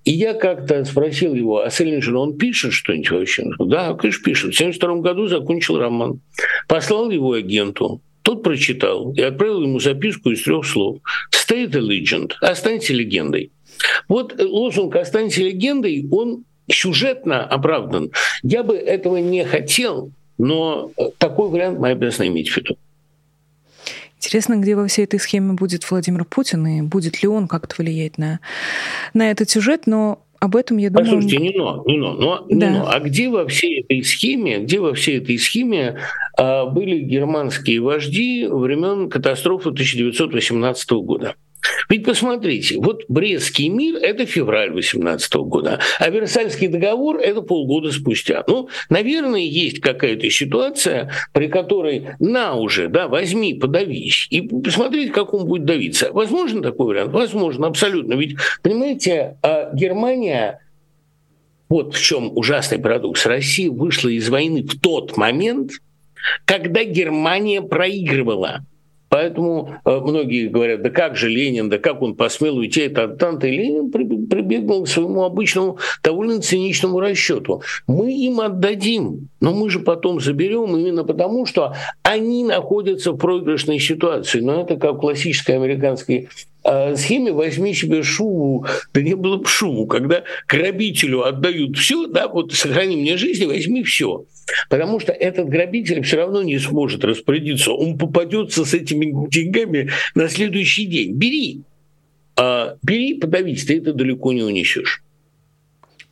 И 0.04 0.12
я 0.12 0.34
как-то 0.34 0.86
спросил 0.86 1.34
его, 1.34 1.62
а 1.62 1.70
Селлинджер, 1.70 2.16
он 2.16 2.38
пишет 2.38 2.74
что-нибудь 2.74 3.12
вообще? 3.12 3.44
Да, 3.60 3.94
конечно, 3.94 4.24
пишет. 4.24 4.54
В 4.54 4.60
1972 4.60 4.96
году 4.98 5.28
закончил 5.28 5.80
роман. 5.80 6.22
Послал 6.68 7.10
его 7.10 7.34
агенту. 7.34 8.02
Тот 8.22 8.44
прочитал 8.44 9.14
и 9.14 9.22
отправил 9.22 9.64
ему 9.64 9.80
записку 9.80 10.32
из 10.32 10.44
трех 10.44 10.66
слов. 10.66 11.00
«Stay 11.34 11.66
the 11.66 11.82
legend»– 11.82 12.34
«Останься 12.42 12.94
легендой». 12.94 13.52
Вот 14.08 14.36
лозунг 14.40 14.96
«Останься 14.96 15.42
легендой», 15.42 16.06
он 16.12 16.44
сюжетно 16.70 17.44
оправдан. 17.46 18.12
Я 18.44 18.64
бы 18.64 18.76
этого 18.76 19.18
не 19.18 19.46
хотел, 19.46 20.12
но 20.38 20.92
такой 21.18 21.50
вариант 21.50 21.80
мы 21.80 21.90
обязаны 21.90 22.28
иметь 22.28 22.50
в 22.50 22.58
виду. 22.58 22.78
Интересно, 24.18 24.56
где 24.56 24.76
во 24.76 24.88
всей 24.88 25.06
этой 25.06 25.20
схеме 25.20 25.54
будет 25.54 25.90
Владимир 25.90 26.26
Путин, 26.26 26.66
и 26.66 26.82
будет 26.82 27.22
ли 27.22 27.28
он 27.28 27.48
как-то 27.48 27.76
влиять 27.78 28.18
на, 28.18 28.40
на 29.14 29.30
этот 29.30 29.50
сюжет, 29.50 29.84
но 29.86 30.24
об 30.40 30.56
этом, 30.56 30.78
я 30.78 30.90
думаю... 30.90 31.06
Послушайте, 31.06 31.38
не 31.38 31.58
но, 31.58 31.84
не 31.86 31.98
но, 31.98 32.14
но, 32.14 32.46
да. 32.50 32.70
не 32.70 32.80
но. 32.80 32.90
А 32.90 33.00
где 33.00 33.30
во 33.30 33.48
всей 33.48 33.82
этой 33.82 34.04
схеме, 34.04 34.60
где 34.60 34.80
во 34.80 34.94
всей 34.94 35.18
этой 35.18 35.38
схеме 35.38 36.00
а, 36.38 36.66
были 36.66 37.00
германские 37.00 37.82
вожди 37.82 38.48
времен 38.48 39.10
катастрофы 39.10 39.70
1918 39.70 40.92
года? 40.92 41.36
Ведь 41.90 42.06
посмотрите, 42.06 42.78
вот 42.78 43.04
Брестский 43.08 43.70
мир– 43.70 43.96
это 44.02 44.26
февраль 44.26 44.72
18 44.72 45.34
года, 45.36 45.80
а 46.00 46.10
Версальский 46.10 46.68
договор– 46.68 47.18
это 47.20 47.42
полгода 47.42 47.92
спустя. 47.92 48.44
Ну, 48.48 48.70
наверное, 48.90 49.42
есть 49.42 49.80
какая-то 49.80 50.30
ситуация, 50.30 51.12
при 51.34 51.48
которой 51.48 52.10
на 52.20 52.56
уже, 52.56 52.88
да, 52.90 53.08
возьми, 53.08 53.54
подавись, 53.54 54.28
и 54.30 54.42
посмотреть, 54.42 55.12
как 55.12 55.34
он 55.34 55.48
будет 55.48 55.66
давиться. 55.66 56.12
Возможно 56.12 56.62
такой 56.62 56.88
вариант? 56.88 57.14
Возможно, 57.14 57.68
абсолютно. 57.68 58.14
Ведь, 58.14 58.38
понимаете, 58.62 59.38
а 59.42 59.72
Германия 59.74 60.62
вот 61.70 61.96
в 61.96 62.02
чем 62.02 62.32
ужасный 62.38 62.80
парадокс. 62.80 63.26
Россия 63.26 63.70
вышла 63.70 64.10
из 64.10 64.30
войны 64.30 64.64
в 64.64 64.80
тот 64.80 65.18
момент, 65.18 65.72
когда 66.46 66.84
Германия 66.84 67.62
проигрывала. 67.62 68.66
Поэтому 69.10 69.76
э, 69.86 70.00
многие 70.00 70.48
говорят, 70.48 70.82
да 70.82 70.90
как 70.90 71.16
же 71.16 71.30
Ленин, 71.30 71.70
да 71.70 71.78
как 71.78 72.02
он 72.02 72.16
посмел 72.16 72.58
уйти 72.58 72.84
от 72.84 72.98
Антанты. 72.98 73.50
Ленин 73.50 73.90
прибегнул 73.90 74.84
к 74.84 74.90
своему 74.90 75.24
обычному 75.24 75.78
довольно 76.04 76.42
циничному 76.42 77.00
расчету. 77.00 77.62
Мы 77.88 78.14
им 78.14 78.42
отдадим, 78.42 79.30
но 79.40 79.54
мы 79.54 79.70
же 79.70 79.80
потом 79.80 80.20
заберем 80.20 80.76
именно 80.76 81.04
потому, 81.04 81.46
что 81.46 81.74
они 82.04 82.44
находятся 82.44 83.14
в 83.14 83.18
проигрышной 83.18 83.80
ситуации. 83.80 84.42
Но 84.42 84.62
это 84.62 84.76
как 84.76 84.96
в 84.96 85.00
классической 85.00 85.56
американской 85.56 86.28
э, 86.64 86.96
схеме 86.96 87.32
возьми 87.32 87.74
себе 87.74 88.04
шубу, 88.04 88.66
да 88.94 89.02
не 89.02 89.16
было 89.16 89.38
бы 89.38 89.46
шубу, 89.46 89.88
когда 89.88 90.24
грабителю 90.48 91.24
отдают 91.24 91.78
все, 91.78 92.08
да, 92.08 92.28
вот 92.28 92.54
сохрани 92.54 92.98
мне 92.98 93.16
жизнь, 93.16 93.46
возьми 93.46 93.84
все. 93.84 94.26
Потому 94.70 95.00
что 95.00 95.12
этот 95.12 95.50
грабитель 95.50 96.02
все 96.04 96.18
равно 96.18 96.44
не 96.44 96.58
сможет 96.60 97.04
распорядиться. 97.04 97.72
Он 97.72 97.98
попадется 97.98 98.66
с 98.66 98.74
этими 98.74 99.30
деньгами 99.30 99.90
на 100.16 100.30
следующий 100.30 100.86
день. 100.86 101.14
Бери. 101.14 101.62
А, 102.36 102.76
бери, 102.84 103.16
подавись, 103.16 103.66
ты 103.66 103.78
это 103.78 103.94
далеко 103.94 104.34
не 104.34 104.44
унесешь. 104.44 105.04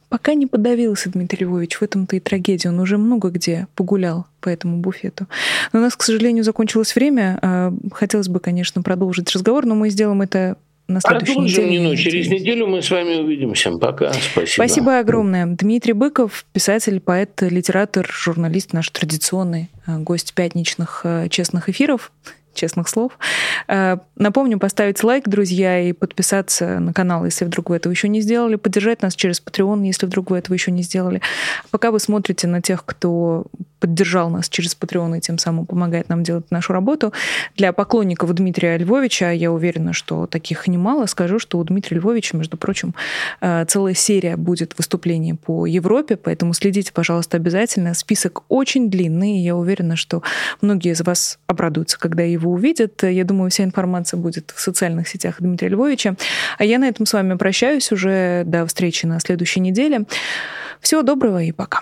Пока 0.09 0.33
не 0.33 0.47
подавился 0.47 1.09
Дмитрий 1.09 1.45
Львович, 1.45 1.75
в 1.75 1.81
этом-то 1.81 2.15
и 2.15 2.19
трагедия. 2.19 2.69
Он 2.69 2.79
уже 2.79 2.97
много 2.97 3.29
где 3.29 3.67
погулял 3.75 4.27
по 4.39 4.49
этому 4.49 4.77
буфету. 4.77 5.27
Но 5.73 5.79
у 5.79 5.81
нас, 5.81 5.95
к 5.95 6.03
сожалению, 6.03 6.43
закончилось 6.43 6.95
время. 6.95 7.39
А, 7.41 7.73
хотелось 7.91 8.29
бы, 8.29 8.39
конечно, 8.39 8.81
продолжить 8.81 9.31
разговор, 9.31 9.65
но 9.65 9.75
мы 9.75 9.89
сделаем 9.89 10.21
это 10.21 10.57
на 10.87 11.01
следующей 11.01 11.33
Продолжим 11.33 11.65
неделе. 11.65 11.89
Не, 11.89 11.97
через 11.97 12.27
неделю 12.27 12.67
мы 12.67 12.81
с 12.81 12.89
вами 12.91 13.15
увидимся. 13.15 13.71
Пока. 13.71 14.13
Спасибо. 14.13 14.47
Спасибо 14.47 14.99
огромное. 14.99 15.45
Дмитрий 15.45 15.93
Быков, 15.93 16.45
писатель, 16.53 16.99
поэт, 16.99 17.41
литератор, 17.41 18.07
журналист, 18.09 18.73
наш 18.73 18.89
традиционный 18.89 19.69
э, 19.87 19.97
гость 19.97 20.33
пятничных 20.33 21.01
э, 21.03 21.27
честных 21.29 21.69
эфиров 21.69 22.11
честных 22.53 22.87
слов. 22.87 23.17
Э, 23.67 23.97
напомню, 24.15 24.59
поставить 24.59 25.03
лайк, 25.03 25.27
друзья, 25.27 25.79
и 25.81 25.91
подписаться 25.91 26.79
на 26.79 26.93
канал, 26.93 27.25
если 27.25 27.45
вдруг 27.45 27.69
вы 27.69 27.75
этого 27.75 27.91
еще 27.91 28.07
не 28.07 28.21
сделали, 28.21 28.55
поддержать 28.55 29.01
нас 29.01 29.15
через 29.15 29.41
Patreon, 29.41 29.85
если 29.85 30.05
вдруг 30.05 30.31
вы 30.31 30.37
этого 30.37 30.53
еще 30.53 30.71
не 30.71 30.81
сделали. 30.81 31.21
Пока 31.71 31.91
вы 31.91 31.99
смотрите 31.99 32.47
на 32.47 32.61
тех, 32.61 32.85
кто 32.85 33.45
поддержал 33.85 34.31
нас 34.31 34.49
через 34.49 34.75
Patreon 34.75 35.19
и 35.19 35.21
тем 35.21 35.37
самым 35.37 35.67
помогает 35.67 36.09
нам 36.09 36.23
делать 36.23 36.49
нашу 36.49 36.73
работу. 36.73 37.13
Для 37.55 37.71
поклонников 37.71 38.33
Дмитрия 38.33 38.77
Львовича, 38.77 39.29
я 39.29 39.51
уверена, 39.51 39.93
что 39.93 40.25
таких 40.25 40.67
немало, 40.67 41.05
скажу, 41.05 41.37
что 41.37 41.59
у 41.59 41.63
Дмитрия 41.63 41.97
Львовича, 41.97 42.35
между 42.35 42.57
прочим, 42.57 42.95
э, 43.41 43.63
целая 43.67 43.93
серия 43.93 44.37
будет 44.37 44.73
выступлений 44.75 45.35
по 45.35 45.67
Европе, 45.67 46.15
поэтому 46.15 46.53
следите, 46.55 46.91
пожалуйста, 46.91 47.37
обязательно. 47.37 47.93
Список 47.93 48.41
очень 48.49 48.89
длинный, 48.89 49.37
и 49.37 49.43
я 49.43 49.55
уверена, 49.55 49.95
что 49.95 50.23
многие 50.61 50.91
из 50.93 51.01
вас 51.01 51.37
обрадуются, 51.45 51.99
когда 51.99 52.23
его 52.23 52.51
увидят. 52.51 53.03
Я 53.03 53.23
думаю, 53.23 53.51
вся 53.51 53.63
информация 53.65 54.17
будет 54.17 54.51
в 54.55 54.59
социальных 54.59 55.07
сетях 55.07 55.35
Дмитрия 55.37 55.69
Львовича. 55.69 56.15
А 56.57 56.63
я 56.65 56.79
на 56.79 56.87
этом 56.87 57.05
с 57.05 57.13
вами 57.13 57.35
прощаюсь 57.35 57.91
уже 57.91 58.43
до 58.47 58.65
встречи 58.65 59.05
на 59.05 59.19
следующей 59.19 59.59
неделе. 59.59 60.05
Всего 60.81 61.03
доброго 61.03 61.43
и 61.43 61.51
пока. 61.51 61.81